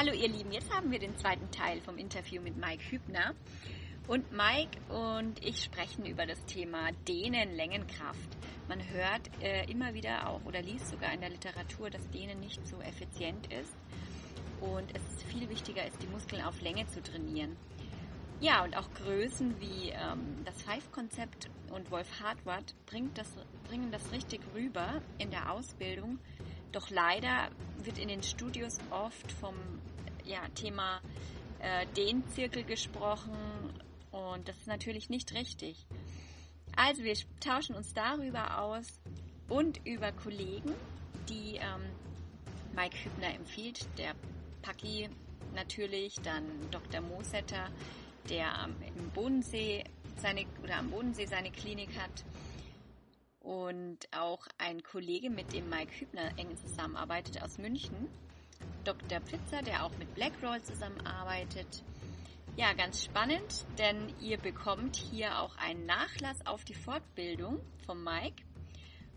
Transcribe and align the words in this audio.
Hallo 0.00 0.12
ihr 0.12 0.28
Lieben, 0.28 0.52
jetzt 0.52 0.72
haben 0.72 0.92
wir 0.92 1.00
den 1.00 1.16
zweiten 1.16 1.50
Teil 1.50 1.80
vom 1.80 1.98
Interview 1.98 2.40
mit 2.40 2.56
Mike 2.56 2.84
Hübner. 2.88 3.34
Und 4.06 4.30
Mike 4.30 4.78
und 4.90 5.44
ich 5.44 5.64
sprechen 5.64 6.06
über 6.06 6.24
das 6.24 6.38
Thema 6.44 6.92
Dehnen, 7.08 7.56
Längenkraft. 7.56 8.38
Man 8.68 8.78
hört 8.90 9.28
äh, 9.42 9.68
immer 9.68 9.94
wieder 9.94 10.28
auch 10.28 10.44
oder 10.44 10.62
liest 10.62 10.86
sogar 10.86 11.12
in 11.12 11.20
der 11.20 11.30
Literatur, 11.30 11.90
dass 11.90 12.08
Dehnen 12.10 12.38
nicht 12.38 12.64
so 12.64 12.80
effizient 12.80 13.52
ist 13.52 13.74
und 14.60 14.86
es 14.94 15.24
viel 15.24 15.48
wichtiger 15.48 15.84
ist, 15.84 16.00
die 16.00 16.06
Muskeln 16.06 16.42
auf 16.42 16.60
Länge 16.60 16.86
zu 16.86 17.02
trainieren. 17.02 17.56
Ja, 18.38 18.62
und 18.62 18.76
auch 18.76 18.88
Größen 18.94 19.60
wie 19.60 19.88
ähm, 19.88 20.44
das 20.44 20.62
Five-Konzept 20.62 21.50
und 21.72 21.90
Wolf 21.90 22.20
Hartwart 22.20 22.72
bringt 22.86 23.18
das, 23.18 23.26
bringen 23.66 23.90
das 23.90 24.12
richtig 24.12 24.42
rüber 24.54 25.02
in 25.18 25.32
der 25.32 25.50
Ausbildung. 25.50 26.20
Doch 26.70 26.88
leider 26.90 27.50
wird 27.82 27.98
in 27.98 28.08
den 28.08 28.22
Studios 28.22 28.78
oft 28.90 29.32
vom 29.32 29.54
ja, 30.28 30.46
Thema 30.54 31.00
äh, 31.60 31.86
Dehnzirkel 31.96 32.64
gesprochen 32.64 33.34
und 34.12 34.48
das 34.48 34.56
ist 34.58 34.66
natürlich 34.66 35.10
nicht 35.10 35.34
richtig. 35.34 35.86
Also 36.76 37.02
wir 37.02 37.14
tauschen 37.40 37.74
uns 37.74 37.92
darüber 37.94 38.60
aus 38.60 39.00
und 39.48 39.84
über 39.86 40.12
Kollegen, 40.12 40.72
die 41.28 41.56
ähm, 41.56 41.82
Mike 42.76 42.96
Hübner 43.04 43.34
empfiehlt, 43.34 43.88
der 43.98 44.14
Paki 44.62 45.08
natürlich, 45.54 46.14
dann 46.22 46.44
Dr. 46.70 47.00
Mosetter, 47.00 47.70
der 48.28 48.68
im 48.96 49.10
Bodensee 49.10 49.84
seine 50.16 50.44
oder 50.62 50.76
am 50.76 50.90
Bodensee 50.90 51.26
seine 51.26 51.50
Klinik 51.50 51.90
hat 51.98 52.24
und 53.40 53.98
auch 54.12 54.46
ein 54.58 54.82
Kollege, 54.82 55.30
mit 55.30 55.52
dem 55.52 55.68
Mike 55.70 55.92
Hübner 55.98 56.38
eng 56.38 56.54
zusammenarbeitet 56.56 57.42
aus 57.42 57.58
München, 57.58 58.08
Dr. 58.84 59.20
Pfitzer, 59.20 59.62
der 59.62 59.84
auch 59.84 59.96
mit 59.98 60.14
Blackroll 60.14 60.62
zusammenarbeitet. 60.62 61.82
Ja, 62.56 62.72
ganz 62.72 63.04
spannend, 63.04 63.64
denn 63.78 64.12
ihr 64.20 64.38
bekommt 64.38 64.96
hier 64.96 65.38
auch 65.40 65.56
einen 65.56 65.86
Nachlass 65.86 66.44
auf 66.46 66.64
die 66.64 66.74
Fortbildung 66.74 67.60
vom 67.86 68.02
Mike. 68.02 68.42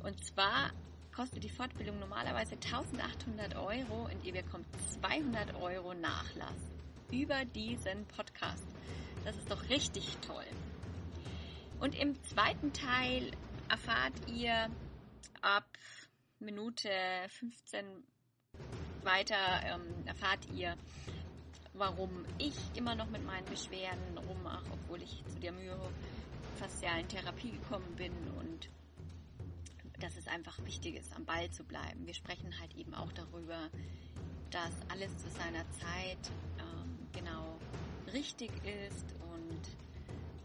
Und 0.04 0.24
zwar 0.24 0.72
kostet 1.16 1.44
die 1.44 1.50
Fortbildung 1.50 2.00
normalerweise 2.00 2.56
1800 2.56 3.56
Euro 3.56 4.06
und 4.06 4.24
ihr 4.24 4.34
bekommt 4.34 4.66
200 5.02 5.56
Euro 5.56 5.94
Nachlass 5.94 6.56
über 7.12 7.46
diesen 7.46 8.06
Podcast. 8.08 8.68
Das 9.26 9.36
ist 9.36 9.50
doch 9.50 9.70
richtig 9.70 10.18
toll. 10.26 10.46
Und 11.80 11.96
im 11.96 12.22
zweiten 12.24 12.74
Teil 12.74 13.32
erfahrt 13.70 14.14
ihr 14.28 14.70
ab 15.42 15.66
Minute 16.40 16.90
15 17.30 18.04
weiter, 19.06 19.36
ähm, 19.64 20.06
erfahrt 20.06 20.48
ihr, 20.54 20.76
warum 21.74 22.26
ich 22.38 22.56
immer 22.76 22.96
noch 22.96 23.10
mit 23.10 23.26
meinen 23.26 23.46
Beschwerden 23.46 24.18
rummache, 24.18 24.66
obwohl 24.72 25.02
ich 25.02 25.24
zu 25.28 25.40
der 25.40 25.54
myofaszialen 25.54 27.08
Therapie 27.08 27.52
gekommen 27.52 27.96
bin 27.96 28.14
und 28.40 28.70
dass 30.00 30.18
es 30.18 30.28
einfach 30.28 30.58
wichtig 30.66 30.96
ist, 30.96 31.16
am 31.16 31.26
Ball 31.26 31.50
zu 31.52 31.64
bleiben. 31.64 32.06
Wir 32.06 32.14
sprechen 32.14 32.60
halt 32.60 32.76
eben 32.76 32.94
auch 32.94 33.12
darüber, 33.14 33.70
dass 34.50 34.74
alles 34.90 35.16
zu 35.18 35.30
seiner 35.30 35.70
Zeit 35.72 36.32
ähm, 36.60 37.08
genau 37.14 37.58
richtig 38.12 38.52
ist 38.66 39.06
und 39.32 39.62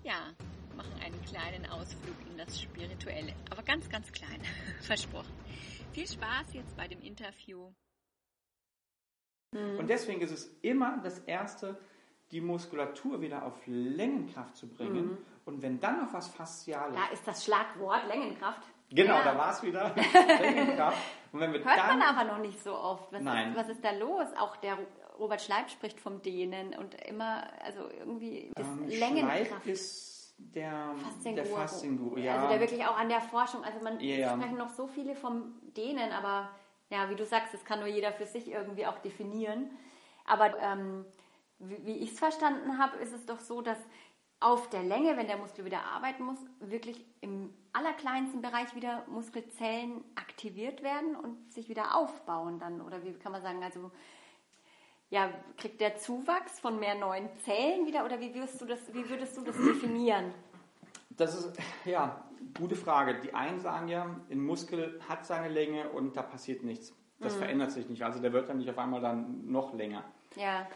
ja, 0.04 0.34
machen 0.76 0.92
einen 1.02 1.20
kleinen 1.24 1.66
Ausflug 1.66 2.16
in 2.30 2.36
das 2.36 2.60
Spirituelle, 2.60 3.34
aber 3.50 3.62
ganz, 3.62 3.88
ganz 3.88 4.12
klein, 4.12 4.40
versprochen. 4.82 5.32
Viel 5.92 6.06
Spaß 6.06 6.52
jetzt 6.52 6.76
bei 6.76 6.86
dem 6.86 7.00
Interview. 7.00 7.72
Und 9.78 9.88
deswegen 9.88 10.20
ist 10.20 10.32
es 10.32 10.56
immer 10.62 10.98
das 11.02 11.18
Erste, 11.20 11.78
die 12.30 12.40
Muskulatur 12.40 13.20
wieder 13.20 13.44
auf 13.44 13.54
Längenkraft 13.66 14.56
zu 14.56 14.68
bringen. 14.68 15.06
Mhm. 15.06 15.18
Und 15.44 15.62
wenn 15.62 15.78
dann 15.78 16.04
noch 16.04 16.12
was 16.12 16.28
Fasziales. 16.28 16.94
Da 16.94 17.12
ist 17.12 17.26
das 17.26 17.44
Schlagwort 17.44 18.06
Längenkraft. 18.08 18.62
Genau, 18.90 19.14
ja. 19.14 19.24
da 19.24 19.38
war 19.38 19.52
es 19.52 19.62
wieder. 19.62 19.94
Längenkraft. 20.40 20.98
Und 21.32 21.40
wenn 21.40 21.52
wir 21.52 21.64
Hört 21.64 21.78
dann, 21.78 21.98
man 21.98 22.02
aber 22.02 22.24
noch 22.32 22.38
nicht 22.38 22.62
so 22.62 22.74
oft. 22.74 23.12
Was, 23.12 23.22
Nein. 23.22 23.50
Ist, 23.50 23.56
was 23.56 23.68
ist 23.68 23.84
da 23.84 23.92
los? 23.92 24.26
Auch 24.38 24.56
der 24.56 24.78
Robert 25.18 25.40
Schleib 25.40 25.70
spricht 25.70 26.00
vom 26.00 26.22
Dehnen 26.22 26.74
und 26.74 26.94
immer, 27.06 27.44
also 27.64 27.88
irgendwie 27.98 28.50
das 28.54 28.66
ähm, 28.66 28.88
Längenkraft. 28.88 29.46
Schleib 29.46 29.66
ist 29.66 30.34
der 30.38 30.94
Faszinguru. 31.02 31.34
Der 31.34 31.46
Faszinguru 31.46 32.18
ja. 32.18 32.34
Also 32.36 32.48
der 32.48 32.60
wirklich 32.60 32.84
auch 32.84 32.96
an 32.96 33.08
der 33.08 33.20
Forschung, 33.20 33.64
also 33.64 33.80
man 33.82 34.00
ja. 34.00 34.36
sprechen 34.36 34.58
noch 34.58 34.70
so 34.70 34.86
viele 34.86 35.14
vom 35.14 35.54
Dehnen, 35.76 36.12
aber 36.12 36.50
ja, 36.90 37.10
wie 37.10 37.16
du 37.16 37.24
sagst, 37.24 37.52
das 37.52 37.64
kann 37.64 37.80
nur 37.80 37.88
jeder 37.88 38.12
für 38.12 38.26
sich 38.26 38.50
irgendwie 38.50 38.86
auch 38.86 38.98
definieren. 38.98 39.70
Aber 40.24 40.58
ähm, 40.60 41.04
wie, 41.58 41.84
wie 41.86 41.96
ich 41.96 42.12
es 42.12 42.18
verstanden 42.18 42.78
habe, 42.78 42.96
ist 42.98 43.12
es 43.12 43.26
doch 43.26 43.40
so, 43.40 43.62
dass 43.62 43.78
auf 44.38 44.68
der 44.68 44.82
Länge, 44.82 45.16
wenn 45.16 45.26
der 45.26 45.38
Muskel 45.38 45.64
wieder 45.64 45.84
arbeiten 45.84 46.24
muss, 46.24 46.38
wirklich 46.60 47.04
im 47.20 47.54
allerkleinsten 47.72 48.42
Bereich 48.42 48.74
wieder 48.74 49.04
Muskelzellen 49.08 50.04
aktiviert 50.14 50.82
werden 50.82 51.16
und 51.16 51.52
sich 51.52 51.68
wieder 51.68 51.96
aufbauen 51.96 52.58
dann. 52.58 52.80
Oder 52.80 53.02
wie 53.02 53.14
kann 53.14 53.32
man 53.32 53.42
sagen, 53.42 53.62
also 53.62 53.90
ja, 55.08 55.30
kriegt 55.56 55.80
der 55.80 55.96
Zuwachs 55.96 56.60
von 56.60 56.78
mehr 56.78 56.96
neuen 56.96 57.28
Zellen 57.44 57.86
wieder 57.86 58.04
oder 58.04 58.20
wie 58.20 58.34
würdest 58.34 58.60
du 58.60 58.66
das, 58.66 58.92
wie 58.92 59.08
würdest 59.08 59.36
du 59.36 59.42
das 59.42 59.56
definieren? 59.56 60.34
Das 61.10 61.34
ist, 61.34 61.58
ja, 61.84 62.25
gute 62.56 62.76
Frage. 62.76 63.20
Die 63.20 63.34
einen 63.34 63.60
sagen 63.60 63.88
ja, 63.88 64.20
ein 64.30 64.40
Muskel 64.40 65.00
hat 65.08 65.26
seine 65.26 65.48
Länge 65.48 65.88
und 65.90 66.16
da 66.16 66.22
passiert 66.22 66.62
nichts. 66.62 66.94
Das 67.18 67.34
mhm. 67.34 67.38
verändert 67.38 67.72
sich 67.72 67.88
nicht. 67.88 68.02
Also 68.02 68.20
der 68.20 68.32
wird 68.32 68.48
dann 68.48 68.58
nicht 68.58 68.68
auf 68.68 68.78
einmal 68.78 69.00
dann 69.00 69.50
noch 69.50 69.74
länger. 69.74 70.04
Ja. 70.36 70.66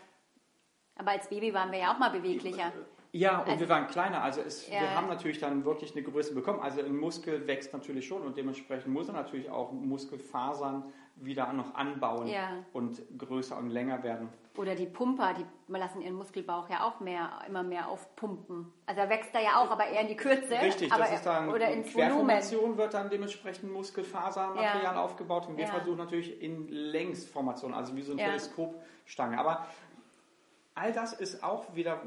Aber 0.96 1.12
als 1.12 1.28
Baby 1.28 1.52
waren 1.54 1.70
wir 1.72 1.78
ja 1.78 1.94
auch 1.94 1.98
mal 1.98 2.10
beweglicher. 2.10 2.72
Ja, 3.12 3.40
und 3.40 3.48
also, 3.48 3.60
wir 3.60 3.68
waren 3.68 3.86
kleiner. 3.88 4.22
Also 4.22 4.40
es, 4.40 4.68
ja. 4.68 4.80
wir 4.80 4.94
haben 4.94 5.08
natürlich 5.08 5.40
dann 5.40 5.64
wirklich 5.64 5.92
eine 5.96 6.02
Größe 6.02 6.34
bekommen. 6.34 6.60
Also 6.60 6.80
ein 6.80 6.96
Muskel 6.96 7.46
wächst 7.46 7.72
natürlich 7.72 8.06
schon 8.06 8.22
und 8.22 8.36
dementsprechend 8.36 8.92
muss 8.92 9.08
er 9.08 9.14
natürlich 9.14 9.50
auch 9.50 9.72
Muskelfasern 9.72 10.84
wieder 11.16 11.52
noch 11.52 11.74
anbauen 11.74 12.28
ja. 12.28 12.64
und 12.72 13.02
größer 13.18 13.56
und 13.58 13.70
länger 13.70 14.02
werden. 14.02 14.28
Oder 14.56 14.74
die 14.74 14.86
Pumper, 14.86 15.34
die 15.34 15.44
lassen 15.68 16.00
ihren 16.00 16.14
Muskelbauch 16.14 16.68
ja 16.68 16.84
auch 16.84 17.00
mehr, 17.00 17.30
immer 17.46 17.62
mehr 17.62 17.88
aufpumpen. 17.88 18.72
Also 18.86 19.02
er 19.02 19.08
wächst 19.08 19.34
da 19.34 19.40
ja 19.40 19.60
auch, 19.60 19.70
aber 19.70 19.86
eher 19.86 20.02
in 20.02 20.08
die 20.08 20.16
Kürze. 20.16 20.60
Richtig, 20.60 20.92
aber 20.92 21.04
das 21.04 21.14
ist 21.14 21.26
dann 21.26 21.50
oder 21.50 21.68
ins 21.68 21.92
Querformation 21.92 22.76
wird 22.76 22.94
dann 22.94 23.10
dementsprechend 23.10 23.72
Muskelfasermaterial 23.72 24.94
ja. 24.94 25.02
aufgebaut 25.02 25.46
und 25.46 25.56
wir 25.56 25.66
versuchen 25.66 25.98
natürlich 25.98 26.42
in 26.42 26.68
Längsformation, 26.68 27.74
also 27.74 27.94
wie 27.96 28.02
so 28.02 28.12
eine 28.12 28.22
Teleskopstange. 28.22 29.38
Aber 29.38 29.66
all 30.74 30.92
das 30.92 31.12
ist 31.12 31.44
auch 31.44 31.74
wieder, 31.74 32.02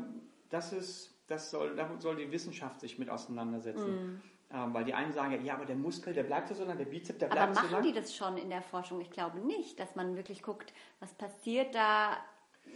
das 0.54 0.72
ist, 0.72 1.12
das 1.28 1.50
soll, 1.50 1.76
da 1.76 1.90
soll 2.00 2.18
die 2.18 2.32
Wissenschaft 2.32 2.80
sich 2.80 3.00
mit 3.00 3.10
auseinandersetzen. 3.10 3.92
Mm. 3.92 4.22
Ähm, 4.54 4.74
weil 4.74 4.86
die 4.86 4.94
einen 4.94 5.12
sagen, 5.12 5.44
ja, 5.44 5.56
aber 5.56 5.66
der 5.66 5.76
Muskel, 5.76 6.14
der 6.14 6.24
bleibt 6.24 6.54
so 6.54 6.64
lang, 6.64 6.78
der 6.78 6.86
Bizeps, 6.86 7.18
der 7.18 7.28
bleibt 7.28 7.56
so 7.56 7.62
lang. 7.62 7.70
Aber 7.70 7.82
machen 7.82 7.92
die 7.92 8.00
das 8.00 8.16
schon 8.16 8.38
in 8.38 8.52
der 8.52 8.62
Forschung? 8.62 9.02
Ich 9.02 9.10
glaube 9.10 9.40
nicht, 9.40 9.80
dass 9.80 9.96
man 9.96 10.16
wirklich 10.16 10.44
guckt, 10.44 10.72
was 11.00 11.12
passiert 11.16 11.74
da 11.74 12.18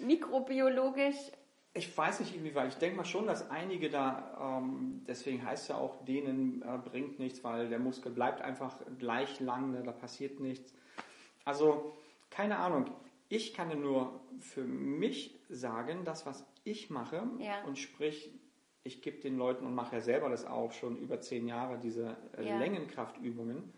mikrobiologisch. 0.01 1.17
Ich 1.75 1.95
weiß 1.95 2.21
nicht 2.21 2.35
inwieweit. 2.35 2.69
Ich 2.69 2.77
denke 2.79 2.97
mal 2.97 3.05
schon, 3.05 3.27
dass 3.27 3.51
einige 3.51 3.91
da, 3.91 4.57
ähm, 4.59 5.03
deswegen 5.07 5.45
heißt 5.45 5.63
es 5.63 5.67
ja 5.69 5.77
auch, 5.77 6.03
denen 6.03 6.63
äh, 6.63 6.79
bringt 6.79 7.19
nichts, 7.19 7.43
weil 7.43 7.69
der 7.69 7.77
Muskel 7.77 8.11
bleibt 8.11 8.41
einfach 8.41 8.75
gleich 8.97 9.39
lang, 9.39 9.71
ne, 9.71 9.83
da 9.83 9.91
passiert 9.91 10.39
nichts. 10.39 10.73
Also, 11.45 11.95
keine 12.31 12.57
Ahnung. 12.57 12.89
Ich 13.29 13.53
kann 13.53 13.79
nur 13.79 14.19
für 14.39 14.63
mich 14.63 15.37
sagen, 15.49 16.05
das, 16.05 16.25
was 16.25 16.43
ich 16.69 16.89
mache, 16.89 17.23
ja. 17.39 17.63
und 17.65 17.77
sprich, 17.77 18.31
ich 18.83 19.01
gebe 19.01 19.19
den 19.19 19.37
Leuten 19.37 19.65
und 19.65 19.75
mache 19.75 19.95
ja 19.95 20.01
selber 20.01 20.29
das 20.29 20.45
auch 20.45 20.71
schon 20.71 20.97
über 20.97 21.19
zehn 21.19 21.47
Jahre, 21.47 21.77
diese 21.79 22.15
äh, 22.37 22.47
ja. 22.47 22.57
Längenkraftübungen, 22.57 23.73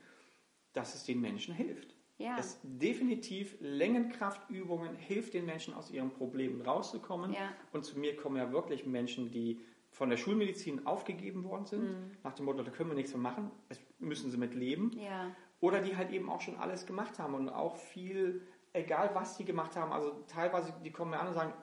dass 0.73 0.95
es 0.95 1.03
den 1.03 1.19
Menschen 1.19 1.53
hilft. 1.53 1.95
Ja. 2.17 2.37
Es 2.37 2.59
definitiv 2.63 3.55
Längenkraftübungen 3.61 4.95
hilft 4.97 5.33
den 5.33 5.45
Menschen 5.45 5.73
aus 5.73 5.89
ihren 5.89 6.11
Problemen 6.11 6.61
rauszukommen. 6.61 7.33
Ja. 7.33 7.53
Und 7.71 7.85
zu 7.85 7.97
mir 7.97 8.15
kommen 8.15 8.35
ja 8.35 8.51
wirklich 8.51 8.85
Menschen, 8.85 9.31
die 9.31 9.61
von 9.91 10.09
der 10.09 10.17
Schulmedizin 10.17 10.85
aufgegeben 10.85 11.43
worden 11.45 11.65
sind, 11.65 11.83
mhm. 11.83 12.11
nach 12.23 12.33
dem 12.33 12.45
Motto, 12.45 12.61
da 12.61 12.71
können 12.71 12.89
wir 12.89 12.95
nichts 12.95 13.13
mehr 13.13 13.21
machen, 13.21 13.49
das 13.69 13.79
müssen 13.99 14.29
sie 14.29 14.37
mit 14.37 14.53
leben. 14.53 14.91
Ja. 14.99 15.31
Oder 15.61 15.81
die 15.81 15.95
halt 15.95 16.11
eben 16.11 16.29
auch 16.29 16.41
schon 16.41 16.57
alles 16.57 16.85
gemacht 16.85 17.19
haben 17.19 17.33
und 17.33 17.49
auch 17.49 17.75
viel, 17.75 18.41
egal 18.73 19.11
was 19.13 19.37
sie 19.37 19.45
gemacht 19.45 19.75
haben, 19.75 19.91
also 19.91 20.11
teilweise, 20.27 20.73
die 20.83 20.91
kommen 20.91 21.11
mir 21.11 21.19
an 21.19 21.29
und 21.29 21.33
sagen, 21.33 21.53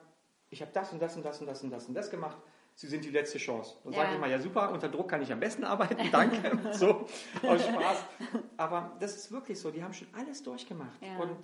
ich 0.49 0.61
habe 0.61 0.71
das 0.73 0.91
und 0.93 1.01
das 1.01 1.15
und 1.15 1.25
das 1.25 1.39
und 1.41 1.47
das 1.47 1.63
und 1.63 1.71
das 1.71 1.87
und 1.87 1.93
das 1.93 2.09
gemacht, 2.09 2.37
Sie 2.77 2.85
sind 2.85 3.03
die 3.03 3.09
letzte 3.09 3.39
Chance. 3.39 3.75
Dann 3.83 3.93
ja. 3.93 4.01
sage 4.01 4.13
ich 4.13 4.19
mal, 4.19 4.29
ja 4.29 4.39
super, 4.39 4.71
unter 4.71 4.87
Druck 4.87 5.09
kann 5.09 5.23
ich 5.23 5.33
am 5.33 5.39
besten 5.39 5.63
arbeiten, 5.63 5.97
danke, 6.11 6.59
so, 6.73 7.07
aus 7.41 7.65
Spaß. 7.65 8.05
Aber 8.55 8.95
das 8.99 9.15
ist 9.15 9.31
wirklich 9.31 9.59
so, 9.59 9.71
die 9.71 9.83
haben 9.83 9.93
schon 9.93 10.07
alles 10.15 10.43
durchgemacht. 10.43 11.01
Ja. 11.01 11.17
Und 11.17 11.37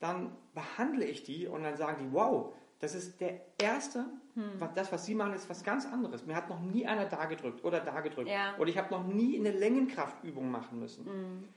dann 0.00 0.34
behandle 0.54 1.04
ich 1.04 1.24
die 1.24 1.46
und 1.46 1.62
dann 1.62 1.76
sagen 1.76 1.98
die, 2.02 2.12
wow, 2.14 2.54
das 2.78 2.94
ist 2.94 3.20
der 3.20 3.38
erste, 3.60 4.06
hm. 4.32 4.52
das, 4.74 4.90
was 4.90 5.04
sie 5.04 5.14
machen, 5.14 5.34
ist 5.34 5.50
was 5.50 5.62
ganz 5.62 5.84
anderes. 5.84 6.24
Mir 6.24 6.34
hat 6.34 6.48
noch 6.48 6.60
nie 6.60 6.86
einer 6.86 7.04
da 7.04 7.26
gedrückt 7.26 7.64
oder 7.64 7.80
da 7.80 8.00
gedrückt. 8.00 8.30
Ja. 8.30 8.56
Oder 8.58 8.70
ich 8.70 8.78
habe 8.78 8.90
noch 8.90 9.04
nie 9.04 9.38
eine 9.38 9.50
Längenkraftübung 9.50 10.50
machen 10.50 10.78
müssen. 10.78 11.04
Hm. 11.04 11.48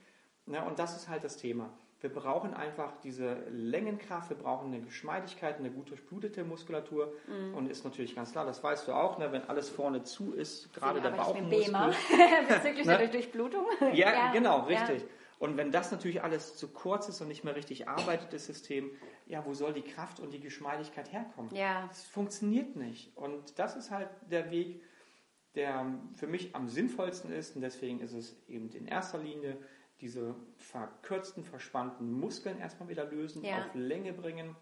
Ja, 0.52 0.64
und 0.64 0.78
das 0.78 0.94
ist 0.94 1.08
halt 1.08 1.24
das 1.24 1.38
Thema. 1.38 1.70
Wir 2.02 2.12
brauchen 2.12 2.52
einfach 2.52 2.92
diese 3.04 3.44
Längenkraft, 3.48 4.28
wir 4.30 4.36
brauchen 4.36 4.74
eine 4.74 4.80
Geschmeidigkeit, 4.80 5.58
eine 5.58 5.70
gut 5.70 5.88
durchblutete 5.88 6.42
Muskulatur. 6.42 7.14
Mhm. 7.28 7.54
Und 7.54 7.70
ist 7.70 7.84
natürlich 7.84 8.16
ganz 8.16 8.32
klar, 8.32 8.44
das 8.44 8.62
weißt 8.62 8.88
du 8.88 8.92
auch, 8.92 9.18
ne, 9.18 9.30
wenn 9.30 9.48
alles 9.48 9.70
vorne 9.70 10.02
zu 10.02 10.32
ist, 10.34 10.74
gerade 10.74 11.00
der 11.00 11.10
Bauchmuskel. 11.10 11.94
Bezüglich 12.48 12.86
ne? 12.86 12.98
der 12.98 13.08
Durchblutung. 13.08 13.66
Ja, 13.92 14.12
ja 14.12 14.32
genau, 14.32 14.62
richtig. 14.62 15.02
Ja. 15.02 15.08
Und 15.38 15.56
wenn 15.56 15.70
das 15.70 15.92
natürlich 15.92 16.22
alles 16.22 16.56
zu 16.56 16.68
kurz 16.68 17.08
ist 17.08 17.20
und 17.20 17.28
nicht 17.28 17.44
mehr 17.44 17.54
richtig 17.54 17.88
arbeitet, 17.88 18.32
das 18.32 18.46
System, 18.46 18.90
ja, 19.26 19.44
wo 19.44 19.54
soll 19.54 19.72
die 19.72 19.82
Kraft 19.82 20.18
und 20.18 20.32
die 20.32 20.40
Geschmeidigkeit 20.40 21.12
herkommen? 21.12 21.54
Ja. 21.54 21.86
Das 21.88 22.04
funktioniert 22.04 22.74
nicht. 22.74 23.16
Und 23.16 23.58
das 23.58 23.76
ist 23.76 23.90
halt 23.90 24.08
der 24.30 24.50
Weg, 24.50 24.82
der 25.54 25.98
für 26.14 26.26
mich 26.26 26.54
am 26.56 26.68
sinnvollsten 26.68 27.32
ist. 27.32 27.54
Und 27.54 27.62
deswegen 27.62 28.00
ist 28.00 28.12
es 28.12 28.36
eben 28.48 28.70
in 28.70 28.86
erster 28.86 29.18
Linie 29.18 29.58
diese 30.02 30.34
verkürzten, 30.58 31.44
verspannten 31.44 32.12
Muskeln 32.12 32.58
erstmal 32.58 32.88
wieder 32.88 33.04
lösen, 33.04 33.44
ja. 33.44 33.58
auf 33.58 33.74
Länge 33.74 34.12
bringen, 34.12 34.56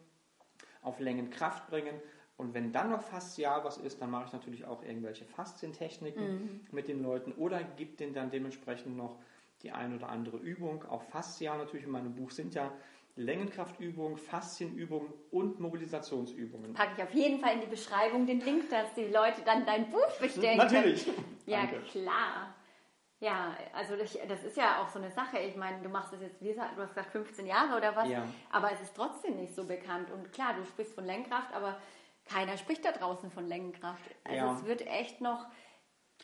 auf 0.83 1.01
Längenkraft 1.01 1.69
bringen. 1.69 1.95
Und 2.37 2.55
wenn 2.55 2.73
dann 2.73 2.91
noch 2.91 3.03
faszial 3.03 3.65
was 3.65 3.79
ist, 3.79 4.01
dann 4.01 4.11
mache 4.11 4.27
ich 4.27 4.33
natürlich 4.33 4.65
auch 4.65 4.83
irgendwelche 4.83 5.25
Faszientechniken 5.25 6.35
mhm. 6.35 6.61
mit 6.71 6.89
den 6.89 7.03
Leuten 7.03 7.33
oder 7.33 7.63
gebe 7.63 7.97
denen 7.97 8.15
dann 8.15 8.31
dementsprechend 8.31 8.97
noch 8.97 9.19
die 9.63 9.73
ein 9.73 9.95
oder 9.95 10.09
andere 10.09 10.37
Übung. 10.37 10.85
Auch 10.85 11.03
faszial 11.03 11.59
natürlich 11.59 11.85
in 11.85 11.91
meinem 11.91 12.15
Buch 12.15 12.31
sind 12.31 12.55
ja 12.55 12.73
Längenkraftübungen, 13.17 14.17
Faszienübungen 14.17 15.13
und 15.31 15.61
Mobilisationsübungen. 15.61 16.75
Packe 16.75 16.93
ich 16.97 17.03
auf 17.03 17.15
jeden 17.15 17.41
Fall 17.41 17.55
in 17.55 17.61
die 17.63 17.67
Beschreibung 17.67 18.27
den 18.27 18.41
Link, 18.41 18.71
dass 18.71 18.95
die 18.95 19.05
Leute 19.05 19.43
dann 19.45 19.67
dein 19.67 19.91
Buch 19.91 20.19
bestellen 20.21 20.57
Natürlich. 20.57 21.07
Ja, 21.47 21.63
Danke. 21.63 21.81
klar. 21.91 22.55
Ja, 23.21 23.55
also 23.75 23.97
das, 23.97 24.19
das, 24.29 24.43
ist 24.45 24.57
ja 24.57 24.83
auch 24.83 24.89
so 24.89 24.99
eine 24.99 25.11
Sache. 25.11 25.39
Ich 25.39 25.55
meine, 25.55 25.83
du 25.83 25.91
machst 25.91 26.11
das 26.13 26.23
jetzt, 26.23 26.41
wie 26.41 26.49
gesagt, 26.49 26.77
du 26.77 26.83
hast 26.83 26.95
gesagt 26.95 27.11
15 27.11 27.47
Jahre 27.47 27.77
oder 27.77 27.95
was, 27.95 28.09
ja. 28.09 28.25
aber 28.51 28.73
es 28.73 28.81
ist 28.81 28.97
trotzdem 28.97 29.37
nicht 29.37 29.55
so 29.55 29.65
bekannt. 29.65 30.11
Und 30.11 30.33
klar, 30.33 30.55
du 30.55 30.65
sprichst 30.65 30.95
von 30.95 31.05
Längenkraft, 31.05 31.53
aber 31.55 31.79
keiner 32.25 32.57
spricht 32.57 32.83
da 32.83 32.93
draußen 32.93 33.31
von 33.31 33.47
Längenkraft. 33.47 34.11
Also 34.25 34.37
ja. 34.37 34.55
es 34.55 34.65
wird 34.65 34.87
echt 34.87 35.21
noch, 35.21 35.45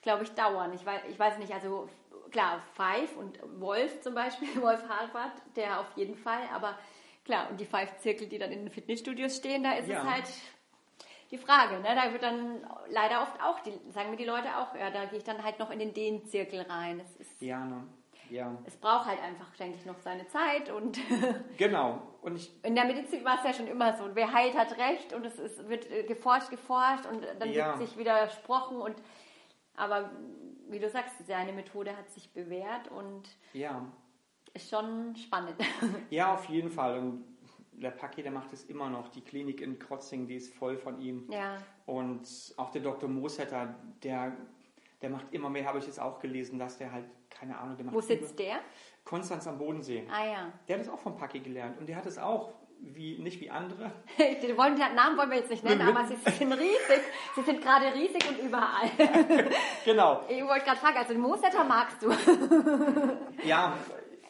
glaube 0.00 0.22
ich, 0.22 0.30
dauern. 0.30 0.72
Ich 0.72 0.86
weiß, 0.86 1.02
ich 1.10 1.18
weiß 1.18 1.36
nicht, 1.36 1.52
also 1.52 1.90
klar, 2.30 2.62
Five 2.72 3.14
und 3.16 3.38
Wolf 3.60 4.00
zum 4.00 4.14
Beispiel, 4.14 4.48
Wolf 4.62 4.82
Harvard, 4.88 5.32
der 5.54 5.80
auf 5.80 5.96
jeden 5.96 6.16
Fall, 6.16 6.48
aber 6.54 6.78
klar, 7.26 7.50
und 7.50 7.60
die 7.60 7.66
Five-Zirkel, 7.66 8.26
die 8.26 8.38
dann 8.38 8.52
in 8.52 8.60
den 8.60 8.70
Fitnessstudios 8.70 9.36
stehen, 9.36 9.64
da 9.64 9.72
ist 9.72 9.88
ja. 9.88 10.00
es 10.00 10.08
halt 10.08 10.26
die 11.30 11.38
Frage. 11.38 11.80
Ne? 11.80 11.94
Da 11.94 12.12
wird 12.12 12.22
dann 12.22 12.66
leider 12.90 13.22
oft 13.22 13.40
auch, 13.42 13.60
die, 13.60 13.72
sagen 13.92 14.10
mir 14.10 14.16
die 14.16 14.24
Leute 14.24 14.48
auch, 14.56 14.74
ja, 14.74 14.90
da 14.90 15.06
gehe 15.06 15.18
ich 15.18 15.24
dann 15.24 15.42
halt 15.42 15.58
noch 15.58 15.70
in 15.70 15.78
den 15.78 15.92
Dehn-Zirkel 15.92 16.62
rein. 16.62 17.00
Es 17.00 17.16
ist, 17.16 17.42
ja, 17.42 17.64
ne? 17.64 17.86
Ja. 18.30 18.56
Es 18.64 18.76
braucht 18.76 19.06
halt 19.06 19.22
einfach, 19.22 19.54
denke 19.56 19.78
ich, 19.78 19.86
noch 19.86 19.98
seine 20.00 20.26
Zeit 20.28 20.70
und 20.70 20.98
genau. 21.56 22.02
Und 22.22 22.36
ich 22.36 22.52
in 22.64 22.74
der 22.74 22.84
Medizin 22.84 23.24
war 23.24 23.38
es 23.38 23.44
ja 23.44 23.52
schon 23.52 23.68
immer 23.68 23.96
so. 23.96 24.04
Wer 24.14 24.32
heilt, 24.32 24.56
hat 24.56 24.76
recht 24.78 25.12
und 25.12 25.24
es 25.24 25.38
ist, 25.38 25.68
wird 25.68 25.88
äh, 25.90 26.02
geforscht, 26.02 26.50
geforscht 26.50 27.06
und 27.06 27.24
dann 27.38 27.52
ja. 27.52 27.78
wird 27.78 27.88
sich 27.88 27.96
widersprochen 27.96 28.78
und 28.78 28.96
aber 29.76 30.10
wie 30.68 30.78
du 30.78 30.88
sagst, 30.88 31.24
seine 31.26 31.52
Methode 31.52 31.96
hat 31.96 32.10
sich 32.10 32.32
bewährt 32.32 32.88
und 32.88 33.22
ja. 33.52 33.86
ist 34.54 34.70
schon 34.70 35.14
spannend. 35.16 35.54
Ja, 36.10 36.34
auf 36.34 36.46
jeden 36.46 36.70
Fall. 36.70 36.98
Und 36.98 37.24
der 37.80 37.90
Paki, 37.90 38.22
der 38.22 38.32
macht 38.32 38.52
es 38.52 38.64
immer 38.64 38.88
noch. 38.88 39.08
Die 39.08 39.20
Klinik 39.20 39.60
in 39.60 39.78
Krotzing, 39.78 40.26
die 40.26 40.36
ist 40.36 40.54
voll 40.54 40.76
von 40.76 40.98
ihm. 40.98 41.26
Ja. 41.30 41.58
Und 41.84 42.54
auch 42.56 42.70
der 42.70 42.82
Dr. 42.82 43.08
Mooshetter, 43.08 43.74
der, 44.02 44.36
der 45.02 45.10
macht 45.10 45.32
immer 45.32 45.50
mehr, 45.50 45.66
habe 45.66 45.78
ich 45.78 45.86
jetzt 45.86 46.00
auch 46.00 46.18
gelesen, 46.18 46.58
dass 46.58 46.78
der 46.78 46.92
halt, 46.92 47.06
keine 47.30 47.58
Ahnung, 47.58 47.76
der 47.76 47.86
macht. 47.86 47.94
Wo 47.94 48.00
sitzt 48.00 48.38
der? 48.38 48.60
Konstanz 49.04 49.46
am 49.46 49.58
Bodensee. 49.58 50.06
Ah 50.10 50.26
ja. 50.26 50.52
Der 50.66 50.76
hat 50.76 50.82
es 50.82 50.88
auch 50.88 50.98
von 50.98 51.16
Paki 51.16 51.40
gelernt 51.40 51.78
und 51.78 51.88
der 51.88 51.96
hat 51.96 52.06
es 52.06 52.18
auch 52.18 52.52
wie, 52.80 53.18
nicht 53.18 53.40
wie 53.40 53.50
andere. 53.50 53.92
Den 54.18 54.56
wollen, 54.56 54.74
Namen 54.74 55.16
wollen 55.16 55.30
wir 55.30 55.38
jetzt 55.38 55.50
nicht 55.50 55.64
nennen, 55.64 55.82
aber 55.82 56.06
sie 56.06 56.16
sind 56.16 56.52
riesig. 56.52 57.00
Sie 57.34 57.42
sind 57.42 57.62
gerade 57.62 57.94
riesig 57.94 58.28
und 58.28 58.38
überall. 58.38 58.90
genau. 59.84 60.22
Ich 60.28 60.44
wollte 60.44 60.64
gerade 60.64 60.78
fragen, 60.78 60.96
also 60.98 61.12
den 61.12 61.22
Moossetter 61.22 61.64
magst 61.64 62.02
du? 62.02 62.10
ja, 63.44 63.76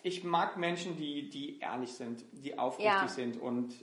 ich 0.07 0.23
mag 0.23 0.57
Menschen, 0.57 0.97
die, 0.97 1.29
die 1.29 1.59
ehrlich 1.59 1.93
sind, 1.93 2.25
die 2.31 2.57
aufrichtig 2.57 2.95
ja. 2.95 3.09
sind 3.09 3.41
und 3.41 3.75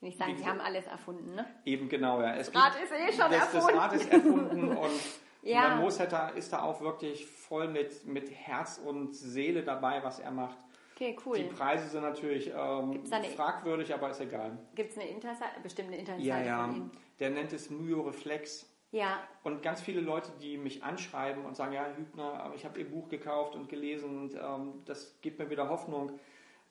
nicht 0.00 0.16
sagen, 0.16 0.36
sie 0.36 0.46
haben 0.46 0.60
alles 0.60 0.86
erfunden, 0.86 1.34
ne? 1.34 1.44
Eben 1.64 1.88
genau, 1.88 2.20
ja. 2.20 2.36
Es 2.36 2.50
das 2.50 2.62
Rad 2.62 2.74
ist 2.82 2.92
eh 2.92 3.12
schon 3.12 3.30
das, 3.30 3.54
erfunden. 3.54 3.66
Das 3.66 3.76
Rad 3.76 3.92
ist 3.94 4.12
erfunden 4.12 4.68
und 4.76 5.00
ja. 5.42 5.68
mein 5.68 5.80
Moossetter 5.80 6.34
ist 6.34 6.52
da 6.52 6.62
auch 6.62 6.80
wirklich 6.80 7.26
voll 7.26 7.68
mit, 7.68 8.06
mit 8.06 8.30
Herz 8.30 8.80
und 8.84 9.14
Seele 9.14 9.64
dabei, 9.64 10.02
was 10.04 10.20
er 10.20 10.30
macht. 10.30 10.56
Okay, 10.94 11.16
cool. 11.26 11.36
Die 11.36 11.44
Preise 11.44 11.88
sind 11.88 12.02
natürlich 12.02 12.52
ähm, 12.56 13.04
fragwürdig, 13.34 13.92
aber 13.92 14.10
ist 14.10 14.20
egal. 14.20 14.56
Gibt 14.76 14.92
es 14.92 14.98
eine 14.98 15.08
Internetseite, 15.08 15.60
bestimmte 15.62 15.96
Internetseite 15.96 16.46
ja, 16.46 16.66
ja. 16.66 16.74
Der 17.18 17.30
nennt 17.30 17.52
es 17.52 17.70
Myoreflex. 17.70 18.71
Ja. 18.92 19.20
Und 19.42 19.62
ganz 19.62 19.80
viele 19.80 20.00
Leute, 20.00 20.30
die 20.40 20.58
mich 20.58 20.84
anschreiben 20.84 21.44
und 21.44 21.56
sagen, 21.56 21.72
ja, 21.72 21.86
Hübner, 21.96 22.52
ich 22.54 22.64
habe 22.64 22.78
Ihr 22.78 22.88
Buch 22.88 23.08
gekauft 23.08 23.54
und 23.54 23.68
gelesen 23.68 24.18
und 24.18 24.34
ähm, 24.34 24.82
das 24.84 25.18
gibt 25.22 25.38
mir 25.38 25.50
wieder 25.50 25.68
Hoffnung. 25.68 26.20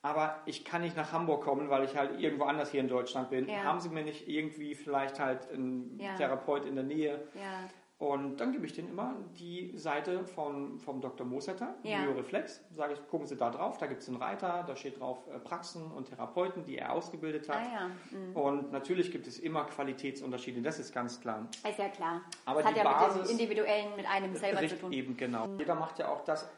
Aber 0.03 0.39
ich 0.45 0.63
kann 0.65 0.81
nicht 0.81 0.95
nach 0.95 1.11
Hamburg 1.11 1.43
kommen, 1.43 1.69
weil 1.69 1.83
ich 1.83 1.95
halt 1.95 2.19
irgendwo 2.19 2.45
anders 2.45 2.71
hier 2.71 2.79
in 2.79 2.87
Deutschland 2.87 3.29
bin. 3.29 3.47
Ja. 3.47 3.63
Haben 3.63 3.79
Sie 3.79 3.89
mir 3.89 4.03
nicht 4.03 4.27
irgendwie 4.27 4.73
vielleicht 4.73 5.19
halt 5.19 5.51
einen 5.51 5.99
ja. 5.99 6.15
Therapeut 6.15 6.65
in 6.65 6.75
der 6.75 6.83
Nähe? 6.83 7.27
Ja. 7.35 7.69
Und 8.01 8.37
dann 8.37 8.51
gebe 8.51 8.65
ich 8.65 8.73
denen 8.73 8.89
immer 8.89 9.13
die 9.37 9.77
Seite 9.77 10.25
von, 10.25 10.79
vom 10.79 11.01
Dr. 11.01 11.23
Mosetter, 11.23 11.75
ja. 11.83 11.99
Myoreflex. 11.99 12.65
Sage 12.75 12.93
ich, 12.93 13.07
gucken 13.07 13.27
Sie 13.27 13.35
da 13.35 13.51
drauf, 13.51 13.77
da 13.77 13.85
gibt 13.85 14.01
es 14.01 14.07
einen 14.07 14.17
Reiter, 14.17 14.63
da 14.65 14.75
steht 14.75 14.99
drauf 14.99 15.19
äh, 15.27 15.37
Praxen 15.37 15.91
und 15.91 16.09
Therapeuten, 16.09 16.63
die 16.63 16.79
er 16.79 16.93
ausgebildet 16.93 17.47
hat. 17.47 17.57
Ah, 17.57 17.71
ja. 17.71 18.17
mhm. 18.17 18.35
Und 18.35 18.71
natürlich 18.71 19.11
gibt 19.11 19.27
es 19.27 19.37
immer 19.37 19.65
Qualitätsunterschiede, 19.65 20.63
das 20.63 20.79
ist 20.79 20.95
ganz 20.95 21.21
klar. 21.21 21.47
Ist 21.69 21.77
ja 21.77 21.89
klar. 21.89 22.21
Aber 22.45 22.63
das 22.63 22.73
die 22.73 22.79
hat 22.79 22.85
ja 22.85 22.91
Basis, 22.91 23.17
mit 23.17 23.29
dem 23.29 23.31
Individuellen, 23.33 23.95
mit 23.95 24.09
einem 24.09 24.35
selber 24.35 24.67
zu 24.67 24.79
tun. 24.79 24.91
Eben, 24.91 25.15
genau. 25.15 25.45
Mhm. 25.45 25.59
Jeder 25.59 25.75
macht 25.75 25.99
ja 25.99 26.07
auch 26.07 26.23
das, 26.23 26.49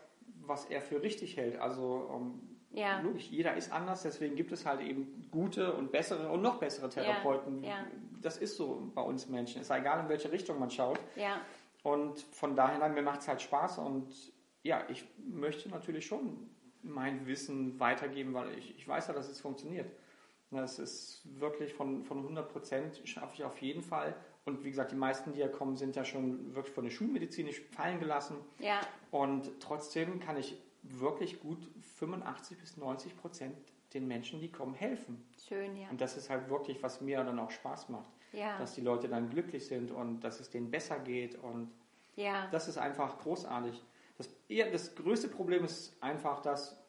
was 0.45 0.67
er 0.67 0.79
für 0.79 1.01
richtig 1.01 1.35
hält. 1.35 1.59
Also 1.59 2.07
um, 2.09 2.21
ähm, 2.21 2.52
ja. 2.73 2.99
logisch, 3.01 3.29
jeder 3.29 3.55
ist 3.55 3.71
anders, 3.71 4.03
deswegen 4.03 4.35
gibt 4.35 4.51
es 4.51 4.65
halt 4.65 4.81
eben 4.81 5.27
gute 5.31 5.73
und 5.73 5.91
bessere 5.91 6.29
und 6.29 6.41
noch 6.41 6.59
bessere 6.59 6.89
Therapeuten. 6.89 7.63
Ja. 7.63 7.69
Ja. 7.69 7.85
Das 8.21 8.37
ist 8.37 8.57
so 8.57 8.91
bei 8.93 9.01
uns 9.01 9.27
Menschen. 9.27 9.61
Es 9.61 9.69
ist 9.69 9.75
egal, 9.75 9.99
in 9.99 10.09
welche 10.09 10.31
Richtung 10.31 10.59
man 10.59 10.71
schaut. 10.71 10.99
Ja. 11.15 11.41
Und 11.83 12.19
von 12.19 12.55
daher, 12.55 12.87
mir 12.89 13.01
macht 13.01 13.21
es 13.21 13.27
halt 13.27 13.41
Spaß 13.41 13.79
und 13.79 14.07
ja, 14.63 14.83
ich 14.89 15.03
möchte 15.17 15.69
natürlich 15.69 16.05
schon 16.05 16.49
mein 16.81 17.27
Wissen 17.27 17.79
weitergeben, 17.79 18.33
weil 18.33 18.57
ich, 18.57 18.77
ich 18.77 18.87
weiß 18.87 19.07
ja, 19.07 19.13
dass 19.13 19.29
es 19.29 19.39
funktioniert. 19.39 19.89
Das 20.51 20.79
ist 20.79 21.21
wirklich 21.39 21.73
von, 21.73 22.03
von 22.03 22.19
100 22.19 22.51
Prozent 22.51 23.01
schaffe 23.05 23.33
ich 23.35 23.43
auf 23.43 23.61
jeden 23.61 23.81
Fall. 23.81 24.15
Und 24.45 24.63
wie 24.63 24.69
gesagt, 24.69 24.91
die 24.91 24.95
meisten, 24.95 25.33
die 25.33 25.39
ja 25.39 25.47
kommen, 25.47 25.77
sind 25.77 25.95
ja 25.95 26.05
schon 26.05 26.53
wirklich 26.53 26.73
von 26.73 26.83
der 26.83 26.91
Schulmedizin 26.91 27.49
fallen 27.71 27.99
gelassen. 27.99 28.37
Ja. 28.59 28.81
Und 29.09 29.59
trotzdem 29.59 30.19
kann 30.19 30.37
ich 30.37 30.57
wirklich 30.83 31.39
gut 31.39 31.69
85 31.97 32.59
bis 32.59 32.77
90 32.77 33.17
Prozent 33.17 33.55
den 33.93 34.07
Menschen, 34.07 34.39
die 34.39 34.51
kommen, 34.51 34.73
helfen. 34.73 35.23
Schön, 35.47 35.75
ja. 35.75 35.89
Und 35.89 36.01
das 36.01 36.17
ist 36.17 36.29
halt 36.29 36.49
wirklich, 36.49 36.81
was 36.81 37.01
mir 37.01 37.23
dann 37.23 37.39
auch 37.39 37.51
Spaß 37.51 37.89
macht. 37.89 38.09
Ja. 38.31 38.57
Dass 38.57 38.73
die 38.73 38.81
Leute 38.81 39.07
dann 39.07 39.29
glücklich 39.29 39.67
sind 39.67 39.91
und 39.91 40.21
dass 40.21 40.39
es 40.39 40.49
denen 40.49 40.71
besser 40.71 40.99
geht. 40.99 41.35
Und 41.35 41.71
ja. 42.15 42.47
das 42.51 42.67
ist 42.67 42.77
einfach 42.77 43.19
großartig. 43.19 43.81
Das, 44.17 44.29
eher, 44.49 44.71
das 44.71 44.95
größte 44.95 45.27
Problem 45.27 45.63
ist 45.63 45.95
einfach, 46.01 46.41
dass, 46.41 46.81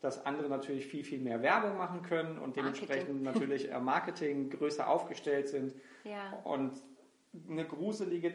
dass 0.00 0.24
andere 0.26 0.48
natürlich 0.48 0.86
viel, 0.86 1.04
viel 1.04 1.20
mehr 1.20 1.42
Werbung 1.42 1.78
machen 1.78 2.02
können 2.02 2.38
und 2.38 2.56
dementsprechend 2.56 3.22
Marketing. 3.22 3.22
natürlich 3.22 3.70
äh, 3.70 3.80
Marketing 3.80 4.50
größer 4.50 4.88
aufgestellt 4.88 5.48
sind. 5.48 5.74
Ja. 6.04 6.32
Und 6.44 6.72
eine 7.48 7.64
gruselige 7.64 8.32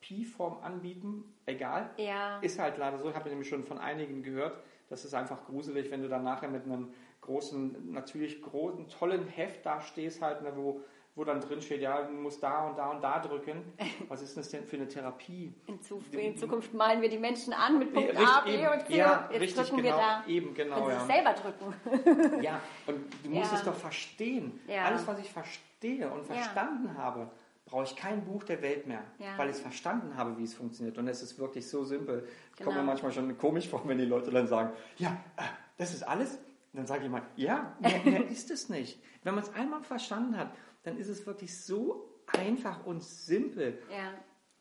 Therapieform 0.00 0.58
anbieten, 0.62 1.24
egal. 1.46 1.90
Ja. 1.96 2.38
Ist 2.40 2.58
halt 2.58 2.78
leider 2.78 2.98
so, 2.98 3.08
ich 3.08 3.14
habe 3.14 3.28
nämlich 3.28 3.48
schon 3.48 3.64
von 3.64 3.78
einigen 3.78 4.22
gehört, 4.22 4.58
das 4.88 5.04
ist 5.04 5.14
einfach 5.14 5.44
gruselig, 5.46 5.90
wenn 5.90 6.02
du 6.02 6.08
dann 6.08 6.22
nachher 6.24 6.48
mit 6.48 6.64
einem 6.64 6.92
großen, 7.20 7.92
natürlich 7.92 8.40
großen, 8.40 8.88
tollen 8.88 9.26
Heft 9.26 9.66
da 9.66 9.80
stehst, 9.80 10.22
halt, 10.22 10.42
ne, 10.42 10.52
wo, 10.54 10.80
wo 11.16 11.24
dann 11.24 11.40
drin 11.40 11.60
steht, 11.60 11.80
ja, 11.80 12.02
du 12.02 12.12
musst 12.12 12.40
da 12.42 12.68
und 12.68 12.78
da 12.78 12.90
und 12.90 13.02
da 13.02 13.18
drücken. 13.18 13.72
Was 14.08 14.22
ist 14.22 14.36
das 14.36 14.48
denn 14.50 14.64
für 14.64 14.76
eine 14.76 14.86
Therapie? 14.86 15.52
In, 15.66 15.82
Zukunft, 15.82 16.14
in 16.14 16.36
Zukunft 16.36 16.72
malen 16.74 17.02
wir 17.02 17.08
die 17.08 17.18
Menschen 17.18 17.52
an 17.52 17.78
mit 17.80 17.92
Punkt 17.92 18.16
A, 18.16 18.42
B 18.42 18.54
eben, 18.54 18.68
und 18.68 18.86
C 18.86 18.96
ja, 18.96 19.28
jetzt 19.32 19.40
richtig, 19.40 19.68
drücken 19.70 19.82
genau, 19.82 19.96
wir 19.96 20.02
da. 20.02 20.24
Eben, 20.28 20.54
genau, 20.54 20.76
Können 20.76 20.90
ja. 20.90 21.00
Sie 21.00 21.06
selber 21.06 21.32
drücken. 21.32 22.42
ja, 22.42 22.60
und 22.86 23.24
du 23.24 23.30
musst 23.30 23.50
Ja. 23.52 23.58
es 23.58 23.64
doch 23.64 23.74
verstehen. 23.74 24.60
Ja. 24.68 24.84
Alles, 24.84 25.04
was 25.06 25.18
ich 25.18 25.32
verstehe 25.32 26.08
und 26.08 26.26
verstanden 26.26 26.96
habe, 26.96 27.28
brauche 27.66 27.84
ich 27.84 27.96
kein 27.96 28.24
Buch 28.24 28.44
der 28.44 28.62
Welt 28.62 28.86
mehr, 28.86 29.02
Ja. 29.18 29.36
weil 29.36 29.50
ich 29.50 29.56
es 29.56 29.60
verstanden 29.60 30.16
habe, 30.16 30.38
wie 30.38 30.44
es 30.44 30.54
funktioniert. 30.54 30.96
Und 30.98 31.08
es 31.08 31.20
ist 31.22 31.38
wirklich 31.38 31.68
so 31.68 31.84
simpel. 31.84 32.26
Ich 32.52 32.56
Genau. 32.56 32.70
komme 32.70 32.80
mir 32.80 32.86
manchmal 32.86 33.12
schon 33.12 33.36
komisch 33.36 33.68
vor, 33.68 33.82
wenn 33.86 33.98
die 33.98 34.04
Leute 34.04 34.30
dann 34.30 34.46
sagen, 34.46 34.72
ja, 34.98 35.10
äh, 35.36 35.42
das 35.76 35.92
ist 35.92 36.02
alles. 36.06 36.34
Und 36.72 36.80
dann 36.80 36.86
sage 36.86 37.04
ich 37.04 37.10
mal, 37.10 37.22
ja, 37.36 37.76
mehr, 37.80 37.98
mehr 38.04 38.26
ist 38.30 38.50
es 38.50 38.68
nicht. 38.68 39.02
Wenn 39.24 39.34
man 39.34 39.42
es 39.44 39.52
einmal 39.54 39.82
verstanden 39.82 40.36
hat, 40.38 40.52
dann 40.84 40.96
ist 40.96 41.08
es 41.08 41.26
wirklich 41.26 41.60
so 41.64 42.08
einfach 42.28 42.86
und 42.86 43.02
simpel. 43.02 43.82
Ja. 43.90 44.12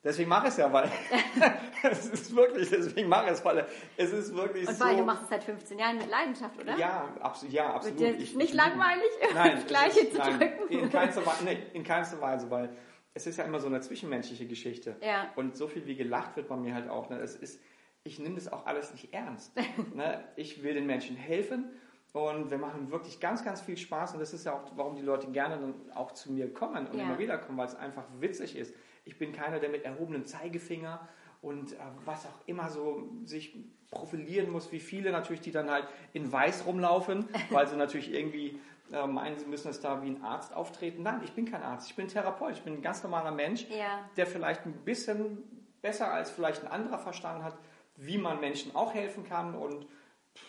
Deswegen 0.04 0.30
mache 0.30 0.46
ich 0.48 0.52
es 0.54 0.58
ja, 0.58 0.72
weil 0.72 0.90
es 1.84 2.06
ist 2.08 2.36
wirklich, 2.36 2.70
deswegen 2.70 3.10
mache 3.10 3.26
ich 3.26 3.32
es, 3.34 3.46
weil 3.46 3.66
es 3.98 4.12
ist 4.12 4.36
wirklich 4.36 4.68
Und 4.68 4.76
so. 4.78 4.86
weil 4.86 4.98
du 4.98 5.04
machst 5.04 5.24
es 5.24 5.30
seit 5.30 5.44
15 5.44 5.80
Jahren 5.80 5.98
mit 5.98 6.10
Leidenschaft, 6.10 6.60
oder? 6.60 6.78
Ja, 6.78 7.10
abs 7.22 7.44
ja 7.50 7.74
absolut. 7.74 8.00
Wird 8.00 8.16
dir 8.18 8.22
Ich- 8.24 8.36
nicht 8.36 8.50
ich- 8.50 8.56
langweilig, 8.56 9.06
Nein, 9.34 9.52
das 9.56 9.66
Gleiche 9.68 10.00
ist, 10.02 10.12
zu 10.14 10.18
nein, 10.20 10.40
drücken? 10.40 10.68
In 10.74 10.90
keinster, 10.92 11.26
Weise, 11.26 11.44
nee, 11.46 11.58
in 11.74 11.84
keinster 11.84 12.22
Weise, 12.22 12.50
weil 12.52 12.70
es 13.16 13.26
ist 13.26 13.38
ja 13.38 13.46
immer 13.46 13.60
so 13.60 13.68
eine 13.68 13.80
zwischenmenschliche 13.80 14.46
Geschichte. 14.46 14.96
Ja. 15.02 15.32
Und 15.36 15.56
so 15.56 15.68
viel 15.68 15.86
wie 15.88 15.96
gelacht 15.96 16.36
wird 16.36 16.48
bei 16.50 16.58
mir 16.58 16.76
halt 16.76 16.90
auch. 16.90 17.10
Ne? 17.10 17.18
Es 17.20 17.36
ist, 17.36 17.62
ich 18.04 18.20
nehme 18.20 18.36
das 18.36 18.52
auch 18.52 18.66
alles 18.66 18.92
nicht 18.92 19.14
ernst. 19.14 19.54
ne? 19.96 20.24
Ich 20.36 20.62
will 20.62 20.74
den 20.74 20.86
Menschen 20.86 21.16
helfen 21.16 21.70
und 22.12 22.52
wir 22.52 22.58
machen 22.58 22.92
wirklich 22.92 23.20
ganz, 23.22 23.44
ganz 23.44 23.62
viel 23.62 23.78
Spaß. 23.78 24.14
Und 24.14 24.20
das 24.20 24.34
ist 24.34 24.46
ja 24.46 24.54
auch, 24.54 24.74
warum 24.76 24.96
die 24.96 25.02
Leute 25.02 25.28
gerne 25.32 25.58
dann 25.58 25.74
auch 25.96 26.12
zu 26.12 26.32
mir 26.32 26.54
kommen 26.54 26.88
und 26.88 26.98
Ja. 26.98 27.06
immer 27.06 27.18
wieder 27.18 27.38
kommen, 27.38 27.58
weil 27.58 27.68
es 27.68 27.76
einfach 27.76 28.04
witzig 28.20 28.58
ist. 28.58 28.76
Ich 29.06 29.18
bin 29.18 29.32
keiner, 29.32 29.60
der 29.60 29.70
mit 29.70 29.86
erhobenem 29.86 30.26
Zeigefinger 30.26 31.08
und 31.42 31.72
äh, 31.74 31.78
was 32.04 32.26
auch 32.26 32.48
immer 32.48 32.70
so 32.70 33.10
sich 33.24 33.56
profilieren 33.92 34.50
muss, 34.52 34.74
wie 34.74 34.80
viele 34.82 35.12
natürlich, 35.12 35.42
die 35.42 35.52
dann 35.52 35.70
halt 35.72 35.88
in 36.12 36.30
Weiß 36.32 36.66
rumlaufen, 36.66 37.30
weil 37.50 37.66
sie 37.68 37.78
natürlich 37.78 38.14
irgendwie 38.14 38.60
äh, 38.92 39.08
meinen, 39.08 39.38
sie 39.38 39.46
müssen 39.46 39.70
es 39.70 39.80
da 39.80 40.01
wie 40.04 40.08
ein 40.10 40.24
Arzt 40.24 40.54
auftreten. 40.54 41.04
Nein, 41.04 41.22
ich 41.24 41.34
bin 41.34 41.46
kein 41.46 41.63
Arzt, 41.63 41.89
ich 41.89 41.96
bin 41.96 42.08
Therapeut, 42.08 42.54
ich 42.54 42.63
bin 42.63 42.75
ein 42.75 42.82
ganz 42.82 43.01
normaler 43.04 43.32
Mensch, 43.32 43.68
Ja. 43.70 44.08
der 44.18 44.27
vielleicht 44.27 44.65
ein 44.65 44.74
bisschen 44.84 45.44
besser 45.82 46.12
als 46.12 46.32
vielleicht 46.32 46.63
ein 46.63 46.72
anderer 46.72 47.00
verstanden 47.00 47.44
hat, 47.44 47.56
wie 47.96 48.18
man 48.18 48.39
Menschen 48.39 48.75
auch 48.75 48.94
helfen 48.94 49.24
kann. 49.24 49.56
Und 49.56 49.88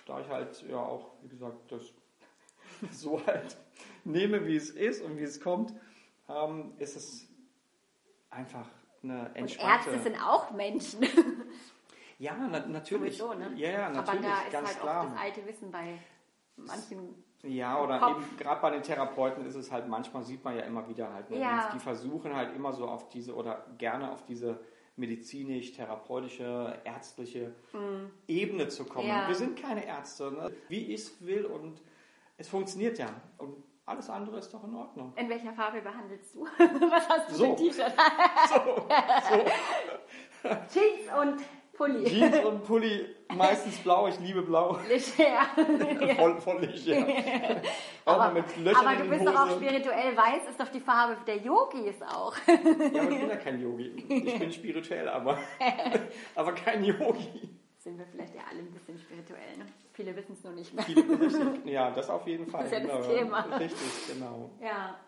da 0.07 0.21
ich 0.21 0.29
halt 0.29 0.63
ja 0.69 0.79
auch, 0.79 1.13
wie 1.23 1.29
gesagt, 1.29 1.57
das 1.71 1.93
so 2.91 3.25
halt 3.27 3.57
nehme, 4.05 4.47
wie 4.47 4.57
es 4.57 4.71
ist 4.71 5.03
und 5.03 5.19
wie 5.19 5.23
es 5.23 5.41
kommt, 5.41 5.73
ähm, 6.29 6.73
ist 6.79 6.97
es 6.97 7.27
einfach 8.31 8.69
eine 9.03 9.29
Und 9.29 9.37
entspannte... 9.37 9.91
Ärzte 9.91 10.03
sind 10.03 10.17
auch 10.23 10.51
Menschen. 10.51 11.03
ja, 12.19 12.37
na, 12.39 12.67
natürlich. 12.67 13.17
Sowieso, 13.19 13.39
ne? 13.39 13.53
Ja, 13.57 13.71
ja, 13.71 13.87
Aber 13.87 13.97
natürlich, 13.97 14.23
da 14.27 14.41
ist 14.43 14.53
ganz 14.53 14.69
halt 14.69 14.81
klar. 14.81 15.05
oft 15.05 15.15
das 15.15 15.21
alte 15.21 15.47
Wissen 15.47 15.71
bei 15.71 15.99
manchen. 16.57 17.23
Ja, 17.43 17.81
oder 17.81 17.99
Kopf. 17.99 18.17
eben 18.27 18.37
gerade 18.39 18.61
bei 18.61 18.71
den 18.71 18.83
Therapeuten 18.83 19.45
ist 19.45 19.55
es 19.55 19.71
halt 19.71 19.87
manchmal, 19.89 20.25
sieht 20.25 20.43
man 20.45 20.57
ja 20.57 20.63
immer 20.63 20.89
wieder 20.89 21.13
halt, 21.13 21.31
ne, 21.31 21.39
Ja. 21.39 21.71
die, 21.73 21.79
versuchen 21.79 22.35
halt 22.35 22.55
immer 22.57 22.73
so 22.73 22.87
auf 22.89 23.09
diese 23.11 23.35
oder 23.35 23.65
gerne 23.79 24.11
auf 24.11 24.25
diese 24.25 24.59
medizinisch-therapeutische, 24.97 26.79
ärztliche 26.85 27.55
Ebene 28.27 28.69
zu 28.69 28.85
kommen. 28.85 29.07
Mhm. 29.07 29.13
Ja. 29.13 29.29
Wir 29.29 29.35
sind 29.35 29.61
keine 29.61 29.87
Ärzte, 29.87 30.33
ne? 30.33 30.51
wie 30.69 30.93
ich 30.93 31.03
es 31.03 31.25
will 31.27 31.45
und 31.45 31.81
es 32.39 32.49
funktioniert 32.49 32.99
ja. 32.99 33.09
Und 33.39 33.63
alles 33.85 34.11
andere 34.11 34.39
ist 34.39 34.53
doch 34.53 34.65
in 34.65 34.75
Ordnung. 34.75 35.13
In 35.17 35.29
welcher 35.29 35.53
Farbe 35.53 35.81
behandelst 35.81 36.35
du? 36.35 36.45
Was 36.91 37.09
hast 37.09 37.31
du 37.31 37.35
So. 37.35 37.45
für 37.45 37.51
ein 37.51 37.57
T-Shirt? 37.57 37.93
So, 40.43 40.49
Jeans 40.73 41.11
und 41.21 41.43
Pulli. 41.77 42.05
Jeans 42.05 42.45
und 42.45 42.65
Pulli, 42.67 43.07
meistens 43.35 43.79
blau, 43.79 44.09
ich 44.09 44.19
liebe 44.21 44.43
blau. 44.43 44.79
Leger. 44.89 46.15
Voll, 46.17 46.41
voll 46.41 46.65
ja. 46.85 47.07
Auch 48.05 48.21
Aber, 48.21 48.33
mit 48.35 48.57
Löchern 48.57 48.87
aber 48.87 48.97
du 49.03 49.11
bist 49.11 49.27
doch 49.27 49.35
auch 49.35 49.51
spirituell. 49.57 50.17
Weiß 50.17 50.49
ist 50.49 50.61
doch 50.61 50.69
die 50.69 50.81
Farbe 50.81 51.17
der 51.27 51.39
Yogis 51.39 52.01
auch. 52.03 52.35
Ja, 52.47 52.55
aber 53.03 53.11
ich 53.13 53.21
bin 53.21 53.29
ja 53.29 53.37
kein 53.37 53.61
Yogi. 53.61 54.05
Ich 54.09 54.39
bin 54.39 54.53
spirituell, 54.61 55.09
aber, 55.09 55.39
aber 56.35 56.53
kein 56.53 56.85
Yogi. 56.85 57.51
Sind 57.79 57.99
wir 57.99 58.07
vielleicht 58.07 58.35
ja 58.35 58.41
alle 58.51 58.61
ein 58.61 58.73
bisschen 58.73 58.99
spirituell. 58.99 59.57
Ne? 59.59 59.67
Viele 59.93 60.17
wissen 60.17 60.33
es 60.33 60.43
nur 60.43 60.53
nicht 60.55 60.75
mehr. 60.75 60.85
Viele- 60.85 61.59
ja, 61.71 61.91
das 61.91 62.11
auf 62.11 62.27
jeden 62.27 62.47
Fall. 62.47 62.65
Das 62.65 62.73
ist 62.73 62.79
ja 62.79 62.87
das 62.97 63.07
genau. 63.07 63.19
Thema. 63.19 63.41
Richtig, 63.59 64.15
genau. 64.15 64.51
Ja. 64.61 64.99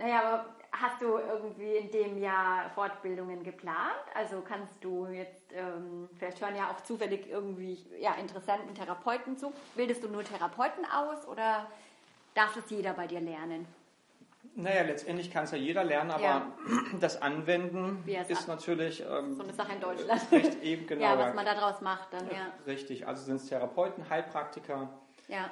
Naja, 0.00 0.22
aber 0.22 0.46
hast 0.72 1.02
du 1.02 1.18
irgendwie 1.18 1.76
in 1.76 1.90
dem 1.90 2.18
Jahr 2.18 2.70
Fortbildungen 2.70 3.42
geplant? 3.44 3.76
Also 4.14 4.40
kannst 4.40 4.72
du 4.82 5.06
jetzt, 5.08 5.52
ähm, 5.52 6.08
vielleicht 6.18 6.40
hören 6.40 6.56
ja 6.56 6.70
auch 6.70 6.82
zufällig 6.82 7.28
irgendwie 7.28 7.78
ja, 8.00 8.14
interessanten 8.14 8.74
Therapeuten 8.74 9.36
zu. 9.36 9.52
Bildest 9.74 10.02
du 10.02 10.08
nur 10.08 10.24
Therapeuten 10.24 10.86
aus 10.86 11.28
oder 11.28 11.66
darf 12.34 12.56
es 12.56 12.70
jeder 12.70 12.94
bei 12.94 13.06
dir 13.06 13.20
lernen? 13.20 13.66
Naja, 14.54 14.82
letztendlich 14.82 15.30
kann 15.30 15.44
es 15.44 15.50
ja 15.50 15.58
jeder 15.58 15.84
lernen, 15.84 16.12
aber 16.12 16.22
Ja. 16.22 16.52
das 17.00 17.20
Anwenden 17.20 18.02
ist 18.28 18.48
natürlich 18.48 19.04
ähm, 19.06 19.34
So 19.34 19.42
eine 19.42 19.52
Sache 19.52 19.72
in 19.74 19.80
Deutschland. 19.80 20.22
Richtig, 20.32 20.62
eben 20.62 20.86
genau. 20.86 21.02
ja, 21.02 21.18
was 21.18 21.34
man 21.34 21.44
da 21.44 21.54
draus 21.54 21.82
macht 21.82 22.10
dann, 22.14 22.26
ja. 22.30 22.46
Richtig, 22.66 23.06
also 23.06 23.22
sind 23.22 23.36
es 23.36 23.48
Therapeuten, 23.48 24.08
Heilpraktiker, 24.08 24.88
Ja, 25.28 25.50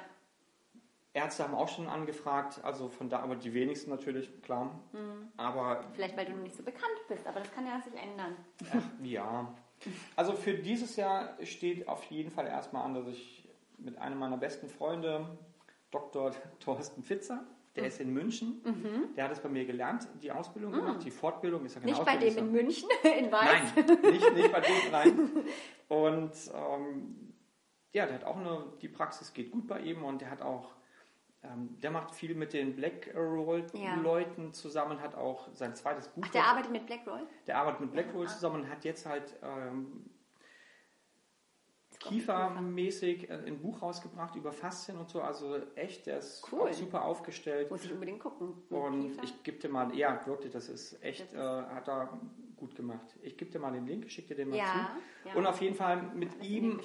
Ärzte 1.13 1.43
haben 1.43 1.55
auch 1.55 1.69
schon 1.69 1.87
angefragt, 1.87 2.59
also 2.63 2.87
von 2.87 3.09
da, 3.09 3.19
aber 3.19 3.35
die 3.35 3.53
wenigsten 3.53 3.89
natürlich, 3.89 4.41
klar. 4.41 4.79
Mhm. 4.91 5.29
Aber 5.37 5.83
vielleicht 5.93 6.15
weil 6.15 6.25
du 6.25 6.33
noch 6.33 6.43
nicht 6.43 6.55
so 6.55 6.63
bekannt 6.63 6.99
bist, 7.07 7.25
aber 7.25 7.39
das 7.39 7.51
kann 7.51 7.65
ja 7.65 7.81
sich 7.81 7.93
ändern. 7.99 8.35
Ach, 8.71 8.83
ja. 9.03 9.53
Also 10.15 10.33
für 10.33 10.53
dieses 10.53 10.95
Jahr 10.95 11.37
steht 11.43 11.87
auf 11.87 12.03
jeden 12.05 12.31
Fall 12.31 12.47
erstmal 12.47 12.83
an, 12.83 12.93
dass 12.93 13.07
ich 13.07 13.47
mit 13.77 13.97
einem 13.97 14.19
meiner 14.19 14.37
besten 14.37 14.69
Freunde, 14.69 15.25
Dr. 15.89 16.31
Thorsten 16.59 17.03
Pfitzer, 17.03 17.43
der 17.75 17.87
ist 17.87 18.01
in 18.01 18.13
München, 18.13 18.61
der 19.15 19.25
hat 19.25 19.31
es 19.31 19.39
bei 19.39 19.47
mir 19.47 19.65
gelernt, 19.65 20.07
die 20.21 20.31
Ausbildung 20.31 20.73
gemacht, 20.73 21.03
die 21.03 21.11
Fortbildung 21.11 21.65
ist 21.65 21.75
ja 21.75 21.81
genau 21.81 21.93
Nicht 21.93 22.05
bei 22.05 22.17
dem 22.17 22.37
in 22.37 22.51
München, 22.51 22.89
in 23.03 23.31
Weiß. 23.31 23.73
Nein, 23.75 24.11
nicht, 24.11 24.33
nicht 24.33 24.51
bei 24.51 24.59
dem, 24.59 24.91
nein. 24.91 25.29
Und 25.87 26.31
ähm, 26.53 27.33
ja, 27.93 28.05
der 28.05 28.15
hat 28.15 28.23
auch 28.23 28.37
eine, 28.37 28.65
die 28.81 28.87
Praxis 28.87 29.33
geht 29.33 29.51
gut 29.51 29.67
bei 29.67 29.79
ihm 29.79 30.03
und 30.03 30.21
der 30.21 30.29
hat 30.29 30.41
auch, 30.41 30.69
ähm, 31.43 31.77
der 31.81 31.91
macht 31.91 32.13
viel 32.15 32.35
mit 32.35 32.53
den 32.53 32.75
Blackroll-Leuten 32.75 34.45
Ja. 34.47 34.51
zusammen, 34.51 34.99
hat 35.01 35.15
auch 35.15 35.47
sein 35.53 35.75
zweites 35.75 36.07
Buch. 36.09 36.23
Ach, 36.25 36.31
der 36.31 36.43
arbeitet 36.45 36.71
mit 36.71 36.85
Blackroll? 36.85 37.25
Der 37.47 37.57
arbeitet 37.57 37.81
mit 37.81 37.91
Blackroll 37.93 38.27
zusammen 38.27 38.63
und 38.63 38.69
hat 38.69 38.83
jetzt 38.83 39.05
halt 39.05 39.35
ähm, 39.41 40.09
Kiefermäßig 41.99 43.29
äh, 43.29 43.33
ein 43.33 43.59
Buch 43.59 43.81
rausgebracht 43.81 44.33
über 44.35 44.53
Faszien 44.53 44.97
und 44.97 45.09
so. 45.09 45.21
Also 45.21 45.57
echt, 45.75 46.07
der 46.07 46.19
ist 46.19 46.47
Cool. 46.51 46.71
super 46.73 47.03
aufgestellt. 47.03 47.69
Muss 47.69 47.83
ich 47.83 47.91
unbedingt 47.91 48.21
gucken. 48.21 48.53
Und 48.69 49.01
Kiefer? 49.01 49.23
ich 49.23 49.43
gebe 49.43 49.57
dir 49.59 49.67
mal, 49.69 49.93
ja, 49.95 50.25
wirklich, 50.25 50.51
das 50.53 50.69
ist 50.69 51.01
echt, 51.03 51.33
Das 51.33 51.33
äh, 51.33 51.73
hat 51.73 51.89
er 51.89 52.17
gut 52.55 52.73
gemacht. 52.75 53.05
Ich 53.21 53.37
gebe 53.37 53.51
dir 53.51 53.59
mal 53.59 53.71
den 53.73 53.85
Link, 53.85 54.09
schicke 54.09 54.29
dir 54.29 54.35
den 54.35 54.49
mal 54.49 54.57
Ja, 54.57 54.65
zu. 55.23 55.29
ja. 55.29 55.35
Und 55.35 55.45
auf 55.45 55.61
jeden 55.61 55.75
Fall 55.75 56.01
mit 56.13 56.41
ihm 56.43 56.79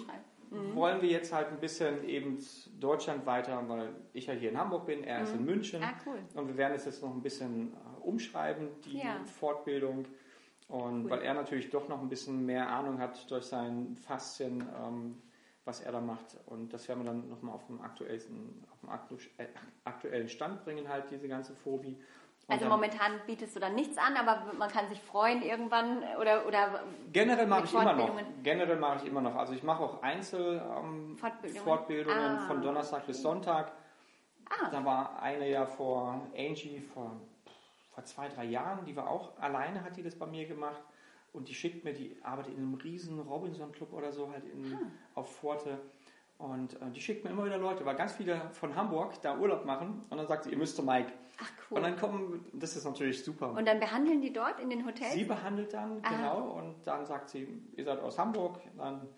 Beschreibung. 0.54 0.76
wollen 0.76 1.02
wir 1.02 1.08
jetzt 1.10 1.32
halt 1.32 1.48
ein 1.48 1.58
bisschen 1.60 2.04
eben 2.08 2.38
Deutschland 2.80 3.26
weiter, 3.26 3.62
weil 3.68 3.90
ich 4.12 4.26
ja 4.26 4.32
hier 4.34 4.50
in 4.50 4.58
Hamburg 4.58 4.86
bin, 4.86 5.04
er 5.04 5.22
ist 5.22 5.34
in 5.34 5.44
München. 5.44 5.82
Ah, 5.82 5.94
cool. 6.06 6.18
Und 6.34 6.48
wir 6.48 6.56
werden 6.56 6.74
es 6.74 6.84
jetzt 6.84 7.02
noch 7.02 7.12
ein 7.14 7.22
bisschen 7.22 7.72
äh, 7.72 8.00
umschreiben, 8.02 8.68
die 8.84 8.98
Ja. 8.98 9.16
Fortbildung. 9.24 10.06
Und 10.68 11.04
Cool. 11.04 11.10
weil 11.10 11.22
er 11.22 11.34
natürlich 11.34 11.68
doch 11.70 11.88
noch 11.88 12.00
ein 12.00 12.08
bisschen 12.08 12.46
mehr 12.46 12.68
Ahnung 12.70 12.98
hat 12.98 13.30
durch 13.30 13.44
sein 13.44 13.96
Faszien, 13.96 14.64
ähm, 14.82 15.20
was 15.66 15.80
er 15.80 15.92
da 15.92 16.00
macht. 16.00 16.36
Und 16.46 16.72
das 16.72 16.88
werden 16.88 17.00
wir 17.04 17.10
dann 17.12 17.28
nochmal 17.28 17.54
auf 17.54 17.66
dem 17.66 17.80
aktuellsten, 17.82 18.64
auf 18.70 18.80
dem 19.08 19.18
äh, 19.38 19.46
aktuellen 19.84 20.28
Stand 20.28 20.64
bringen, 20.64 20.88
halt 20.88 21.10
diese 21.10 21.28
ganze 21.28 21.54
Phobie. 21.54 21.96
Also 22.48 22.66
momentan 22.66 23.12
bietest 23.26 23.56
du 23.56 23.60
dann 23.60 23.74
nichts 23.74 23.96
an, 23.96 24.16
aber 24.16 24.52
man 24.58 24.68
kann 24.70 24.88
sich 24.88 25.00
freuen 25.00 25.42
irgendwann 25.42 26.02
oder, 26.20 26.46
oder 26.46 26.82
Generell 27.12 27.46
mache 27.46 27.64
ich 27.64 27.72
immer 27.72 27.94
noch. 27.94 28.10
Generell 28.42 28.76
mache 28.76 28.98
ich 28.98 29.06
immer 29.06 29.20
noch. 29.22 29.34
Also 29.36 29.54
ich 29.54 29.62
mache 29.62 29.82
auch 29.82 30.02
Einzel 30.02 30.60
ähm, 30.78 31.16
Fortbildungen. 31.16 31.64
Fortbildungen 31.64 32.18
Ah. 32.38 32.46
von 32.46 32.60
Donnerstag 32.60 33.06
bis 33.06 33.22
Sonntag. 33.22 33.72
Ah. 34.50 34.68
Da 34.70 34.84
war 34.84 35.22
eine 35.22 35.48
ja 35.48 35.64
vor 35.64 36.20
Angie 36.36 36.80
vor, 36.92 37.12
vor 37.94 38.04
zwei, 38.04 38.28
drei 38.28 38.44
Jahren, 38.44 38.84
die 38.84 38.94
war 38.94 39.08
auch 39.08 39.38
alleine, 39.40 39.82
hat 39.82 39.96
die 39.96 40.02
das 40.02 40.14
bei 40.18 40.26
mir 40.26 40.46
gemacht. 40.46 40.82
Und 41.32 41.48
die 41.48 41.54
schickt 41.54 41.82
mir, 41.82 41.94
die 41.94 42.16
arbeitet 42.22 42.52
in 42.52 42.58
einem 42.62 42.74
riesen 42.74 43.18
Robinson-Club 43.20 43.92
oder 43.92 44.12
so, 44.12 44.30
halt 44.30 44.44
in, 44.44 44.74
Ah. 44.74 44.78
auf 45.18 45.34
Forte. 45.36 45.78
Und 46.38 46.74
äh, 46.74 46.90
die 46.94 47.00
schickt 47.00 47.24
mir 47.24 47.30
immer 47.30 47.44
wieder 47.46 47.58
Leute, 47.58 47.84
weil 47.86 47.94
ganz 47.94 48.12
viele 48.12 48.40
von 48.52 48.74
Hamburg 48.74 49.20
da 49.22 49.36
Urlaub 49.38 49.64
machen. 49.64 50.04
Und 50.10 50.18
dann 50.18 50.26
sagt 50.26 50.44
sie, 50.44 50.50
ihr 50.50 50.58
müsst 50.58 50.76
zu 50.76 50.82
Mike. 50.82 51.12
ach 51.40 51.50
cool. 51.70 51.78
Und 51.78 51.84
dann 51.84 51.96
kommen, 51.96 52.44
das 52.52 52.76
ist 52.76 52.84
natürlich 52.84 53.24
super. 53.24 53.50
Und 53.52 53.66
dann 53.66 53.78
behandeln 53.80 54.20
die 54.20 54.32
dort 54.32 54.58
in 54.60 54.68
den 54.68 54.84
Hotels? 54.84 55.12
Sie 55.12 55.24
behandelt 55.24 55.72
dann, 55.72 56.00
Aha. 56.02 56.10
genau, 56.16 56.40
und 56.58 56.74
dann 56.86 57.06
sagt 57.06 57.30
sie, 57.30 57.46
ihr 57.76 57.84
seid 57.84 58.00
aus 58.00 58.18
Hamburg, 58.18 58.58
dann 58.76 59.08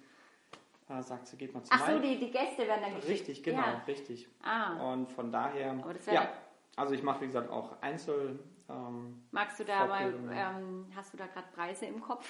äh, 0.90 1.02
sagt 1.02 1.26
sie, 1.26 1.37
geht 1.37 1.54
mal 1.54 1.62
zu 1.64 1.73
Ach 1.73 1.87
so, 1.87 1.92
Mike. 1.94 2.06
die, 2.06 2.18
die 2.26 2.30
Gäste 2.30 2.58
werden 2.66 2.82
dann 2.82 2.94
geschickt. 2.94 3.08
Richtig, 3.08 3.42
genau, 3.42 3.58
Ja. 3.62 3.82
richtig. 3.88 4.28
Ah. 4.42 4.92
Und 4.92 5.11
von 5.11 5.32
daher, 5.32 5.75
wär- 5.85 6.14
ja, 6.14 6.28
also 6.76 6.92
ich 6.94 7.02
mache, 7.02 7.23
wie 7.23 7.26
gesagt, 7.26 7.50
auch 7.50 7.80
Einzel, 7.80 8.38
ähm, 8.68 9.23
Magst 9.30 9.61
du 9.61 9.64
da 9.64 9.87
mal, 9.87 10.12
ähm, 10.32 10.87
hast 10.94 11.12
du 11.12 11.16
da 11.16 11.26
gerade 11.26 11.46
Preise 11.54 11.87
im 11.87 12.00
Kopf? 12.00 12.26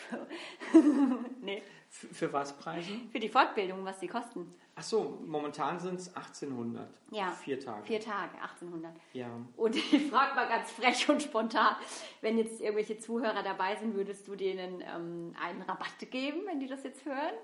nee. 1.41 1.63
f- 1.91 2.09
für 2.13 2.33
was 2.33 2.57
Preise? 2.57 2.91
Für 3.11 3.19
die 3.21 3.29
Fortbildung, 3.29 3.85
was 3.85 3.99
die 3.99 4.09
kosten? 4.09 4.55
Ach 4.79 4.83
so, 4.83 5.19
momentan 5.25 5.79
sind 5.79 5.99
es 5.99 6.15
1800. 6.15 6.87
Ja. 7.11 7.31
Vier 7.31 7.59
Tage. 7.59 7.83
Vier 7.87 8.01
Tage, 8.01 8.35
1800. 8.43 8.93
Ja. 9.15 9.29
Und 9.57 9.75
ich 9.93 10.11
frage 10.11 10.35
mal 10.35 10.47
ganz 10.49 10.71
frech 10.73 11.09
und 11.09 11.23
spontan, 11.23 11.77
wenn 12.21 12.37
jetzt 12.37 12.61
irgendwelche 12.61 12.99
Zuhörer 12.99 13.43
dabei 13.43 13.77
sind, 13.77 13.95
würdest 13.95 14.29
du 14.29 14.37
denen 14.37 14.83
ähm, 14.83 15.35
einen 15.43 15.63
Rabatt 15.63 16.11
geben, 16.11 16.43
wenn 16.47 16.61
die 16.61 16.67
das 16.67 16.83
jetzt 16.85 17.05
hören? 17.07 17.35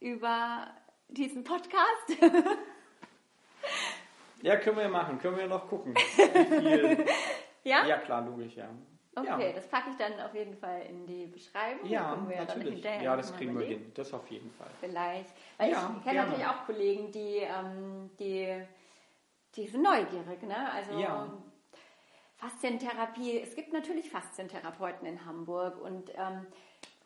Über 0.00 0.68
diesen 1.08 1.44
Podcast? 1.44 2.08
ja, 4.42 4.56
können 4.56 4.78
wir 4.78 4.88
machen, 4.88 5.18
können 5.18 5.36
wir 5.36 5.46
noch 5.46 5.68
gucken. 5.68 5.94
Wie 5.94 6.60
viel? 6.60 7.04
Ja? 7.66 7.86
ja, 7.86 7.98
klar, 7.98 8.22
logisch, 8.22 8.56
ja. 8.56 8.68
Okay, 9.18 9.48
ja. 9.48 9.52
das 9.52 9.66
packe 9.68 9.90
ich 9.90 9.96
dann 9.96 10.20
auf 10.20 10.34
jeden 10.34 10.54
Fall 10.54 10.82
in 10.82 11.06
die 11.06 11.26
Beschreibung. 11.26 11.88
Ja, 11.88 12.16
natürlich. 12.16 12.84
ja, 12.84 13.16
das 13.16 13.34
kriegen 13.34 13.58
wir 13.58 13.64
hin. 13.64 13.90
Das 13.94 14.12
auf 14.12 14.28
jeden 14.30 14.50
Fall. 14.50 14.68
Vielleicht. 14.78 15.32
Weil 15.56 15.70
ja, 15.70 15.94
ich 15.96 16.04
kenne 16.04 16.20
natürlich 16.20 16.46
auch 16.46 16.66
Kollegen, 16.66 17.12
die, 17.12 17.38
ähm, 17.38 18.10
die, 18.18 18.62
die 19.54 19.68
sind 19.68 19.82
neugierig. 19.82 20.42
Ne? 20.42 20.70
Also 20.70 20.98
ja. 20.98 21.32
Faszientherapie, 22.36 23.40
es 23.40 23.54
gibt 23.56 23.72
natürlich 23.72 24.10
Faszientherapeuten 24.10 25.06
in 25.06 25.24
Hamburg 25.24 25.80
und 25.80 26.10
ähm, 26.14 26.46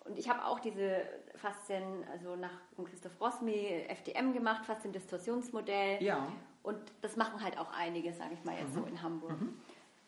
und 0.05 0.19
ich 0.19 0.29
habe 0.29 0.45
auch 0.45 0.59
diese 0.61 1.03
Faszien, 1.37 2.05
also 2.11 2.35
nach 2.35 2.53
Christoph 2.89 3.21
Rossmi, 3.21 3.85
FDM 3.89 4.33
gemacht, 4.33 4.65
Faszien-Distorsionsmodell. 4.67 6.03
Ja. 6.03 6.27
Und 6.63 6.79
das 7.03 7.17
machen 7.17 7.43
halt 7.43 7.59
auch 7.59 7.71
einige, 7.73 8.13
sage 8.13 8.35
ich 8.35 8.45
mal 8.45 8.57
jetzt 8.59 8.75
mhm. 8.75 8.81
so 8.81 8.87
in 8.87 9.03
Hamburg. 9.03 9.41
Mhm. 9.41 9.61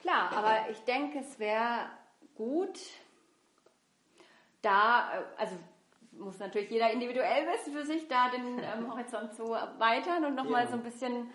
Klar, 0.03 0.33
aber 0.33 0.71
ich 0.71 0.83
denke, 0.85 1.21
es 1.21 1.39
wäre 1.39 1.89
gut, 2.35 2.79
da, 4.63 5.13
äh, 5.13 5.41
also 5.41 5.57
muss 6.13 6.39
natürlich 6.41 6.71
jeder 6.71 6.91
individuell 6.91 7.47
wissen 7.47 7.73
für 7.73 7.87
sich, 7.87 8.09
da 8.09 8.29
den 8.31 8.59
ähm, 8.59 8.91
Horizont 8.93 9.33
zu 9.35 9.53
erweitern 9.53 10.25
und 10.25 10.35
nochmal 10.35 10.65
ja. 10.65 10.71
so 10.71 10.75
ein 10.75 10.83
bisschen, 10.83 11.31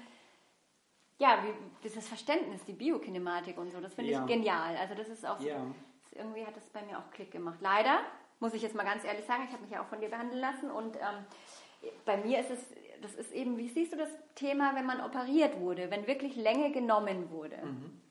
ja, 1.17 1.43
wie, 1.43 1.53
dieses 1.83 2.07
Verständnis, 2.07 2.63
die 2.65 2.73
Biokinematik 2.73 3.57
und 3.57 3.71
so, 3.71 3.79
das 3.79 3.93
finde 3.93 4.11
ja. 4.11 4.21
ich 4.21 4.27
genial. 4.27 4.75
Also 4.75 4.95
das 4.95 5.07
ist 5.07 5.25
auch, 5.25 5.39
ja. 5.39 5.55
das, 6.03 6.13
irgendwie 6.13 6.45
hat 6.45 6.55
das 6.55 6.67
bei 6.69 6.81
mir 6.83 6.99
auch 6.99 7.09
Klick 7.11 7.31
gemacht. 7.31 7.59
Leider, 7.61 8.01
muss 8.39 8.53
ich 8.53 8.61
jetzt 8.61 8.75
mal 8.75 8.83
ganz 8.83 9.05
ehrlich 9.05 9.25
sagen, 9.25 9.43
ich 9.47 9.53
habe 9.53 9.63
mich 9.63 9.71
ja 9.71 9.81
auch 9.81 9.87
von 9.87 10.01
dir 10.01 10.09
behandeln 10.09 10.41
lassen 10.41 10.69
und 10.69 10.97
ähm, 10.97 11.91
bei 12.05 12.17
mir 12.17 12.41
ist 12.41 12.51
es, 12.51 12.59
das 13.01 13.13
ist 13.13 13.31
eben, 13.31 13.57
wie 13.57 13.69
siehst 13.69 13.93
du 13.93 13.97
das 13.97 14.09
Thema, 14.35 14.75
wenn 14.75 14.85
man 14.85 14.99
operiert 14.99 15.57
wurde, 15.59 15.89
wenn 15.89 16.05
wirklich 16.05 16.35
Länge 16.35 16.71
genommen 16.71 17.29
wurde? 17.31 17.57
Mhm. 17.63 18.01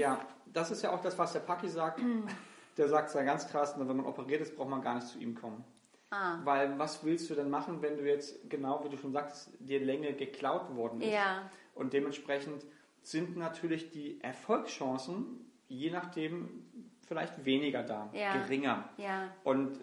Ja, 0.00 0.20
das 0.46 0.70
ist 0.70 0.82
ja 0.82 0.92
auch 0.92 1.00
das, 1.00 1.18
was 1.18 1.32
der 1.32 1.40
Paki 1.40 1.68
sagt. 1.68 2.00
der 2.76 2.88
sagt 2.88 3.08
es 3.08 3.14
ja 3.14 3.22
ganz 3.22 3.48
krass, 3.48 3.74
wenn 3.78 3.86
man 3.86 4.06
operiert 4.06 4.40
ist, 4.40 4.56
braucht 4.56 4.70
man 4.70 4.82
gar 4.82 4.96
nicht 4.96 5.08
zu 5.08 5.18
ihm 5.18 5.34
kommen. 5.34 5.64
Ah. 6.10 6.38
Weil 6.44 6.78
was 6.78 7.04
willst 7.04 7.30
du 7.30 7.34
denn 7.34 7.48
machen, 7.48 7.80
wenn 7.80 7.96
du 7.96 8.06
jetzt, 8.06 8.50
genau 8.50 8.84
wie 8.84 8.90
du 8.90 8.96
schon 8.96 9.12
sagst, 9.12 9.50
dir 9.58 9.80
Länge 9.80 10.12
geklaut 10.12 10.74
worden 10.74 11.00
ist? 11.00 11.12
Ja. 11.12 11.50
Und 11.74 11.92
dementsprechend 11.92 12.64
sind 13.02 13.36
natürlich 13.36 13.90
die 13.90 14.20
Erfolgschancen, 14.22 15.50
je 15.68 15.90
nachdem, 15.90 16.66
vielleicht 17.06 17.44
weniger 17.44 17.82
da, 17.82 18.10
ja. 18.12 18.34
geringer. 18.34 18.88
Ja. 18.98 19.28
Und 19.42 19.78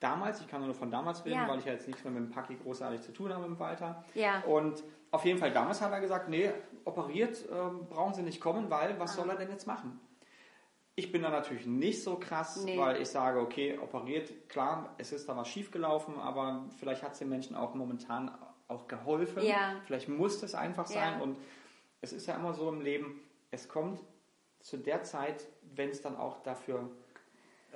damals, 0.00 0.40
ich 0.40 0.48
kann 0.48 0.64
nur 0.64 0.74
von 0.74 0.90
damals 0.90 1.24
reden, 1.24 1.36
ja. 1.36 1.48
weil 1.48 1.58
ich 1.58 1.64
ja 1.64 1.72
jetzt 1.72 1.86
nichts 1.86 2.04
mehr 2.04 2.12
mit 2.12 2.22
dem 2.22 2.30
Paki 2.30 2.56
großartig 2.56 3.00
zu 3.00 3.12
tun 3.12 3.32
habe 3.32 3.48
mit 3.48 3.58
Walter. 3.58 4.04
Ja. 4.14 4.40
Und 4.42 4.82
auf 5.10 5.24
jeden 5.24 5.38
Fall 5.38 5.52
damals 5.52 5.80
hat 5.80 5.92
er 5.92 6.00
gesagt, 6.00 6.28
nee, 6.28 6.50
operiert 6.84 7.44
ähm, 7.50 7.86
brauchen 7.88 8.14
Sie 8.14 8.22
nicht 8.22 8.40
kommen, 8.40 8.70
weil 8.70 8.98
was 8.98 9.12
ah. 9.12 9.14
soll 9.22 9.30
er 9.30 9.36
denn 9.36 9.50
jetzt 9.50 9.66
machen? 9.66 10.00
Ich 10.94 11.10
bin 11.10 11.22
da 11.22 11.30
natürlich 11.30 11.66
nicht 11.66 12.02
so 12.02 12.16
krass, 12.16 12.64
nee. 12.64 12.78
weil 12.78 13.00
ich 13.00 13.08
sage, 13.08 13.40
okay, 13.40 13.78
operiert, 13.78 14.48
klar, 14.50 14.94
es 14.98 15.12
ist 15.12 15.26
da 15.26 15.36
was 15.36 15.48
schiefgelaufen, 15.48 16.18
aber 16.18 16.66
vielleicht 16.78 17.02
hat 17.02 17.12
es 17.12 17.18
den 17.18 17.30
Menschen 17.30 17.56
auch 17.56 17.74
momentan 17.74 18.30
auch 18.68 18.88
geholfen. 18.88 19.42
Ja. 19.42 19.76
Vielleicht 19.86 20.08
muss 20.08 20.42
es 20.42 20.54
einfach 20.54 20.86
sein. 20.86 21.14
Ja. 21.14 21.20
Und 21.20 21.38
es 22.02 22.12
ist 22.12 22.26
ja 22.26 22.34
immer 22.34 22.52
so 22.52 22.68
im 22.68 22.82
Leben, 22.82 23.20
es 23.50 23.68
kommt 23.68 24.00
zu 24.60 24.76
der 24.76 25.02
Zeit, 25.02 25.46
wenn 25.74 25.90
es 25.90 26.02
dann 26.02 26.16
auch 26.16 26.42
dafür, 26.42 26.90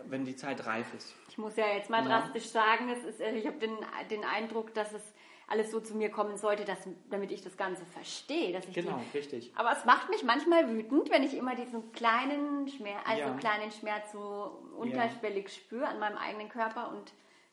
wenn 0.05 0.25
die 0.25 0.37
Zeit 0.37 0.67
reif 0.67 0.93
ist. 0.95 1.15
Ich 1.29 1.39
muss 1.39 1.57
ja 1.57 1.69
jetzt 1.69 1.91
mal 1.91 2.03
ja. 2.03 2.09
drastisch 2.09 2.49
sagen, 2.49 2.91
es 2.91 3.05
ist, 3.05 3.21
ich 3.21 3.47
habe 3.47 3.59
den, 3.59 3.77
den 4.11 4.25
Eindruck, 4.25 4.75
dass 4.75 4.93
es 4.93 5.03
alles 5.49 5.71
so 5.71 5.81
zu 5.81 5.95
mir 5.95 6.11
kommen 6.11 6.37
sollte, 6.37 6.65
dass, 6.65 6.79
damit 7.09 7.31
ich 7.31 7.43
das 7.43 7.57
Ganze 7.57 7.85
verstehe. 7.87 8.53
Dass 8.53 8.67
ich 8.67 8.75
genau, 8.75 9.01
die, 9.13 9.19
richtig. 9.19 9.53
Aber 9.55 9.73
es 9.73 9.85
macht 9.85 10.11
mich 10.11 10.25
manchmal 10.25 10.69
wütend, 10.69 11.11
wenn 11.11 11.23
ich 11.23 11.37
immer 11.37 11.55
diesen 11.55 11.93
kleinen 11.93 12.69
Schmerz, 12.69 13.01
also 13.07 13.23
ja. 13.23 13.37
kleinen 13.37 13.71
Schmerz 13.71 14.13
so 14.13 14.59
unterschwellig 14.77 15.45
ja. 15.45 15.51
spüre 15.51 15.87
an 15.87 16.01
meinem 16.01 16.19
eigenen 16.19 16.49
Körper 16.49 16.91
und 16.91 17.13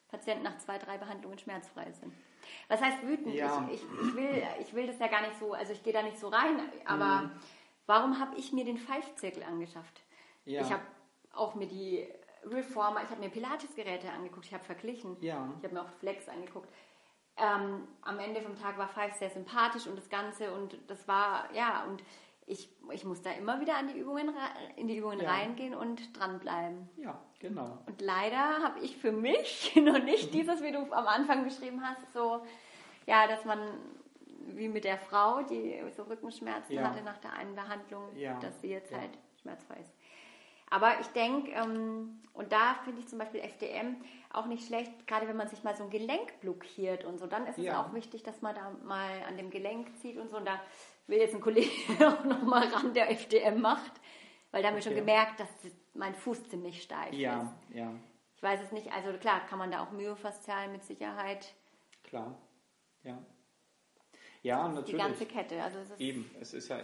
Patienten 0.09 0.43
nach 0.43 0.57
zwei, 0.57 0.77
drei 0.79 0.97
Behandlungen 0.97 1.37
schmerzfrei 1.37 1.91
sind. 1.91 2.13
Was 2.67 2.81
heißt 2.81 3.03
wütend? 3.03 3.35
Ja. 3.35 3.67
Ich, 3.71 3.75
ich, 3.75 4.07
ich, 4.07 4.15
will, 4.15 4.43
ich 4.59 4.73
will 4.73 4.87
das 4.87 4.99
ja 4.99 5.07
gar 5.07 5.21
nicht 5.21 5.39
so, 5.39 5.53
also 5.53 5.71
ich 5.71 5.83
gehe 5.83 5.93
da 5.93 6.01
nicht 6.01 6.17
so 6.17 6.29
rein, 6.29 6.59
aber 6.85 7.21
mhm. 7.21 7.31
warum 7.85 8.19
habe 8.19 8.35
ich 8.37 8.51
mir 8.53 8.65
den 8.65 8.77
Pfeifzirkel 8.77 9.43
angeschafft? 9.43 10.01
Ich 10.45 10.71
habe 10.71 10.83
auch 11.31 11.55
mir 11.55 11.67
die 11.67 12.05
Reformer, 12.43 13.01
ich 13.03 13.09
habe 13.09 13.21
mir 13.21 13.29
Pilates-Geräte 13.29 14.11
angeguckt, 14.11 14.45
ich 14.47 14.53
habe 14.53 14.63
verglichen. 14.63 15.15
Ja. 15.21 15.49
Ich 15.57 15.63
habe 15.63 15.75
mir 15.75 15.81
auch 15.81 15.91
Flex 15.99 16.27
angeguckt 16.27 16.67
ähm, 17.37 17.87
am 18.01 18.19
Ende 18.19 18.41
vom 18.41 18.55
Tag 18.55 18.77
war 18.77 18.87
Five 18.87 19.13
sehr 19.15 19.29
sympathisch 19.29 19.87
und 19.87 19.97
das 19.97 20.09
Ganze 20.09 20.51
und 20.53 20.77
das 20.87 21.07
war, 21.07 21.49
ja, 21.53 21.83
und 21.85 22.03
ich, 22.45 22.69
ich 22.91 23.05
muss 23.05 23.21
da 23.21 23.31
immer 23.31 23.59
wieder 23.61 23.77
an 23.77 23.87
die 23.87 23.97
Übungen, 23.97 24.29
in 24.75 24.87
die 24.87 24.97
Übungen 24.97 25.21
ja. 25.21 25.31
reingehen 25.31 25.73
und 25.73 26.17
dranbleiben. 26.17 26.89
Ja, 26.97 27.19
genau. 27.39 27.79
Und 27.85 28.01
leider 28.01 28.61
habe 28.63 28.79
ich 28.81 28.97
für 28.97 29.11
mich 29.11 29.73
noch 29.81 30.03
nicht 30.03 30.27
mhm. 30.27 30.37
dieses, 30.37 30.61
wie 30.61 30.71
du 30.71 30.91
am 30.91 31.07
Anfang 31.07 31.43
beschrieben 31.43 31.81
hast, 31.81 32.11
so, 32.13 32.43
ja, 33.07 33.27
dass 33.27 33.45
man 33.45 33.59
wie 34.47 34.67
mit 34.67 34.83
der 34.83 34.97
Frau, 34.97 35.41
die 35.43 35.81
so 35.95 36.03
Rückenschmerzen 36.03 36.75
ja. 36.75 36.83
hatte 36.83 37.01
nach 37.01 37.17
der 37.17 37.33
einen 37.33 37.55
Behandlung, 37.55 38.15
ja. 38.15 38.37
dass 38.39 38.59
sie 38.61 38.69
jetzt 38.69 38.93
halt 38.93 39.11
schmerzfrei 39.41 39.75
ist. 39.79 39.93
Aber 40.69 40.99
ich 41.01 41.07
denke, 41.07 41.51
ähm, 41.51 42.21
und 42.33 42.51
da 42.51 42.75
finde 42.83 42.99
ich 42.99 43.07
zum 43.07 43.19
Beispiel 43.19 43.41
FDM 43.41 43.97
auch 44.31 44.47
nicht 44.47 44.65
schlecht, 44.65 45.07
gerade 45.07 45.27
wenn 45.27 45.37
man 45.37 45.47
sich 45.47 45.63
mal 45.63 45.75
so 45.75 45.83
ein 45.83 45.91
Gelenk 45.91 46.39
blockiert 46.41 47.05
und 47.05 47.19
so, 47.19 47.27
dann 47.27 47.45
ist 47.45 47.59
ja. 47.59 47.73
es 47.73 47.77
auch 47.77 47.93
wichtig, 47.93 48.23
dass 48.23 48.41
man 48.41 48.55
da 48.55 48.71
mal 48.83 49.23
an 49.27 49.37
dem 49.37 49.51
Gelenk 49.51 49.95
zieht 49.99 50.17
und 50.17 50.29
so. 50.29 50.37
Und 50.37 50.45
da 50.45 50.59
will 51.07 51.19
jetzt 51.19 51.35
ein 51.35 51.41
Kollege 51.41 51.69
auch 52.07 52.23
nochmal 52.23 52.67
ran, 52.67 52.93
der 52.93 53.11
FDM 53.11 53.61
macht, 53.61 53.91
weil 54.51 54.61
da 54.61 54.69
haben 54.69 54.75
okay. 54.75 54.85
wir 54.85 54.91
schon 54.91 54.95
gemerkt, 54.95 55.39
dass 55.39 55.49
mein 55.93 56.15
Fuß 56.15 56.49
ziemlich 56.49 56.81
steif 56.81 57.13
ja, 57.13 57.43
ist. 57.43 57.75
Ja, 57.75 57.93
Ich 58.35 58.41
weiß 58.41 58.61
es 58.61 58.71
nicht, 58.71 58.91
also 58.91 59.13
klar, 59.19 59.41
kann 59.47 59.59
man 59.59 59.69
da 59.69 59.83
auch 59.83 59.91
myofaszial 59.91 60.69
mit 60.69 60.83
Sicherheit. 60.83 61.53
Klar, 62.03 62.35
ja. 63.03 63.17
Ja, 64.41 64.67
natürlich. 64.67 64.91
Die 64.91 64.97
ganze 64.97 65.25
Kette. 65.25 65.63
Also 65.63 65.79
es 65.79 65.99
Eben, 65.99 66.29
es 66.41 66.53
ist 66.53 66.67
ja 66.67 66.79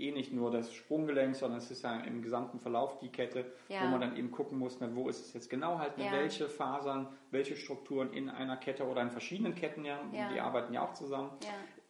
eh 0.00 0.12
nicht 0.12 0.32
nur 0.32 0.50
das 0.50 0.72
Sprunggelenk, 0.72 1.36
sondern 1.36 1.58
es 1.58 1.70
ist 1.70 1.82
ja 1.82 2.00
im 2.00 2.22
gesamten 2.22 2.60
Verlauf 2.60 2.98
die 2.98 3.08
Kette, 3.08 3.44
ja. 3.68 3.82
wo 3.82 3.86
man 3.86 4.00
dann 4.00 4.16
eben 4.16 4.30
gucken 4.30 4.58
muss, 4.58 4.78
na, 4.80 4.94
wo 4.94 5.08
ist 5.08 5.26
es 5.26 5.32
jetzt 5.32 5.50
genau 5.50 5.78
halt, 5.78 5.96
ja. 5.96 6.12
welche 6.12 6.48
Fasern, 6.48 7.08
welche 7.30 7.56
Strukturen 7.56 8.12
in 8.12 8.28
einer 8.28 8.56
Kette 8.56 8.86
oder 8.86 9.02
in 9.02 9.10
verschiedenen 9.10 9.54
Ketten, 9.54 9.84
ja, 9.84 10.00
ja. 10.12 10.32
die 10.32 10.40
arbeiten 10.40 10.72
ja 10.72 10.82
auch 10.82 10.92
zusammen, 10.92 11.30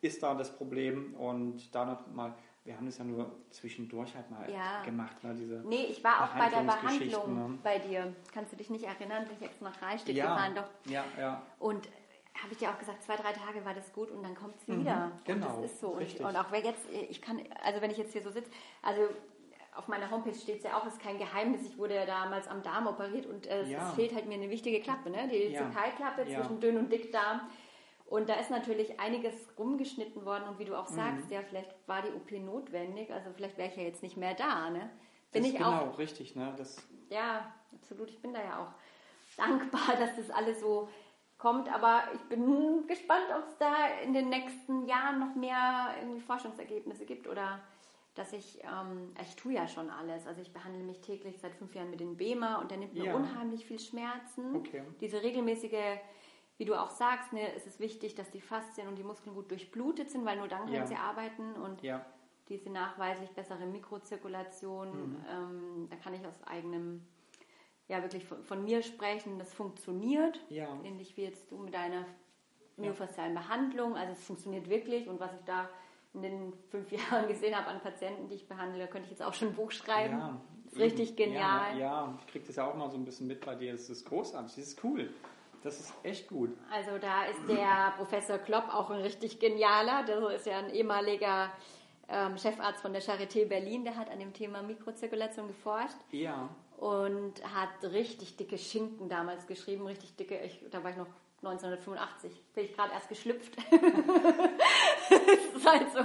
ist 0.00 0.22
da 0.22 0.34
das 0.34 0.54
Problem 0.56 1.14
und 1.14 1.74
da 1.74 1.84
noch 1.84 2.06
mal 2.12 2.34
wir 2.66 2.76
haben 2.76 2.86
das 2.86 2.98
ja 2.98 3.04
nur 3.04 3.30
zwischendurch 3.50 4.14
halt 4.14 4.28
mal 4.28 4.50
ja. 4.50 4.82
gemacht. 4.82 5.22
Ne, 5.22 5.34
diese 5.34 5.62
nee, 5.66 5.84
ich 5.88 6.02
war 6.02 6.24
auch 6.24 6.36
bei 6.36 6.50
der 6.50 6.62
Behandlung 6.62 7.34
ne? 7.52 7.58
bei 7.62 7.78
dir. 7.78 8.12
Kannst 8.34 8.52
du 8.52 8.56
dich 8.56 8.70
nicht 8.70 8.84
erinnern, 8.84 9.24
bin 9.24 9.36
ich 9.36 9.42
extra 9.42 9.70
nach 9.70 9.80
Rheinstedt 9.80 10.16
ja. 10.16 10.34
gefahren? 10.34 10.54
Doch. 10.56 10.90
Ja, 10.90 11.04
ja. 11.18 11.42
Und 11.60 11.88
habe 12.42 12.52
ich 12.52 12.60
ja 12.60 12.72
auch 12.72 12.78
gesagt, 12.78 13.02
zwei, 13.02 13.16
drei 13.16 13.32
Tage 13.32 13.64
war 13.64 13.74
das 13.74 13.92
gut 13.92 14.10
und 14.10 14.22
dann 14.22 14.34
kommt 14.34 14.56
es 14.56 14.68
mhm, 14.68 14.80
wieder. 14.80 15.06
Mhm, 15.06 15.12
genau. 15.24 15.46
Und 15.46 15.62
das 15.62 15.72
ist 15.72 15.80
so. 15.80 15.88
Und, 15.88 16.20
und, 16.20 16.36
auch 16.36 16.50
wer 16.50 16.60
jetzt, 16.60 16.82
ich 16.90 17.20
kann, 17.22 17.42
also 17.62 17.80
wenn 17.80 17.90
ich 17.90 17.98
jetzt 17.98 18.12
hier 18.12 18.22
so 18.22 18.30
sitze, 18.30 18.50
also 18.82 19.02
auf 19.74 19.88
meiner 19.88 20.10
Homepage 20.10 20.34
steht 20.34 20.58
es 20.58 20.64
ja 20.64 20.76
auch, 20.76 20.86
es 20.86 20.94
ist 20.94 21.02
kein 21.02 21.18
Geheimnis, 21.18 21.62
ich 21.66 21.76
wurde 21.78 21.94
ja 21.94 22.06
damals 22.06 22.48
am 22.48 22.62
Darm 22.62 22.86
operiert 22.86 23.26
und 23.26 23.46
äh, 23.46 23.64
ja. 23.64 23.88
es 23.88 23.94
fehlt 23.94 24.14
halt 24.14 24.26
mir 24.26 24.34
eine 24.34 24.50
wichtige 24.50 24.80
Klappe, 24.80 25.10
ne? 25.10 25.28
die 25.28 25.52
ja. 25.52 25.70
Zekalklappe 25.70 26.28
ja. 26.28 26.40
zwischen 26.40 26.60
dünn 26.60 26.78
und 26.78 26.90
Dickdarm. 26.90 27.42
Und 28.06 28.28
da 28.28 28.34
ist 28.34 28.50
natürlich 28.50 29.00
einiges 29.00 29.34
rumgeschnitten 29.58 30.24
worden 30.24 30.44
und 30.48 30.58
wie 30.60 30.64
du 30.64 30.78
auch 30.78 30.86
sagst, 30.86 31.26
mhm. 31.26 31.32
ja, 31.32 31.42
vielleicht 31.42 31.74
war 31.86 32.02
die 32.02 32.12
OP 32.12 32.30
notwendig, 32.40 33.12
also 33.12 33.30
vielleicht 33.34 33.58
wäre 33.58 33.68
ich 33.68 33.76
ja 33.76 33.82
jetzt 33.82 34.02
nicht 34.02 34.16
mehr 34.16 34.34
da. 34.34 34.70
Ne? 34.70 34.90
Bin 35.32 35.42
das 35.42 35.50
ich 35.50 35.58
genau, 35.58 35.72
auch, 35.72 35.98
richtig. 35.98 36.36
Ne? 36.36 36.54
Das 36.56 36.76
ja, 37.10 37.52
absolut. 37.74 38.10
Ich 38.10 38.22
bin 38.22 38.32
da 38.32 38.42
ja 38.42 38.62
auch 38.62 39.36
dankbar, 39.36 39.96
dass 39.98 40.16
das 40.16 40.30
alles 40.30 40.60
so 40.60 40.88
kommt. 41.38 41.72
Aber 41.72 42.02
ich 42.14 42.20
bin 42.22 42.86
gespannt, 42.86 43.26
ob 43.36 43.46
es 43.48 43.56
da 43.58 43.86
in 44.02 44.12
den 44.12 44.28
nächsten 44.28 44.86
Jahren 44.86 45.20
noch 45.20 45.34
mehr 45.34 45.94
irgendwie 46.00 46.20
Forschungsergebnisse 46.20 47.04
gibt 47.04 47.28
oder 47.28 47.60
dass 48.14 48.32
ich, 48.32 48.58
ähm, 48.64 49.12
ich 49.20 49.36
tue 49.36 49.52
ja 49.52 49.68
schon 49.68 49.90
alles. 49.90 50.26
Also 50.26 50.40
ich 50.40 50.52
behandle 50.52 50.82
mich 50.82 51.00
täglich 51.02 51.38
seit 51.38 51.54
fünf 51.54 51.74
Jahren 51.74 51.90
mit 51.90 52.00
dem 52.00 52.16
BEMA 52.16 52.60
und 52.60 52.70
der 52.70 52.78
nimmt 52.78 52.94
mir 52.94 53.04
ja. 53.04 53.14
unheimlich 53.14 53.66
viel 53.66 53.78
Schmerzen. 53.78 54.56
Okay. 54.56 54.82
Diese 55.00 55.22
regelmäßige, 55.22 55.98
wie 56.56 56.64
du 56.64 56.74
auch 56.74 56.90
sagst, 56.90 57.34
ne, 57.34 57.52
ist 57.54 57.66
es 57.66 57.78
wichtig, 57.78 58.14
dass 58.14 58.30
die 58.30 58.40
Faszien 58.40 58.88
und 58.88 58.96
die 58.96 59.04
Muskeln 59.04 59.34
gut 59.34 59.50
durchblutet 59.50 60.10
sind, 60.10 60.24
weil 60.24 60.38
nur 60.38 60.48
dann 60.48 60.64
können 60.64 60.76
ja. 60.76 60.86
sie 60.86 60.96
arbeiten 60.96 61.52
und 61.56 61.82
ja. 61.82 62.06
diese 62.48 62.70
nachweislich 62.70 63.30
bessere 63.32 63.66
Mikrozirkulation, 63.66 65.10
mhm. 65.10 65.24
ähm, 65.30 65.88
da 65.90 65.96
kann 65.96 66.14
ich 66.14 66.26
aus 66.26 66.42
eigenem 66.46 67.06
ja 67.88 68.02
wirklich 68.02 68.24
von, 68.24 68.42
von, 68.42 68.64
mir 68.64 68.82
sprechen, 68.82 69.38
das 69.38 69.52
funktioniert. 69.54 70.40
Ja. 70.48 70.68
Ähnlich 70.84 71.16
wie 71.16 71.22
jetzt 71.22 71.50
du 71.50 71.58
mit 71.58 71.74
deiner 71.74 72.04
myofaszialen 72.76 73.34
Behandlung. 73.34 73.96
Also 73.96 74.12
es 74.12 74.24
funktioniert 74.24 74.68
wirklich 74.68 75.08
und 75.08 75.20
was 75.20 75.32
ich 75.34 75.44
da 75.44 75.68
in 76.14 76.22
den 76.22 76.52
fünf 76.70 76.90
Jahren 77.10 77.28
gesehen 77.28 77.56
habe 77.56 77.68
an 77.68 77.80
Patienten, 77.80 78.28
die 78.28 78.34
ich 78.34 78.48
behandle, 78.48 78.86
könnte 78.88 79.04
ich 79.06 79.10
jetzt 79.10 79.22
auch 79.22 79.34
schon 79.34 79.48
ein 79.48 79.54
Buch 79.54 79.70
schreiben. 79.70 80.18
Ja, 80.18 80.40
das 80.64 80.72
ist 80.72 80.80
richtig 80.80 81.16
genial. 81.16 81.72
Ja, 81.72 81.78
ja, 81.78 82.18
ich 82.20 82.26
kriege 82.32 82.46
das 82.46 82.56
ja 82.56 82.68
auch 82.68 82.74
mal 82.74 82.90
so 82.90 82.96
ein 82.96 83.04
bisschen 83.04 83.26
mit 83.26 83.44
bei 83.44 83.54
dir. 83.54 83.72
Das 83.72 83.88
ist 83.88 84.04
großartig, 84.04 84.56
das 84.56 84.66
ist 84.66 84.84
cool. 84.84 85.10
Das 85.62 85.80
ist 85.80 85.94
echt 86.02 86.28
gut. 86.28 86.56
Also 86.70 86.98
da 86.98 87.24
ist 87.24 87.40
der 87.48 87.92
Professor 87.96 88.38
Klopp 88.38 88.72
auch 88.72 88.90
ein 88.90 89.00
richtig 89.00 89.38
genialer. 89.40 90.04
Der 90.04 90.30
ist 90.30 90.46
ja 90.46 90.58
ein 90.58 90.70
ehemaliger 90.70 91.50
ähm, 92.08 92.36
Chefarzt 92.38 92.82
von 92.82 92.92
der 92.92 93.02
Charité 93.02 93.46
Berlin, 93.46 93.84
der 93.84 93.96
hat 93.96 94.10
an 94.10 94.20
dem 94.20 94.32
Thema 94.32 94.62
Mikrozirkulation 94.62 95.48
geforscht. 95.48 95.96
Ja. 96.12 96.48
Und 96.76 97.34
hat 97.54 97.90
richtig 97.90 98.36
dicke 98.36 98.58
Schinken 98.58 99.08
damals 99.08 99.46
geschrieben, 99.46 99.86
richtig 99.86 100.14
dicke, 100.16 100.38
ich, 100.44 100.60
da 100.70 100.84
war 100.84 100.90
ich 100.90 100.96
noch 100.96 101.06
1985, 101.42 102.32
bin 102.54 102.64
ich 102.64 102.74
gerade 102.74 102.92
erst 102.92 103.08
geschlüpft. 103.08 103.56
halt 105.66 105.92
so. 105.92 106.00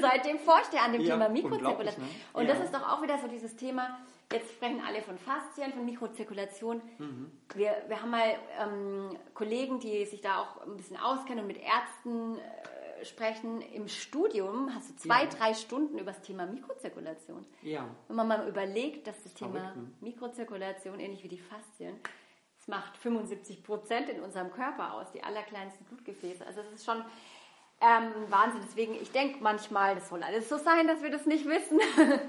Seitdem 0.00 0.38
forscht 0.38 0.72
er 0.72 0.84
an 0.84 0.92
dem 0.92 1.02
ja, 1.02 1.14
Thema 1.14 1.28
Mikrozirkulation. 1.28 2.04
Ne? 2.04 2.10
Und 2.32 2.46
ja. 2.46 2.54
das 2.54 2.64
ist 2.64 2.74
doch 2.74 2.86
auch 2.88 3.02
wieder 3.02 3.18
so 3.18 3.26
dieses 3.26 3.56
Thema, 3.56 3.98
jetzt 4.32 4.52
sprechen 4.52 4.80
alle 4.86 5.02
von 5.02 5.18
Faszien, 5.18 5.72
von 5.72 5.84
Mikrozirkulation. 5.84 6.80
Mhm. 6.98 7.30
Wir, 7.54 7.74
wir 7.88 8.00
haben 8.00 8.10
mal 8.10 8.36
ähm, 8.60 9.16
Kollegen, 9.34 9.80
die 9.80 10.04
sich 10.06 10.20
da 10.20 10.40
auch 10.40 10.66
ein 10.66 10.76
bisschen 10.76 10.96
auskennen 10.96 11.40
und 11.40 11.48
mit 11.48 11.58
Ärzten 11.58 12.38
äh, 12.38 12.40
sprechen. 13.02 13.60
Im 13.60 13.88
Studium 13.88 14.74
hast 14.74 14.90
du 14.90 14.96
zwei, 14.96 15.24
ja. 15.24 15.30
drei 15.30 15.54
Stunden 15.54 15.98
über 15.98 16.12
das 16.12 16.22
Thema 16.22 16.46
Mikrozirkulation. 16.46 17.44
Ja. 17.62 17.88
Wenn 18.08 18.16
man 18.16 18.28
mal 18.28 18.48
überlegt, 18.48 19.06
dass 19.06 19.22
das 19.22 19.34
Thema 19.34 19.60
Verrückt, 19.60 19.76
ne? 19.76 19.90
Mikrozirkulation, 20.00 21.00
ähnlich 21.00 21.24
wie 21.24 21.28
die 21.28 21.38
Faszien, 21.38 21.96
es 22.58 22.68
macht 22.68 22.96
75 22.96 23.62
Prozent 23.62 24.08
in 24.08 24.20
unserem 24.20 24.50
Körper 24.50 24.94
aus, 24.94 25.12
die 25.12 25.22
allerkleinsten 25.22 25.84
Blutgefäße. 25.86 26.46
Also 26.46 26.62
das 26.62 26.72
ist 26.72 26.84
schon 26.84 27.04
ähm, 27.80 28.12
Wahnsinn. 28.28 28.62
Deswegen, 28.64 28.94
ich 28.94 29.12
denke 29.12 29.38
manchmal, 29.42 29.94
das 29.94 30.08
soll 30.08 30.22
alles 30.22 30.48
so 30.48 30.56
sein, 30.56 30.86
dass 30.86 31.02
wir 31.02 31.10
das 31.10 31.26
nicht 31.26 31.46
wissen. 31.46 31.78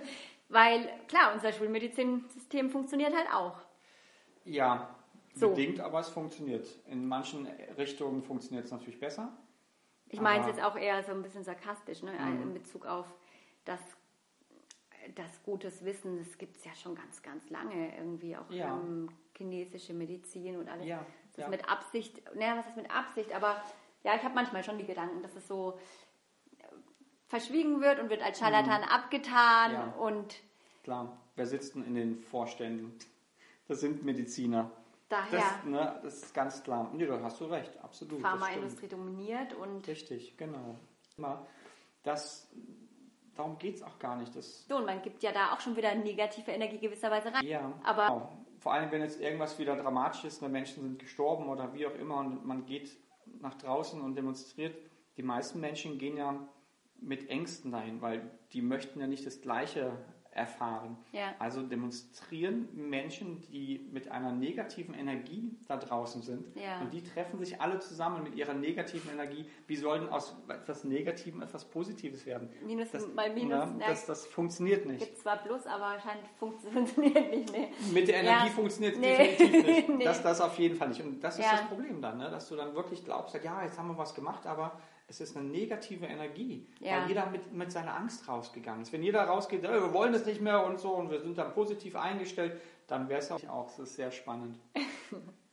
Weil, 0.50 0.90
klar, 1.08 1.34
unser 1.34 1.54
Schulmedizinsystem 1.54 2.70
funktioniert 2.70 3.16
halt 3.16 3.28
auch. 3.34 3.58
Ja, 4.44 4.96
so. 5.34 5.50
bedingt, 5.50 5.80
aber 5.80 6.00
es 6.00 6.10
funktioniert. 6.10 6.68
In 6.88 7.08
manchen 7.08 7.48
Richtungen 7.78 8.22
funktioniert 8.22 8.66
es 8.66 8.72
natürlich 8.72 9.00
besser. 9.00 9.32
Ich 10.16 10.22
meine 10.22 10.42
es 10.42 10.48
jetzt 10.48 10.64
auch 10.64 10.78
eher 10.78 11.04
so 11.04 11.12
ein 11.12 11.22
bisschen 11.22 11.44
sarkastisch, 11.44 12.02
ne? 12.04 12.12
Mhm. 12.14 12.42
in 12.42 12.54
Bezug 12.54 12.86
auf 12.86 13.06
das, 13.66 13.82
das 15.14 15.44
gutes 15.44 15.84
Wissen. 15.84 16.18
Das 16.18 16.38
gibt 16.38 16.58
es 16.58 16.66
ja 16.66 16.74
schon 16.74 16.96
ganz, 16.96 17.22
ganz 17.22 17.50
lange 17.50 17.96
irgendwie 17.98 18.38
auch 18.38 18.50
ja. 18.50 18.76
ähm, 18.76 19.10
chinesische 19.36 19.94
Medizin 19.94 20.58
und 20.58 20.70
alles. 20.70 20.88
Ja. 20.88 21.06
Das 21.32 21.38
ja. 21.38 21.44
ist 21.46 21.52
mit 21.52 21.70
Absicht, 21.70 22.22
naja, 22.34 22.58
was 22.58 22.68
ist 22.68 22.78
mit 22.78 22.90
Absicht, 22.90 23.34
aber 23.34 23.62
ja, 24.04 24.16
ich 24.16 24.24
habe 24.24 24.36
manchmal 24.36 24.64
schon 24.64 24.78
die 24.78 24.86
Gedanken, 24.86 25.22
dass 25.22 25.36
es 25.36 25.48
so 25.48 25.78
verschwiegen 27.28 27.82
wird 27.82 28.00
und 28.00 28.10
wird 28.10 28.22
als 28.22 28.40
Scharlatan 28.40 28.82
mhm. 28.82 28.88
abgetan 28.88 29.74
ja. 29.74 29.94
und 30.00 30.36
klar, 30.84 31.18
wer 31.36 31.46
sitzt 31.46 31.76
denn 31.76 31.86
in 31.86 31.96
den 31.96 32.20
Vorständen? 32.20 32.94
Das 33.68 33.82
sind 33.82 34.06
Mediziner. 34.06 34.72
Daher. 35.16 35.40
Das, 35.40 35.66
ne, 35.66 36.00
das 36.04 36.24
ist 36.24 36.34
ganz 36.34 36.64
klar. 36.64 36.90
Nee, 36.94 37.06
da 37.06 37.22
hast 37.22 37.40
du 37.40 37.46
recht, 37.46 37.72
absolut. 37.84 38.22
Pharmaindustrie 38.22 38.88
dominiert 38.88 39.54
und. 39.54 39.88
Richtig, 39.88 40.38
genau. 40.38 40.76
Das, 42.04 42.48
darum 43.36 43.58
geht 43.58 43.76
es 43.76 43.84
auch 43.84 43.98
gar 44.00 44.16
nicht. 44.18 44.36
Das 44.36 44.68
so, 44.68 44.78
und 44.78 44.86
man 44.86 45.02
gibt 45.02 45.24
ja 45.24 45.32
da 45.32 45.54
auch 45.54 45.60
schon 45.62 45.76
wieder 45.76 45.94
negative 45.96 46.52
Energie 46.52 46.80
gewisserweise 46.80 47.34
rein. 47.34 47.46
Ja, 47.46 47.72
aber. 47.84 48.08
Genau. 48.08 48.32
Vor 48.60 48.74
allem, 48.74 48.92
wenn 48.92 49.02
jetzt 49.02 49.22
irgendwas 49.22 49.60
wieder 49.60 49.76
dramatisch 49.76 50.24
ist, 50.26 50.42
ne, 50.42 50.50
Menschen 50.50 50.82
sind 50.82 51.00
gestorben 51.00 51.50
oder 51.50 51.74
wie 51.74 51.86
auch 51.86 51.94
immer 51.96 52.18
und 52.18 52.46
man 52.46 52.66
geht 52.66 52.98
nach 53.40 53.54
draußen 53.56 54.02
und 54.02 54.16
demonstriert. 54.16 54.76
Die 55.18 55.24
meisten 55.24 55.60
Menschen 55.60 56.00
gehen 56.00 56.18
ja 56.18 56.36
mit 57.00 57.30
Ängsten 57.30 57.72
dahin, 57.72 58.02
weil 58.02 58.32
die 58.54 58.62
möchten 58.62 59.00
ja 59.00 59.08
nicht 59.08 59.26
das 59.26 59.42
Gleiche 59.42 59.92
erfahren. 60.36 60.98
Ja. 61.14 61.34
Also 61.40 61.62
demonstrieren 61.62 62.68
Menschen, 62.74 63.42
die 63.52 63.88
mit 63.92 64.12
einer 64.12 64.34
negativen 64.34 64.94
Energie 64.94 65.58
da 65.68 65.78
draußen 65.78 66.22
sind. 66.22 66.46
Ja. 66.56 66.82
Und 66.82 66.94
die 66.94 67.02
treffen 67.02 67.40
sich 67.40 67.62
alle 67.62 67.80
zusammen 67.80 68.24
mit 68.24 68.36
ihrer 68.36 68.54
negativen 68.54 69.12
Energie. 69.12 69.46
Wie 69.66 69.78
soll 69.78 70.02
denn 70.02 70.10
aus 70.10 70.36
etwas 70.50 70.84
Negativem 70.84 71.42
etwas 71.42 71.64
Positives 71.64 72.26
werden? 72.26 72.50
Minus 72.66 72.92
das, 72.92 73.08
mal 73.14 73.34
Minus. 73.34 73.70
Na, 73.78 73.88
das, 73.88 74.06
das 74.06 74.26
funktioniert 74.26 74.86
nicht. 74.86 75.00
Gibt 75.00 75.18
zwar 75.18 75.38
Plus, 75.38 75.66
aber 75.66 75.86
anscheinend 75.86 76.28
funktioniert 76.38 77.32
nicht. 77.32 77.52
Nee. 77.52 77.68
Mit 77.94 78.08
der 78.10 78.18
Energie 78.18 78.48
ja. 78.48 78.54
funktioniert 78.54 78.96
es 78.96 79.00
nee. 79.00 79.18
definitiv 79.18 79.66
nicht. 79.66 79.90
nee. 79.98 80.04
das, 80.04 80.22
das 80.22 80.42
auf 80.42 80.60
jeden 80.60 80.76
Fall 80.76 80.90
nicht. 80.90 81.02
Und 81.02 81.24
das 81.24 81.40
ist 81.40 81.50
das 81.50 81.62
Problem 81.68 82.02
dann, 82.02 82.18
ne? 82.18 82.30
dass 82.30 82.50
du 82.50 82.58
dann 82.58 82.76
wirklich 82.76 83.06
glaubst, 83.06 83.34
ja, 83.42 83.64
jetzt 83.64 83.80
haben 83.80 83.88
wir 83.88 83.98
was 83.98 84.14
gemacht, 84.14 84.46
aber 84.46 84.74
es 85.08 85.22
ist 85.22 85.38
eine 85.38 85.48
negative 85.48 86.06
Energie, 86.06 86.68
ja. 86.80 87.02
weil 87.02 87.10
jeder 87.10 87.30
mit, 87.30 87.54
mit 87.54 87.72
seiner 87.72 87.96
Angst 87.96 88.28
rausgegangen 88.28 88.82
ist. 88.82 88.92
Wenn 88.92 89.04
jeder 89.04 89.24
rausgeht, 89.24 89.64
äh, 89.64 89.72
wir 89.72 89.94
wollen 89.94 90.14
das 90.14 90.26
nicht 90.26 90.42
mehr 90.42 90.66
und 90.66 90.80
so 90.80 90.94
und 90.96 91.12
wir 91.12 91.22
sind 91.22 91.38
dann 91.38 91.54
positiv 91.54 91.96
eingestellt, 91.96 92.60
dann 92.88 93.08
wäre 93.10 93.20
es 93.20 93.32
auch, 93.32 93.70
es 93.70 93.80
ist 93.80 93.96
sehr 93.96 94.12
spannend. 94.12 94.60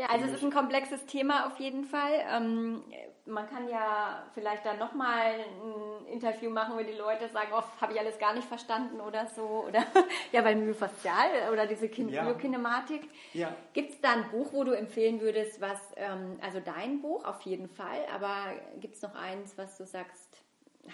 Ja, 0.00 0.06
also 0.06 0.24
es 0.24 0.32
ist 0.32 0.42
ein 0.42 0.50
komplexes 0.50 1.04
Thema 1.04 1.46
auf 1.46 1.60
jeden 1.60 1.84
Fall. 1.84 2.24
Ähm, 2.30 2.82
man 3.26 3.46
kann 3.46 3.68
ja 3.68 4.24
vielleicht 4.32 4.64
dann 4.64 4.78
nochmal 4.78 5.34
ein 5.34 6.06
Interview 6.06 6.48
machen, 6.48 6.74
wo 6.74 6.82
die 6.82 6.96
Leute 6.96 7.28
sagen, 7.28 7.50
oh, 7.52 7.62
habe 7.82 7.92
ich 7.92 8.00
alles 8.00 8.18
gar 8.18 8.32
nicht 8.32 8.48
verstanden 8.48 8.98
oder 9.02 9.26
so. 9.26 9.66
Oder 9.68 9.84
ja, 10.32 10.40
beim 10.40 10.64
Myofaszial 10.64 11.52
oder 11.52 11.66
diese 11.66 11.90
Kin 11.90 12.08
ja. 12.08 12.24
Biokinematik. 12.24 13.10
Ja. 13.34 13.54
Gibt 13.74 13.90
es 13.90 14.00
da 14.00 14.12
ein 14.12 14.30
Buch, 14.30 14.54
wo 14.54 14.64
du 14.64 14.72
empfehlen 14.72 15.20
würdest, 15.20 15.60
was, 15.60 15.78
ähm, 15.96 16.38
also 16.40 16.60
dein 16.60 17.02
Buch 17.02 17.26
auf 17.26 17.42
jeden 17.42 17.68
Fall, 17.68 18.06
aber 18.10 18.54
gibt 18.80 18.94
es 18.94 19.02
noch 19.02 19.14
eins, 19.14 19.58
was 19.58 19.76
du 19.76 19.84
sagst, 19.84 20.42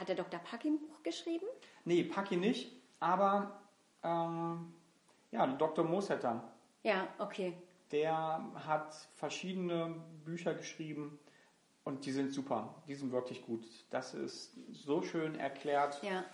hat 0.00 0.08
der 0.08 0.16
Dr. 0.16 0.40
Paki 0.40 0.66
ein 0.66 0.80
Buch 0.80 1.04
geschrieben? 1.04 1.46
Nee, 1.84 2.02
Paki 2.02 2.36
nicht, 2.36 2.72
aber 2.98 3.60
ähm, 4.02 4.74
ja, 5.30 5.46
Dr. 5.46 5.84
Mosetter. 5.84 6.42
Ja, 6.82 7.06
okay 7.20 7.56
der 7.92 8.44
hat 8.66 8.94
verschiedene 9.14 9.94
Bücher 10.24 10.54
geschrieben 10.54 11.18
und 11.84 12.04
die 12.04 12.12
sind 12.12 12.32
super. 12.32 12.74
Die 12.88 12.94
sind 12.94 13.12
wirklich 13.12 13.44
gut. 13.46 13.64
Das 13.90 14.14
ist 14.14 14.56
so 14.72 15.02
schön 15.02 15.36
erklärt. 15.36 16.02
Ja. 16.02 16.24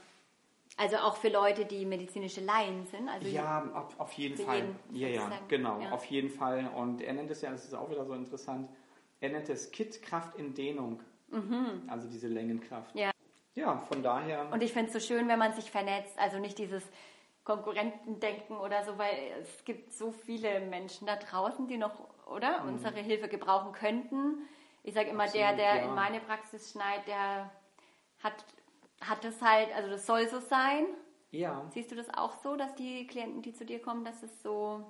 Also 0.79 0.97
auch 0.97 1.17
für 1.17 1.29
Leute, 1.29 1.67
die 1.67 1.85
medizinische 1.85 2.41
Laien 2.41 2.87
sind. 2.87 3.09
Also 3.09 3.29
ja, 3.29 3.71
auf, 3.75 4.01
auf 4.01 4.13
jeden 4.15 4.39
Fall. 4.39 4.75
Jeden 4.91 4.97
ja, 4.97 5.09
ja, 5.09 5.31
genau, 5.49 5.81
ja. 5.81 5.91
auf 5.91 6.07
jeden 6.07 6.31
Fall. 6.31 6.71
Und 6.75 7.03
er 7.03 7.13
nennt 7.13 7.31
es 7.31 7.43
ja, 7.43 7.51
das 7.51 7.65
ist 7.65 7.75
auch 7.75 7.91
wieder 7.91 8.07
so 8.07 8.15
interessant, 8.15 8.71
er 9.21 9.29
nennt 9.29 9.49
es 9.51 9.71
Kit-Kraft 9.71 10.37
in 10.37 10.55
Dehnung. 10.55 11.01
Mhm. 11.31 11.83
Also 11.87 12.09
diese 12.09 12.29
Längenkraft. 12.29 12.95
Ja. 12.97 13.11
Ja, 13.55 13.79
von 13.81 14.03
daher. 14.03 14.51
Und 14.51 14.63
ich 14.63 14.73
finde 14.73 14.87
es 14.87 14.95
so 14.95 15.01
schön, 15.01 15.29
wenn 15.29 15.39
man 15.39 15.53
sich 15.53 15.71
vernetzt. 15.71 16.19
Also 16.19 16.39
nicht 16.39 16.59
dieses 16.59 16.83
Konkurrenten 17.45 18.21
denken 18.21 18.57
oder 18.57 18.85
so, 18.85 18.99
weil 18.99 19.17
es 19.41 19.65
gibt 19.65 19.93
so 19.93 20.13
viele 20.13 20.61
Menschen 20.61 21.07
da 21.07 21.17
draußen, 21.17 21.67
die 21.67 21.77
noch, 21.77 21.93
oder, 22.27 22.63
mhm. 22.63 22.75
unsere 22.75 23.01
Hilfe 23.01 23.29
gebrauchen 23.29 23.73
könnten. 23.73 24.47
Ich 24.85 24.95
sage 24.95 25.11
immer, 25.11 25.25
Absolut, 25.25 25.47
der, 25.47 25.57
der 25.57 25.77
ja. 25.77 25.83
in 25.85 25.95
meine 25.95 26.21
Praxis 26.21 26.71
schneit, 26.71 27.07
der 27.07 27.51
hat, 28.23 28.45
hat 29.01 29.25
das 29.25 29.41
halt, 29.43 29.75
also 29.75 29.91
das 29.91 30.07
soll 30.07 30.29
so 30.29 30.39
sein. 30.39 30.87
Ja. 31.31 31.65
Siehst 31.71 31.91
du 31.91 31.97
das 31.97 32.13
auch 32.15 32.37
so, 32.43 32.57
dass 32.57 32.75
die 32.75 33.07
Klienten, 33.07 33.43
die 33.43 33.53
zu 33.53 33.65
dir 33.65 33.81
kommen, 33.81 34.05
dass 34.05 34.23
es 34.23 34.43
so, 34.43 34.85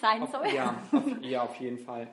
sein 0.00 0.22
auf, 0.22 0.30
soll? 0.30 0.48
Ja 0.48 0.82
auf, 0.92 1.02
ja, 1.20 1.42
auf 1.42 1.56
jeden 1.56 1.78
Fall. 1.78 2.08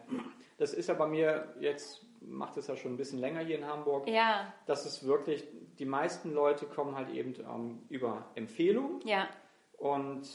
Das 0.58 0.74
ist 0.74 0.88
ja 0.88 0.96
bei 0.96 1.08
mir 1.08 1.56
jetzt, 1.60 2.06
macht 2.22 2.58
es 2.58 2.68
ja 2.68 2.76
schon 2.76 2.94
ein 2.94 2.98
bisschen 2.98 3.20
länger 3.20 3.40
hier 3.42 3.58
in 3.58 3.66
Hamburg. 3.66 4.08
Ja. 4.08 4.54
Das 4.66 4.86
ist 4.86 5.06
wirklich, 5.06 5.48
die 5.80 5.86
meisten 5.86 6.34
Leute 6.34 6.66
kommen 6.66 6.96
halt 6.96 7.10
eben 7.10 7.36
ähm, 7.40 7.84
über 7.90 8.26
Empfehlungen. 8.36 9.00
Ja. 9.06 9.28
Und 9.82 10.30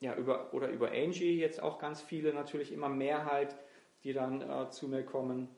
ja, 0.00 0.16
über, 0.16 0.52
oder 0.52 0.68
über 0.68 0.90
Angie 0.90 1.38
jetzt 1.38 1.62
auch 1.62 1.78
ganz 1.78 2.02
viele, 2.02 2.34
natürlich 2.34 2.72
immer 2.72 2.88
Mehrheit, 2.88 3.56
die 4.02 4.12
dann 4.12 4.42
äh, 4.42 4.68
zu 4.68 4.88
mir 4.88 5.04
kommen. 5.04 5.48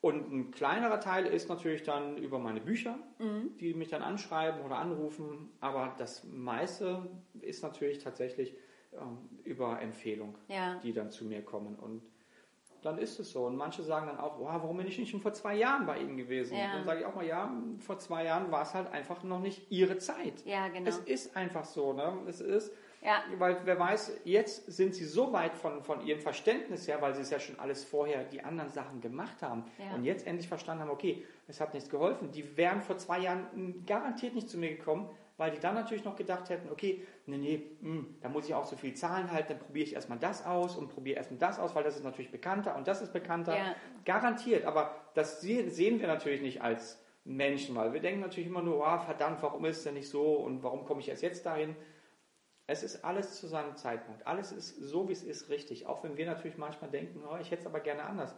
Und 0.00 0.32
ein 0.32 0.50
kleinerer 0.50 0.98
Teil 0.98 1.24
ist 1.24 1.48
natürlich 1.48 1.84
dann 1.84 2.18
über 2.18 2.40
meine 2.40 2.60
Bücher, 2.60 2.98
mhm. 3.20 3.56
die 3.58 3.74
mich 3.74 3.88
dann 3.88 4.02
anschreiben 4.02 4.60
oder 4.60 4.78
anrufen. 4.78 5.52
Aber 5.60 5.94
das 5.98 6.24
meiste 6.24 7.08
ist 7.40 7.62
natürlich 7.62 7.98
tatsächlich 7.98 8.56
ähm, 8.92 9.28
über 9.44 9.80
Empfehlung, 9.80 10.36
ja. 10.48 10.80
die 10.80 10.92
dann 10.92 11.12
zu 11.12 11.26
mir 11.26 11.42
kommen. 11.42 11.76
Und 11.76 12.02
dann 12.86 12.98
ist 12.98 13.18
es 13.18 13.32
so. 13.32 13.44
Und 13.44 13.56
manche 13.56 13.82
sagen 13.82 14.06
dann 14.06 14.18
auch, 14.18 14.38
wow, 14.38 14.48
warum 14.62 14.76
bin 14.78 14.86
ich 14.86 14.98
nicht 14.98 15.10
schon 15.10 15.20
vor 15.20 15.32
zwei 15.32 15.54
Jahren 15.56 15.86
bei 15.86 15.98
Ihnen 15.98 16.16
gewesen? 16.16 16.56
Ja. 16.56 16.72
Dann 16.72 16.84
sage 16.84 17.00
ich 17.00 17.06
auch 17.06 17.14
mal, 17.14 17.26
ja, 17.26 17.52
vor 17.80 17.98
zwei 17.98 18.24
Jahren 18.24 18.50
war 18.50 18.62
es 18.62 18.74
halt 18.74 18.90
einfach 18.92 19.22
noch 19.22 19.40
nicht 19.40 19.70
Ihre 19.70 19.98
Zeit. 19.98 20.44
Ja, 20.44 20.68
genau. 20.68 20.88
Es 20.88 20.98
ist 20.98 21.36
einfach 21.36 21.64
so, 21.64 21.92
ne? 21.92 22.18
Es 22.26 22.40
ist, 22.40 22.72
ja. 23.02 23.22
weil 23.38 23.58
wer 23.64 23.78
weiß, 23.78 24.20
jetzt 24.24 24.72
sind 24.72 24.94
Sie 24.94 25.04
so 25.04 25.32
weit 25.32 25.54
von, 25.54 25.82
von 25.82 26.06
Ihrem 26.06 26.20
Verständnis 26.20 26.88
her, 26.88 27.02
weil 27.02 27.14
Sie 27.14 27.22
es 27.22 27.30
ja 27.30 27.40
schon 27.40 27.58
alles 27.58 27.84
vorher, 27.84 28.24
die 28.24 28.42
anderen 28.42 28.70
Sachen 28.70 29.00
gemacht 29.00 29.42
haben 29.42 29.64
ja. 29.78 29.94
und 29.94 30.04
jetzt 30.04 30.26
endlich 30.26 30.48
verstanden 30.48 30.82
haben, 30.82 30.90
okay, 30.90 31.24
es 31.48 31.60
hat 31.60 31.74
nichts 31.74 31.90
geholfen. 31.90 32.30
Die 32.30 32.56
wären 32.56 32.80
vor 32.80 32.96
zwei 32.96 33.18
Jahren 33.18 33.84
garantiert 33.86 34.34
nicht 34.34 34.48
zu 34.48 34.58
mir 34.58 34.70
gekommen, 34.70 35.08
weil 35.36 35.50
die 35.50 35.60
dann 35.60 35.74
natürlich 35.74 36.04
noch 36.04 36.16
gedacht 36.16 36.48
hätten, 36.48 36.70
okay, 36.70 37.06
nee, 37.26 37.36
nee, 37.36 37.62
mh, 37.80 37.90
hm, 37.90 38.16
da 38.20 38.28
muss 38.28 38.46
ich 38.46 38.54
auch 38.54 38.64
so 38.64 38.76
viel 38.76 38.94
Zahlen 38.94 39.30
halten, 39.30 39.48
dann 39.50 39.58
probiere 39.58 39.86
ich 39.86 39.94
erstmal 39.94 40.18
das 40.18 40.44
aus 40.46 40.76
und 40.76 40.88
probiere 40.88 41.18
erstmal 41.18 41.38
das 41.38 41.58
aus, 41.58 41.74
weil 41.74 41.84
das 41.84 41.96
ist 41.96 42.04
natürlich 42.04 42.30
bekannter 42.30 42.76
und 42.76 42.88
das 42.88 43.02
ist 43.02 43.12
bekannter. 43.12 43.56
Ja. 43.56 43.74
Garantiert, 44.04 44.64
aber 44.64 44.94
das 45.14 45.40
sehen 45.40 46.00
wir 46.00 46.06
natürlich 46.06 46.40
nicht 46.40 46.62
als 46.62 47.02
Menschen, 47.24 47.74
weil 47.74 47.92
wir 47.92 48.00
denken 48.00 48.20
natürlich 48.20 48.48
immer 48.48 48.62
nur, 48.62 48.78
oh, 48.78 48.98
verdammt, 49.00 49.42
warum 49.42 49.64
ist 49.64 49.78
es 49.78 49.84
denn 49.84 49.94
nicht 49.94 50.08
so 50.08 50.34
und 50.36 50.62
warum 50.62 50.84
komme 50.84 51.00
ich 51.00 51.08
erst 51.08 51.22
jetzt 51.22 51.44
dahin? 51.44 51.76
Es 52.68 52.82
ist 52.82 53.04
alles 53.04 53.38
zu 53.38 53.46
seinem 53.46 53.76
Zeitpunkt. 53.76 54.26
Alles 54.26 54.52
ist 54.52 54.76
so, 54.76 55.08
wie 55.08 55.12
es 55.12 55.22
ist, 55.22 55.50
richtig. 55.50 55.86
Auch 55.86 56.02
wenn 56.02 56.16
wir 56.16 56.26
natürlich 56.26 56.56
manchmal 56.56 56.90
denken, 56.90 57.22
oh, 57.28 57.36
ich 57.40 57.50
hätte 57.50 57.62
es 57.62 57.66
aber 57.66 57.80
gerne 57.80 58.04
anders. 58.04 58.34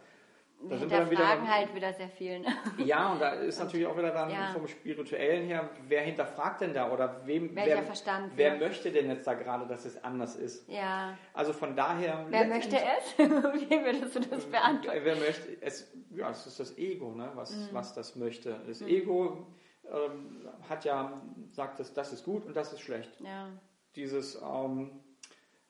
Wir 0.61 0.77
hinterfragen 0.77 1.11
wieder, 1.11 1.47
halt 1.47 1.73
wieder 1.75 1.93
sehr 1.93 2.09
viel. 2.09 2.39
Ne? 2.39 2.47
Ja, 2.77 3.13
und 3.13 3.21
da 3.21 3.33
ist 3.33 3.59
natürlich 3.59 3.87
auch 3.87 3.97
wieder 3.97 4.11
dann 4.11 4.29
ja. 4.29 4.47
vom 4.53 4.67
Spirituellen 4.67 5.47
her, 5.47 5.69
wer 5.87 6.01
hinterfragt 6.01 6.61
denn 6.61 6.73
da 6.73 6.91
oder 6.91 7.25
wem, 7.25 7.55
Welcher 7.55 7.77
wer, 7.77 7.83
Verstand 7.83 8.33
wer 8.35 8.51
wird. 8.51 8.61
möchte 8.69 8.91
denn 8.91 9.07
jetzt 9.07 9.25
da 9.25 9.35
gerade, 9.35 9.65
dass 9.67 9.85
es 9.85 10.03
anders 10.03 10.35
ist? 10.35 10.67
Ja. 10.69 11.17
Also 11.33 11.53
von 11.53 11.75
daher. 11.75 12.25
Wer 12.29 12.45
möchte 12.47 12.75
es? 12.75 13.17
Wie 13.17 13.69
würdest 13.69 14.15
du 14.15 14.19
das 14.19 14.45
beantworten? 14.45 14.99
Wer 15.03 15.15
möchte 15.15 15.61
es? 15.61 15.91
Ja, 16.11 16.29
es 16.31 16.45
ist 16.45 16.59
das 16.59 16.77
Ego, 16.77 17.13
ne, 17.13 17.31
was, 17.35 17.55
mhm. 17.55 17.69
was 17.71 17.93
das 17.93 18.15
möchte. 18.15 18.59
Das 18.67 18.81
mhm. 18.81 18.87
Ego 18.87 19.47
ähm, 19.85 20.49
hat 20.67 20.83
ja, 20.83 21.21
sagt, 21.51 21.79
dass 21.79 21.93
das 21.93 22.11
ist 22.11 22.25
gut 22.25 22.45
und 22.45 22.55
das 22.55 22.73
ist 22.73 22.81
schlecht. 22.81 23.11
Ja. 23.21 23.49
Dieses, 23.95 24.41
ähm, 24.41 24.91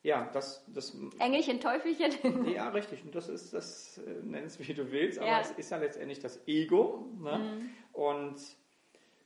ja, 0.02 0.30
das, 0.34 0.66
das. 0.68 0.96
Engelchen, 1.20 1.60
Teufelchen. 1.60 2.48
ja, 2.54 2.70
richtig. 2.70 3.04
Und 3.04 3.16
das 3.16 3.28
ist, 3.28 3.54
das 3.54 3.98
äh, 3.98 4.24
nenn 4.24 4.46
es 4.46 4.60
wie 4.60 4.74
du 4.74 4.92
willst, 4.92 5.20
aber 5.20 5.28
ja. 5.28 5.42
es 5.42 5.52
ist 5.52 5.72
ja 5.72 5.78
letztendlich 5.78 6.20
das 6.20 6.48
Ego. 6.48 7.06
Ne? 7.20 7.38
Mhm. 7.38 7.70
Und 7.92 8.38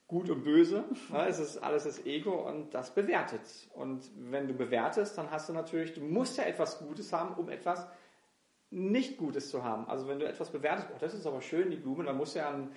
gut 0.07 0.29
und 0.29 0.43
böse, 0.43 0.83
ne? 1.11 1.27
es 1.27 1.39
ist 1.39 1.57
alles 1.57 1.85
das 1.85 2.05
Ego 2.05 2.47
und 2.47 2.73
das 2.73 2.93
bewertet. 2.93 3.41
Und 3.73 4.11
wenn 4.15 4.47
du 4.47 4.53
bewertest, 4.53 5.17
dann 5.17 5.31
hast 5.31 5.49
du 5.49 5.53
natürlich, 5.53 5.93
du 5.93 6.01
musst 6.01 6.37
ja 6.37 6.43
etwas 6.43 6.79
Gutes 6.79 7.13
haben, 7.13 7.35
um 7.35 7.49
etwas 7.49 7.87
nicht 8.69 9.17
Gutes 9.17 9.49
zu 9.49 9.63
haben. 9.63 9.87
Also 9.87 10.07
wenn 10.07 10.19
du 10.19 10.27
etwas 10.27 10.51
bewertest, 10.51 10.87
oh, 10.91 10.97
das 10.99 11.13
ist 11.13 11.27
aber 11.27 11.41
schön, 11.41 11.69
die 11.69 11.77
Blume, 11.77 12.03
dann 12.03 12.17
musst 12.17 12.35
du 12.35 12.39
ja 12.39 12.49
ein, 12.49 12.71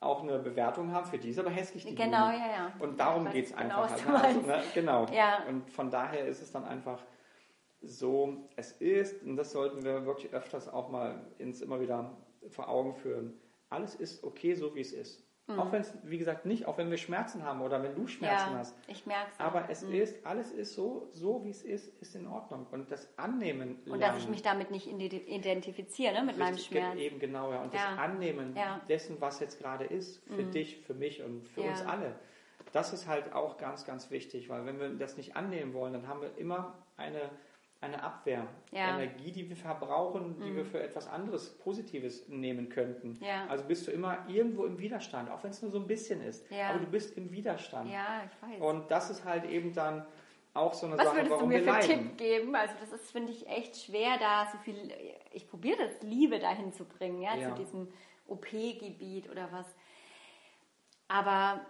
auch 0.00 0.22
eine 0.22 0.38
Bewertung 0.38 0.92
haben, 0.92 1.06
für 1.06 1.18
die 1.18 1.30
ist 1.30 1.38
aber 1.38 1.50
hässlich 1.50 1.84
die 1.84 1.94
genau, 1.94 2.28
Blume. 2.28 2.32
Genau, 2.32 2.46
ja, 2.46 2.52
ja. 2.52 2.72
Und 2.80 3.00
darum 3.00 3.30
geht 3.30 3.46
es 3.46 3.56
genau, 3.56 3.82
einfach. 3.82 4.22
Halt, 4.22 4.24
also, 4.24 4.40
ne? 4.40 4.62
Genau. 4.74 5.06
Ja. 5.06 5.44
Und 5.48 5.70
von 5.70 5.90
daher 5.90 6.26
ist 6.26 6.42
es 6.42 6.50
dann 6.50 6.64
einfach 6.64 7.00
so 7.82 8.48
es 8.56 8.72
ist, 8.72 9.22
und 9.22 9.36
das 9.36 9.52
sollten 9.52 9.84
wir 9.84 10.06
wirklich 10.06 10.32
öfters 10.32 10.68
auch 10.68 10.90
mal 10.90 11.26
uns 11.38 11.60
immer 11.60 11.80
wieder 11.80 12.16
vor 12.48 12.68
Augen 12.68 12.94
führen. 12.94 13.34
Alles 13.68 13.94
ist 13.94 14.24
okay, 14.24 14.54
so 14.54 14.74
wie 14.74 14.80
es 14.80 14.92
ist. 14.92 15.26
Mhm. 15.48 15.60
Auch 15.60 15.70
wenn 15.70 15.80
es, 15.80 15.92
wie 16.02 16.18
gesagt, 16.18 16.44
nicht, 16.44 16.66
auch 16.66 16.76
wenn 16.76 16.90
wir 16.90 16.96
Schmerzen 16.96 17.44
haben 17.44 17.60
oder 17.60 17.80
wenn 17.80 17.94
du 17.94 18.08
Schmerzen 18.08 18.52
ja, 18.52 18.58
hast. 18.58 18.76
Ich 18.88 19.06
merke 19.06 19.30
es. 19.32 19.38
Aber 19.38 19.70
es 19.70 19.84
mhm. 19.84 19.94
ist, 19.94 20.26
alles 20.26 20.50
ist 20.50 20.74
so, 20.74 21.08
so 21.12 21.44
wie 21.44 21.50
es 21.50 21.62
ist, 21.62 21.88
ist 22.00 22.16
in 22.16 22.26
Ordnung. 22.26 22.66
Und 22.72 22.90
das 22.90 23.16
Annehmen. 23.16 23.76
Und 23.86 23.98
lernen, 23.98 24.14
dass 24.14 24.24
ich 24.24 24.28
mich 24.28 24.42
damit 24.42 24.72
nicht 24.72 24.88
identifiziere, 24.88 26.14
ne, 26.14 26.24
mit 26.24 26.36
meinem 26.36 26.58
Schmerz. 26.58 26.98
Eben 26.98 27.20
genau, 27.20 27.52
ja. 27.52 27.62
Und 27.62 27.72
ja. 27.72 27.90
das 27.90 27.98
Annehmen 27.98 28.56
ja. 28.56 28.80
dessen, 28.88 29.20
was 29.20 29.38
jetzt 29.38 29.60
gerade 29.60 29.84
ist, 29.84 30.20
für 30.26 30.42
mhm. 30.42 30.50
dich, 30.50 30.80
für 30.80 30.94
mich 30.94 31.22
und 31.22 31.48
für 31.48 31.62
uns 31.62 31.80
alle. 31.82 32.16
Das 32.72 32.92
ist 32.92 33.06
halt 33.06 33.32
auch 33.32 33.56
ganz, 33.56 33.84
ganz 33.84 34.10
wichtig, 34.10 34.48
weil 34.48 34.66
wenn 34.66 34.80
wir 34.80 34.88
das 34.90 35.16
nicht 35.16 35.36
annehmen 35.36 35.72
wollen, 35.74 35.92
dann 35.92 36.08
haben 36.08 36.22
wir 36.22 36.36
immer 36.36 36.74
eine 36.96 37.30
eine 37.86 38.02
Abwehr. 38.02 38.46
Ja. 38.72 38.96
Energie, 38.96 39.32
die 39.32 39.48
wir 39.48 39.56
verbrauchen, 39.56 40.36
die 40.38 40.50
mhm. 40.50 40.56
wir 40.56 40.64
für 40.64 40.82
etwas 40.82 41.08
anderes, 41.08 41.56
Positives 41.58 42.28
nehmen 42.28 42.68
könnten. 42.68 43.18
Ja. 43.20 43.46
Also 43.48 43.64
bist 43.64 43.86
du 43.86 43.90
immer 43.90 44.24
irgendwo 44.28 44.64
im 44.64 44.78
Widerstand, 44.78 45.30
auch 45.30 45.42
wenn 45.42 45.50
es 45.50 45.62
nur 45.62 45.70
so 45.70 45.78
ein 45.78 45.86
bisschen 45.86 46.22
ist. 46.22 46.48
Ja. 46.50 46.70
Aber 46.70 46.80
du 46.80 46.86
bist 46.86 47.16
im 47.16 47.30
Widerstand. 47.32 47.90
Ja, 47.90 48.22
ich 48.24 48.42
weiß. 48.42 48.60
Und 48.60 48.90
das 48.90 49.10
ist 49.10 49.24
halt 49.24 49.44
eben 49.44 49.72
dann 49.72 50.06
auch 50.54 50.74
so 50.74 50.86
eine 50.86 50.96
Was 50.96 51.04
Sache, 51.04 51.16
würdest 51.16 51.30
warum 51.32 51.50
du 51.50 51.56
mir 51.56 51.62
für 51.62 51.72
einen 51.72 51.82
Tipp 51.82 52.18
geben? 52.18 52.54
Also 52.54 52.74
das 52.80 52.92
ist, 52.92 53.10
finde 53.10 53.32
ich, 53.32 53.46
echt 53.46 53.76
schwer, 53.76 54.18
da 54.18 54.48
so 54.50 54.58
viel, 54.58 54.92
ich 55.32 55.48
probiere 55.48 55.78
das, 55.78 56.02
Liebe 56.02 56.38
dahin 56.38 56.72
zu 56.72 56.84
bringen, 56.84 57.22
ja, 57.22 57.38
zu 57.38 57.54
diesem 57.54 57.88
OP-Gebiet 58.26 59.30
oder 59.30 59.50
was. 59.52 59.66
Aber 61.08 61.60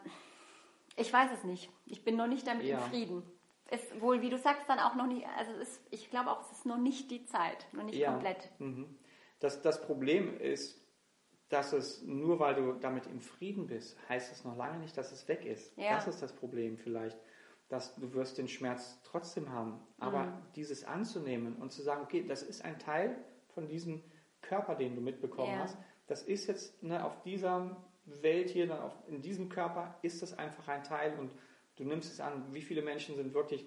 ich 0.96 1.12
weiß 1.12 1.30
es 1.32 1.44
nicht. 1.44 1.70
Ich 1.84 2.04
bin 2.04 2.16
noch 2.16 2.26
nicht 2.26 2.46
damit 2.46 2.66
in 2.66 2.78
Frieden 2.78 3.22
ist 3.70 4.00
wohl, 4.00 4.22
wie 4.22 4.30
du 4.30 4.38
sagst, 4.38 4.68
dann 4.68 4.78
auch 4.78 4.94
noch 4.94 5.06
nicht, 5.06 5.26
also 5.36 5.52
ist, 5.52 5.80
ich 5.90 6.10
glaube 6.10 6.30
auch, 6.30 6.40
es 6.42 6.58
ist 6.58 6.66
noch 6.66 6.78
nicht 6.78 7.10
die 7.10 7.24
Zeit, 7.24 7.66
noch 7.72 7.84
nicht 7.84 7.98
ja. 7.98 8.12
komplett. 8.12 8.50
Mhm. 8.58 8.96
Das, 9.40 9.62
das 9.62 9.82
Problem 9.82 10.38
ist, 10.38 10.80
dass 11.48 11.72
es 11.72 12.02
nur 12.02 12.40
weil 12.40 12.54
du 12.54 12.72
damit 12.74 13.06
im 13.06 13.20
Frieden 13.20 13.66
bist, 13.66 13.96
heißt 14.08 14.32
es 14.32 14.44
noch 14.44 14.56
lange 14.56 14.78
nicht, 14.78 14.96
dass 14.96 15.12
es 15.12 15.28
weg 15.28 15.44
ist. 15.44 15.76
Ja. 15.76 15.94
Das 15.94 16.06
ist 16.06 16.22
das 16.22 16.34
Problem 16.34 16.76
vielleicht, 16.76 17.18
dass 17.68 17.94
du 17.96 18.12
wirst 18.14 18.38
den 18.38 18.48
Schmerz 18.48 19.00
trotzdem 19.04 19.50
haben. 19.50 19.80
Aber 19.98 20.24
mhm. 20.24 20.42
dieses 20.54 20.84
anzunehmen 20.84 21.56
und 21.56 21.72
zu 21.72 21.82
sagen, 21.82 22.02
okay, 22.02 22.24
das 22.26 22.42
ist 22.42 22.64
ein 22.64 22.78
Teil 22.78 23.16
von 23.54 23.68
diesem 23.68 24.02
Körper, 24.42 24.74
den 24.74 24.94
du 24.94 25.00
mitbekommen 25.00 25.52
ja. 25.52 25.58
hast. 25.60 25.78
Das 26.06 26.22
ist 26.22 26.46
jetzt 26.46 26.82
ne, 26.82 27.04
auf 27.04 27.22
dieser 27.22 27.76
Welt 28.04 28.50
hier, 28.50 28.68
dann 28.68 28.80
auf, 28.80 28.96
in 29.08 29.20
diesem 29.20 29.48
Körper 29.48 29.98
ist 30.02 30.22
das 30.22 30.38
einfach 30.38 30.68
ein 30.68 30.84
Teil 30.84 31.18
und 31.18 31.32
Du 31.76 31.84
nimmst 31.84 32.12
es 32.12 32.20
an, 32.20 32.44
wie 32.52 32.62
viele 32.62 32.82
Menschen 32.82 33.16
sind 33.16 33.34
wirklich 33.34 33.66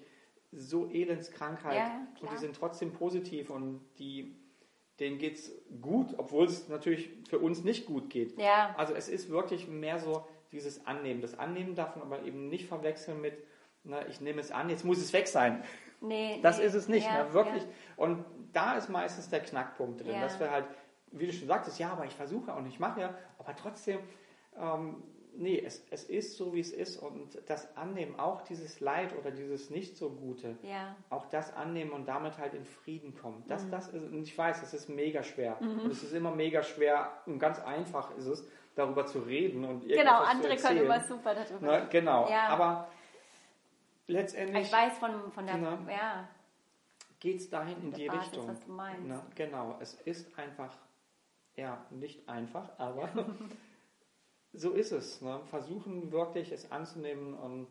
so 0.52 0.88
Elendskrankheit 0.90 1.76
ja, 1.76 2.06
und 2.20 2.32
die 2.32 2.36
sind 2.36 2.56
trotzdem 2.56 2.92
positiv 2.92 3.50
und 3.50 3.80
die, 3.98 4.36
denen 4.98 5.18
geht 5.18 5.36
es 5.36 5.52
gut, 5.80 6.14
obwohl 6.18 6.46
es 6.46 6.68
natürlich 6.68 7.10
für 7.28 7.38
uns 7.38 7.62
nicht 7.62 7.86
gut 7.86 8.10
geht. 8.10 8.38
Ja. 8.38 8.74
Also 8.76 8.94
es 8.94 9.08
ist 9.08 9.30
wirklich 9.30 9.68
mehr 9.68 9.98
so 9.98 10.26
dieses 10.50 10.86
Annehmen. 10.86 11.20
Das 11.20 11.38
Annehmen 11.38 11.76
darf 11.76 11.94
man 11.94 12.04
aber 12.04 12.24
eben 12.24 12.48
nicht 12.48 12.66
verwechseln 12.66 13.20
mit, 13.20 13.34
na, 13.84 14.06
ich 14.08 14.20
nehme 14.20 14.40
es 14.40 14.50
an, 14.50 14.68
jetzt 14.68 14.84
muss 14.84 14.98
es 14.98 15.12
weg 15.12 15.28
sein. 15.28 15.62
Nee, 16.00 16.40
das 16.42 16.58
nee. 16.58 16.64
ist 16.64 16.74
es 16.74 16.88
nicht, 16.88 17.06
ja, 17.06 17.24
ne, 17.24 17.32
wirklich. 17.32 17.62
Ja. 17.62 17.68
Und 17.96 18.24
da 18.52 18.74
ist 18.76 18.88
meistens 18.88 19.28
der 19.28 19.40
Knackpunkt 19.40 20.04
drin, 20.04 20.20
dass 20.20 20.40
wir 20.40 20.50
halt, 20.50 20.64
wie 21.12 21.26
du 21.26 21.32
schon 21.32 21.46
sagtest, 21.46 21.78
ja, 21.78 21.92
aber 21.92 22.06
ich 22.06 22.14
versuche 22.14 22.52
und 22.52 22.66
ich 22.66 22.80
mache 22.80 23.00
ja, 23.02 23.14
aber 23.38 23.54
trotzdem 23.54 24.00
ähm, 24.58 25.02
nee, 25.36 25.62
es, 25.64 25.86
es 25.90 26.04
ist 26.04 26.36
so, 26.36 26.54
wie 26.54 26.60
es 26.60 26.72
ist 26.72 26.96
und 26.96 27.38
das 27.46 27.76
Annehmen, 27.76 28.18
auch 28.18 28.42
dieses 28.42 28.80
Leid 28.80 29.16
oder 29.18 29.30
dieses 29.30 29.70
nicht 29.70 29.96
so 29.96 30.10
Gute, 30.10 30.56
ja. 30.62 30.94
auch 31.10 31.26
das 31.26 31.52
annehmen 31.54 31.92
und 31.92 32.06
damit 32.06 32.38
halt 32.38 32.54
in 32.54 32.64
Frieden 32.64 33.14
kommen. 33.14 33.44
Das, 33.48 33.64
mhm. 33.64 33.70
das 33.70 33.88
ist, 33.88 33.94
und 33.94 34.22
ich 34.22 34.36
weiß, 34.36 34.62
es 34.62 34.74
ist 34.74 34.88
mega 34.88 35.22
schwer. 35.22 35.56
Mhm. 35.60 35.80
Und 35.80 35.92
es 35.92 36.02
ist 36.02 36.12
immer 36.12 36.34
mega 36.34 36.62
schwer 36.62 37.12
und 37.26 37.38
ganz 37.38 37.58
einfach 37.60 38.16
ist 38.16 38.26
es, 38.26 38.46
darüber 38.74 39.04
zu 39.06 39.20
reden 39.20 39.64
und 39.64 39.86
Genau, 39.86 40.20
andere 40.20 40.56
können 40.56 40.84
immer 40.84 41.00
super 41.00 41.34
darüber 41.34 41.58
Na, 41.60 41.80
Genau, 41.86 42.28
ja. 42.30 42.48
aber 42.48 42.88
letztendlich... 44.06 44.66
Ich 44.66 44.72
weiß 44.72 44.98
von, 44.98 45.32
von 45.32 45.46
der... 45.46 45.56
Na, 45.56 45.78
ja. 45.90 46.28
Geht 47.18 47.40
es 47.40 47.50
dahin 47.50 47.82
in 47.82 47.92
die 47.92 48.06
Basis, 48.06 48.22
Richtung. 48.22 48.48
Was 48.48 48.60
du 48.60 48.72
meinst. 48.72 49.02
Na, 49.06 49.26
genau, 49.34 49.76
es 49.80 49.94
ist 50.04 50.38
einfach, 50.38 50.74
ja, 51.56 51.84
nicht 51.90 52.26
einfach, 52.28 52.70
aber 52.78 53.10
so 54.52 54.72
ist 54.72 54.92
es. 54.92 55.20
Ne? 55.20 55.40
Versuchen 55.46 56.12
wirklich 56.12 56.52
es 56.52 56.70
anzunehmen 56.70 57.34
und 57.34 57.68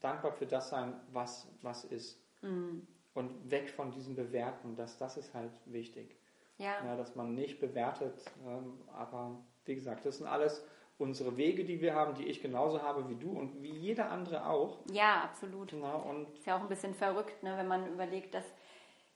dankbar 0.00 0.32
für 0.32 0.46
das 0.46 0.70
sein, 0.70 0.94
was, 1.12 1.48
was 1.62 1.84
ist. 1.84 2.20
Mhm. 2.42 2.86
Und 3.14 3.50
weg 3.50 3.70
von 3.70 3.90
diesem 3.90 4.14
Bewerten. 4.14 4.74
Das, 4.76 4.96
das 4.96 5.16
ist 5.16 5.34
halt 5.34 5.52
wichtig. 5.66 6.16
Ja. 6.58 6.84
ja 6.84 6.96
dass 6.96 7.14
man 7.14 7.34
nicht 7.34 7.60
bewertet. 7.60 8.14
Ähm, 8.46 8.78
aber 8.92 9.44
wie 9.64 9.74
gesagt, 9.74 10.04
das 10.04 10.18
sind 10.18 10.26
alles 10.26 10.64
unsere 10.98 11.36
Wege, 11.36 11.64
die 11.64 11.80
wir 11.80 11.94
haben, 11.94 12.14
die 12.14 12.26
ich 12.26 12.40
genauso 12.40 12.82
habe 12.82 13.08
wie 13.08 13.16
du 13.16 13.30
und 13.30 13.62
wie 13.62 13.72
jeder 13.72 14.10
andere 14.10 14.46
auch. 14.46 14.78
Ja, 14.90 15.22
absolut. 15.24 15.74
Na, 15.78 15.94
und 15.94 16.30
ist 16.38 16.46
ja 16.46 16.56
auch 16.56 16.62
ein 16.62 16.68
bisschen 16.68 16.94
verrückt, 16.94 17.42
ne, 17.42 17.56
wenn 17.56 17.66
man 17.66 17.92
überlegt, 17.92 18.34
dass 18.34 18.44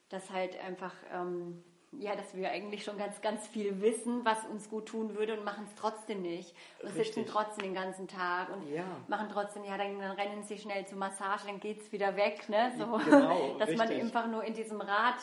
das 0.09 0.31
halt 0.31 0.59
einfach 0.65 0.95
ähm, 1.13 1.63
ja, 1.99 2.15
dass 2.15 2.35
wir 2.35 2.51
eigentlich 2.51 2.85
schon 2.85 2.99
ganz, 2.99 3.21
ganz 3.21 3.47
viel 3.47 3.81
wissen, 3.81 4.25
was 4.25 4.45
uns 4.47 4.69
gut 4.69 4.87
tun 4.87 5.17
würde 5.17 5.39
und 5.39 5.45
machen 5.45 5.65
es 5.69 5.75
trotzdem 5.75 6.23
nicht. 6.23 6.55
Und 6.81 6.89
Richtig. 6.89 7.15
sitzen 7.15 7.27
trotzdem 7.27 7.65
den 7.65 7.75
ganzen 7.75 8.09
Tag 8.09 8.49
und 8.53 8.69
ja. 8.69 8.85
machen 9.09 9.29
trotzdem, 9.33 9.65
ja, 9.65 9.77
dann, 9.77 9.99
dann, 9.99 10.13
rennen 10.13 10.43
sie 10.43 10.59
schnell 10.59 10.87
zur 10.87 10.99
Massage, 10.99 11.47
dann 11.47 11.61
geht 11.61 11.81
es 11.81 11.93
wieder 11.93 12.17
weg, 12.17 12.49
ne? 12.49 12.73
So, 12.77 12.85
genau, 12.99 13.55
dass 13.59 13.69
richtig. 13.69 13.77
man 13.77 13.89
einfach 14.01 14.27
nur 14.27 14.45
in 14.45 14.55
diesem 14.55 14.81
Rad 14.81 15.17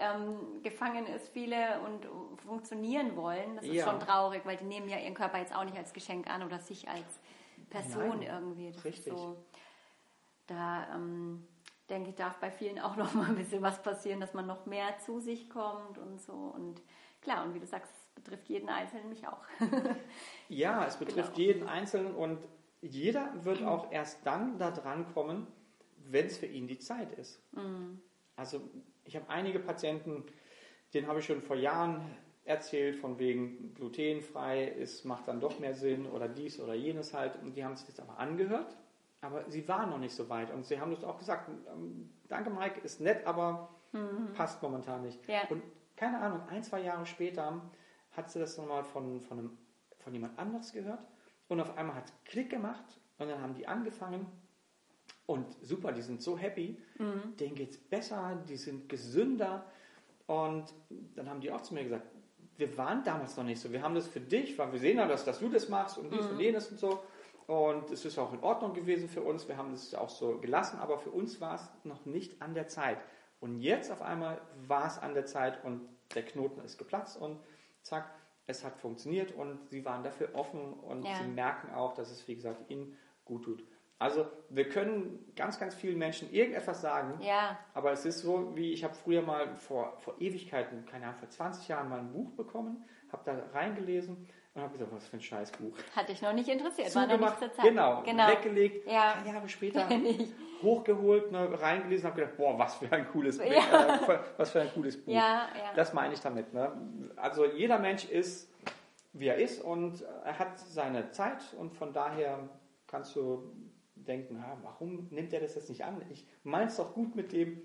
ähm, 0.00 0.62
gefangen 0.62 1.06
ist, 1.06 1.28
viele 1.28 1.80
und 1.80 2.06
funktionieren 2.40 3.16
wollen. 3.16 3.56
Das 3.56 3.64
ist 3.64 3.74
ja. 3.74 3.84
schon 3.84 4.00
traurig, 4.00 4.42
weil 4.44 4.56
die 4.56 4.64
nehmen 4.64 4.88
ja 4.88 4.98
ihren 4.98 5.14
Körper 5.14 5.38
jetzt 5.38 5.54
auch 5.54 5.64
nicht 5.64 5.76
als 5.76 5.92
Geschenk 5.92 6.28
an 6.28 6.42
oder 6.42 6.58
sich 6.58 6.88
als 6.88 7.20
Person 7.70 8.20
Nein. 8.20 8.22
irgendwie. 8.22 8.72
Das 8.72 8.84
richtig. 8.84 9.12
So, 9.12 9.36
da, 10.46 10.86
ähm, 10.94 11.46
denke 11.90 12.10
ich, 12.10 12.16
darf 12.16 12.36
bei 12.36 12.50
vielen 12.50 12.78
auch 12.78 12.96
noch 12.96 13.14
mal 13.14 13.26
ein 13.28 13.36
bisschen 13.36 13.62
was 13.62 13.82
passieren, 13.82 14.20
dass 14.20 14.34
man 14.34 14.46
noch 14.46 14.66
mehr 14.66 14.98
zu 14.98 15.20
sich 15.20 15.50
kommt 15.50 15.98
und 15.98 16.20
so. 16.20 16.32
Und 16.32 16.80
klar, 17.20 17.44
und 17.44 17.54
wie 17.54 17.60
du 17.60 17.66
sagst, 17.66 17.92
es 17.92 18.14
betrifft 18.14 18.48
jeden 18.48 18.68
Einzelnen, 18.68 19.08
mich 19.08 19.26
auch. 19.26 19.42
ja, 20.48 20.86
es 20.86 20.96
betrifft 20.96 21.34
genau. 21.34 21.46
jeden 21.46 21.68
Einzelnen 21.68 22.14
und 22.14 22.38
jeder 22.80 23.32
wird 23.44 23.62
auch 23.62 23.92
erst 23.92 24.26
dann 24.26 24.58
da 24.58 24.70
dran 24.70 25.06
kommen, 25.12 25.46
wenn 25.96 26.26
es 26.26 26.38
für 26.38 26.46
ihn 26.46 26.66
die 26.66 26.78
Zeit 26.78 27.12
ist. 27.12 27.42
Mhm. 27.52 28.00
Also 28.36 28.60
ich 29.04 29.16
habe 29.16 29.28
einige 29.28 29.58
Patienten, 29.58 30.24
denen 30.92 31.06
habe 31.06 31.20
ich 31.20 31.26
schon 31.26 31.40
vor 31.40 31.56
Jahren 31.56 32.02
erzählt, 32.44 32.96
von 32.96 33.18
wegen 33.18 33.72
glutenfrei, 33.74 34.68
es 34.78 35.04
macht 35.04 35.28
dann 35.28 35.40
doch 35.40 35.58
mehr 35.60 35.74
Sinn 35.74 36.06
oder 36.06 36.28
dies 36.28 36.60
oder 36.60 36.74
jenes 36.74 37.14
halt. 37.14 37.36
Und 37.42 37.56
die 37.56 37.64
haben 37.64 37.76
sich 37.76 37.86
das 37.86 38.00
aber 38.00 38.18
angehört 38.18 38.76
aber 39.24 39.48
sie 39.50 39.66
waren 39.68 39.90
noch 39.90 39.98
nicht 39.98 40.14
so 40.14 40.28
weit. 40.28 40.52
Und 40.52 40.64
sie 40.66 40.80
haben 40.80 40.90
das 40.90 41.04
auch 41.04 41.18
gesagt, 41.18 41.48
ähm, 41.68 42.10
danke 42.28 42.50
Mike, 42.50 42.80
ist 42.80 43.00
nett, 43.00 43.26
aber 43.26 43.70
mhm. 43.92 44.32
passt 44.34 44.62
momentan 44.62 45.02
nicht. 45.02 45.26
Ja. 45.28 45.42
Und 45.48 45.62
keine 45.96 46.20
Ahnung, 46.20 46.40
ein, 46.48 46.62
zwei 46.62 46.80
Jahre 46.80 47.06
später 47.06 47.60
hat 48.12 48.30
sie 48.30 48.38
das 48.38 48.56
nochmal 48.58 48.84
von, 48.84 49.20
von, 49.20 49.38
einem, 49.38 49.58
von 49.98 50.12
jemand 50.12 50.38
anderes 50.38 50.72
gehört. 50.72 51.00
Und 51.48 51.60
auf 51.60 51.76
einmal 51.76 51.96
hat 51.96 52.06
es 52.06 52.12
Klick 52.24 52.50
gemacht 52.50 52.84
und 53.18 53.28
dann 53.28 53.40
haben 53.40 53.54
die 53.54 53.66
angefangen. 53.66 54.26
Und 55.26 55.56
super, 55.62 55.92
die 55.92 56.02
sind 56.02 56.22
so 56.22 56.36
happy, 56.36 56.78
mhm. 56.98 57.36
denen 57.38 57.54
geht 57.54 57.70
es 57.70 57.78
besser, 57.78 58.38
die 58.48 58.56
sind 58.56 58.88
gesünder. 58.88 59.64
Und 60.26 60.72
dann 61.14 61.28
haben 61.28 61.40
die 61.40 61.50
auch 61.50 61.62
zu 61.62 61.74
mir 61.74 61.84
gesagt, 61.84 62.06
wir 62.56 62.76
waren 62.76 63.02
damals 63.04 63.36
noch 63.36 63.44
nicht 63.44 63.60
so. 63.60 63.72
Wir 63.72 63.82
haben 63.82 63.94
das 63.94 64.06
für 64.06 64.20
dich, 64.20 64.56
weil 64.58 64.72
wir 64.72 64.78
sehen 64.78 64.98
ja, 64.98 65.06
dass, 65.06 65.24
dass 65.24 65.40
du 65.40 65.48
das 65.48 65.68
machst 65.68 65.98
und 65.98 66.12
dies 66.12 66.24
mhm. 66.24 66.30
und 66.30 66.40
jenes 66.40 66.70
und 66.70 66.78
so. 66.78 67.02
Und 67.46 67.90
es 67.90 68.04
ist 68.04 68.18
auch 68.18 68.32
in 68.32 68.40
Ordnung 68.40 68.72
gewesen 68.72 69.08
für 69.08 69.22
uns. 69.22 69.48
Wir 69.48 69.56
haben 69.56 69.72
das 69.72 69.94
auch 69.94 70.08
so 70.08 70.38
gelassen, 70.38 70.78
aber 70.78 70.98
für 70.98 71.10
uns 71.10 71.40
war 71.40 71.56
es 71.56 71.70
noch 71.84 72.06
nicht 72.06 72.40
an 72.40 72.54
der 72.54 72.68
Zeit. 72.68 72.98
Und 73.40 73.60
jetzt 73.60 73.92
auf 73.92 74.00
einmal 74.00 74.40
war 74.66 74.86
es 74.86 74.98
an 74.98 75.14
der 75.14 75.26
Zeit 75.26 75.62
und 75.64 75.82
der 76.14 76.24
Knoten 76.24 76.60
ist 76.60 76.78
geplatzt 76.78 77.20
und 77.20 77.38
zack, 77.82 78.10
es 78.46 78.64
hat 78.64 78.78
funktioniert 78.78 79.32
und 79.32 79.68
sie 79.70 79.84
waren 79.84 80.02
dafür 80.02 80.34
offen 80.34 80.72
und 80.74 81.04
ja. 81.04 81.16
sie 81.16 81.28
merken 81.28 81.74
auch, 81.74 81.94
dass 81.94 82.10
es, 82.10 82.26
wie 82.28 82.34
gesagt, 82.34 82.70
ihnen 82.70 82.96
gut 83.24 83.44
tut. 83.44 83.64
Also 83.98 84.26
wir 84.50 84.68
können 84.68 85.32
ganz, 85.36 85.58
ganz 85.58 85.74
vielen 85.74 85.98
Menschen 85.98 86.32
irgendetwas 86.32 86.80
sagen, 86.80 87.22
ja. 87.22 87.58
aber 87.72 87.92
es 87.92 88.04
ist 88.04 88.20
so, 88.20 88.54
wie 88.56 88.72
ich 88.72 88.84
habe 88.84 88.94
früher 88.94 89.22
mal 89.22 89.56
vor, 89.56 89.96
vor 89.98 90.20
Ewigkeiten, 90.20 90.84
keine 90.84 91.06
Ahnung, 91.06 91.18
vor 91.18 91.30
20 91.30 91.68
Jahren 91.68 91.88
mal 91.88 92.00
ein 92.00 92.12
Buch 92.12 92.32
bekommen, 92.32 92.84
habe 93.12 93.22
da 93.24 93.58
reingelesen 93.58 94.28
und 94.54 94.62
habe 94.62 94.72
gesagt, 94.72 94.92
was 94.92 95.06
für 95.08 95.16
ein 95.16 95.22
Scheißbuch. 95.22 95.76
Hat 95.96 96.08
dich 96.08 96.22
noch 96.22 96.32
nicht 96.32 96.48
interessiert, 96.48 96.88
Zugemacht, 96.88 97.10
war 97.10 97.18
noch 97.18 97.26
nicht 97.26 97.38
zur 97.38 97.52
Zeit. 97.52 97.64
Genau, 97.64 98.02
genau. 98.02 98.28
weggelegt, 98.28 98.86
ja. 98.86 99.14
ein 99.14 99.26
Jahre 99.26 99.48
später 99.48 99.88
hochgeholt, 100.62 101.32
ne, 101.32 101.60
reingelesen, 101.60 102.06
habe 102.06 102.20
gedacht, 102.20 102.36
boah, 102.36 102.58
was 102.58 102.76
für 102.76 102.90
ein 102.92 103.08
cooles 103.08 103.38
Buch. 103.38 103.46
Ja. 103.46 103.96
Äh, 103.96 104.18
was 104.36 104.50
für 104.52 104.60
ein 104.60 104.72
cooles 104.72 104.96
Buch. 105.02 105.12
Ja, 105.12 105.48
ja. 105.56 105.74
Das 105.74 105.92
meine 105.92 106.14
ich 106.14 106.20
damit. 106.20 106.54
Ne? 106.54 106.72
Also 107.16 107.44
jeder 107.46 107.78
Mensch 107.78 108.04
ist, 108.04 108.50
wie 109.12 109.26
er 109.26 109.36
ist 109.36 109.62
und 109.62 110.02
er 110.24 110.38
hat 110.38 110.58
seine 110.58 111.10
Zeit 111.10 111.42
und 111.58 111.74
von 111.74 111.92
daher 111.92 112.48
kannst 112.86 113.16
du 113.16 113.52
denken, 113.96 114.42
ah, 114.44 114.56
warum 114.62 115.08
nimmt 115.10 115.32
er 115.32 115.40
das 115.40 115.54
jetzt 115.54 115.68
nicht 115.68 115.84
an? 115.84 116.00
Ich 116.10 116.26
meine 116.44 116.66
es 116.66 116.76
doch 116.76 116.94
gut 116.94 117.16
mit 117.16 117.32
dem, 117.32 117.62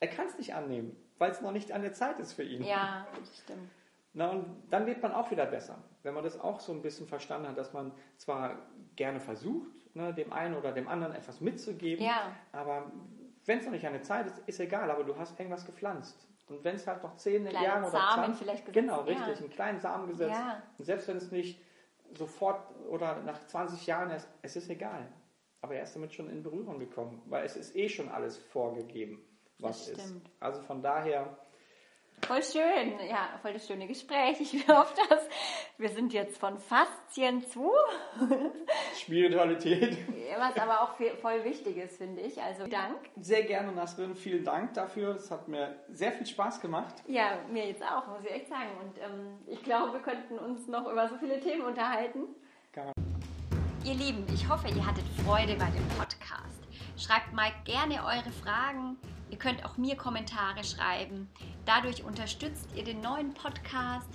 er 0.00 0.08
kann 0.08 0.26
es 0.26 0.38
nicht 0.38 0.54
annehmen, 0.54 0.96
weil 1.18 1.30
es 1.30 1.40
noch 1.40 1.52
nicht 1.52 1.72
an 1.72 1.82
der 1.82 1.92
Zeit 1.92 2.18
ist 2.18 2.32
für 2.32 2.42
ihn. 2.42 2.62
Ja, 2.62 3.06
das 3.18 3.38
stimmt. 3.38 3.70
Na, 4.12 4.30
und 4.30 4.62
dann 4.70 4.86
lebt 4.86 5.02
man 5.02 5.12
auch 5.12 5.30
wieder 5.30 5.46
besser, 5.46 5.82
wenn 6.04 6.14
man 6.14 6.22
das 6.22 6.38
auch 6.40 6.60
so 6.60 6.72
ein 6.72 6.82
bisschen 6.82 7.06
verstanden 7.06 7.48
hat, 7.48 7.58
dass 7.58 7.72
man 7.72 7.90
zwar 8.16 8.58
gerne 8.94 9.18
versucht, 9.18 9.72
ne, 9.96 10.14
dem 10.14 10.32
einen 10.32 10.54
oder 10.54 10.70
dem 10.70 10.86
anderen 10.86 11.14
etwas 11.14 11.40
mitzugeben, 11.40 12.04
ja. 12.04 12.30
aber 12.52 12.92
wenn 13.46 13.58
es 13.58 13.64
noch 13.64 13.72
nicht 13.72 13.82
der 13.82 14.02
Zeit 14.02 14.26
ist, 14.26 14.38
ist 14.46 14.60
egal, 14.60 14.90
aber 14.90 15.04
du 15.04 15.16
hast 15.16 15.38
irgendwas 15.38 15.66
gepflanzt. 15.66 16.28
Und 16.46 16.62
wenn 16.62 16.76
es 16.76 16.86
halt 16.86 17.02
noch 17.02 17.16
zehn 17.16 17.46
Jahre 17.46 17.88
oder 17.88 17.90
Samen 17.90 18.34
vielleicht 18.34 18.66
gesetzt, 18.66 18.86
Genau, 18.86 19.00
richtig, 19.00 19.26
ja. 19.26 19.34
einen 19.34 19.50
kleinen 19.50 19.80
Samen 19.80 20.08
gesetzt. 20.08 20.38
Ja. 20.38 20.62
Und 20.78 20.84
selbst 20.84 21.08
wenn 21.08 21.16
es 21.16 21.30
nicht 21.30 21.60
sofort 22.14 22.60
oder 22.88 23.22
nach 23.22 23.46
20 23.46 23.86
Jahren 23.86 24.10
ist, 24.10 24.28
es 24.42 24.56
ist 24.56 24.68
egal. 24.68 25.08
Aber 25.62 25.74
er 25.74 25.84
ist 25.84 25.96
damit 25.96 26.12
schon 26.12 26.28
in 26.28 26.42
Berührung 26.42 26.78
gekommen, 26.78 27.22
weil 27.26 27.46
es 27.46 27.56
ist 27.56 27.74
eh 27.74 27.88
schon 27.88 28.10
alles 28.10 28.36
vorgegeben, 28.36 29.24
was 29.58 29.88
ist. 29.88 30.14
Also 30.38 30.60
von 30.60 30.82
daher 30.82 31.38
Voll 32.26 32.42
schön, 32.42 32.98
ja, 33.08 33.28
voll 33.42 33.52
das 33.52 33.66
schöne 33.66 33.86
Gespräch. 33.86 34.40
Ich 34.40 34.68
hoffe, 34.68 34.94
dass 35.08 35.28
wir 35.78 35.88
sind 35.90 36.12
jetzt 36.12 36.38
von 36.38 36.58
Faszien 36.58 37.46
zu 37.46 37.70
Spiritualität. 38.96 39.98
Was 40.38 40.56
aber 40.56 40.82
auch 40.82 40.94
voll 41.20 41.44
wichtig 41.44 41.76
ist, 41.76 41.98
finde 41.98 42.22
ich. 42.22 42.40
Also 42.40 42.66
Dank. 42.66 42.96
Sehr 43.20 43.42
gerne, 43.42 43.72
Nasrin. 43.72 44.14
Vielen 44.14 44.44
Dank 44.44 44.74
dafür. 44.74 45.16
Es 45.16 45.30
hat 45.30 45.48
mir 45.48 45.76
sehr 45.90 46.12
viel 46.12 46.26
Spaß 46.26 46.60
gemacht. 46.60 46.94
Ja, 47.06 47.38
mir 47.50 47.66
jetzt 47.66 47.82
auch, 47.82 48.06
muss 48.08 48.24
ich 48.24 48.30
echt 48.30 48.48
sagen. 48.48 48.70
Und 48.82 48.98
ähm, 48.98 49.38
ich 49.46 49.62
glaube, 49.62 49.92
wir 49.92 50.00
könnten 50.00 50.38
uns 50.38 50.66
noch 50.66 50.90
über 50.90 51.08
so 51.08 51.16
viele 51.18 51.40
Themen 51.40 51.62
unterhalten. 51.62 52.26
Ihr 53.84 53.94
Lieben, 53.94 54.24
ich 54.32 54.48
hoffe, 54.48 54.66
ihr 54.68 54.86
hattet 54.86 55.04
Freude 55.24 55.56
bei 55.56 55.66
dem 55.66 55.86
Podcast. 55.98 56.62
Schreibt 56.96 57.34
mal 57.34 57.50
gerne 57.64 57.96
eure 58.02 58.32
Fragen 58.42 58.96
Ihr 59.30 59.38
könnt 59.38 59.64
auch 59.64 59.76
mir 59.76 59.96
Kommentare 59.96 60.64
schreiben. 60.64 61.28
Dadurch 61.64 62.04
unterstützt 62.04 62.68
ihr 62.74 62.84
den 62.84 63.00
neuen 63.00 63.34
Podcast 63.34 64.08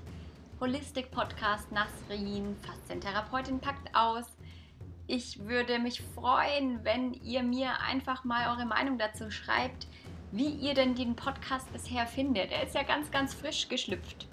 Holistic 0.59 1.09
Podcast 1.11 1.71
Nasrin, 1.71 2.57
Faszientherapeutin 2.61 3.61
packt 3.61 3.95
aus. 3.95 4.25
Ich 5.07 5.39
würde 5.45 5.79
mich 5.79 6.01
freuen, 6.01 6.83
wenn 6.83 7.13
ihr 7.13 7.43
mir 7.43 7.79
einfach 7.79 8.25
mal 8.25 8.53
eure 8.53 8.65
Meinung 8.65 8.97
dazu 8.97 9.31
schreibt, 9.31 9.87
wie 10.31 10.49
ihr 10.49 10.73
denn 10.73 10.95
den 10.95 11.15
Podcast 11.15 11.71
bisher 11.71 12.05
findet. 12.05 12.51
Er 12.51 12.63
ist 12.63 12.75
ja 12.75 12.83
ganz, 12.83 13.09
ganz 13.09 13.33
frisch 13.33 13.69
geschlüpft. 13.69 14.27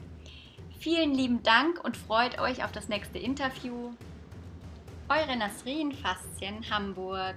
Vielen 0.80 1.14
lieben 1.14 1.44
Dank 1.44 1.82
und 1.84 1.96
freut 1.96 2.40
euch 2.40 2.64
auf 2.64 2.72
das 2.72 2.88
nächste 2.88 3.18
Interview. 3.18 3.92
Eure 5.08 5.36
Nasrin 5.36 5.92
Faszien 5.92 6.68
Hamburg. 6.68 7.36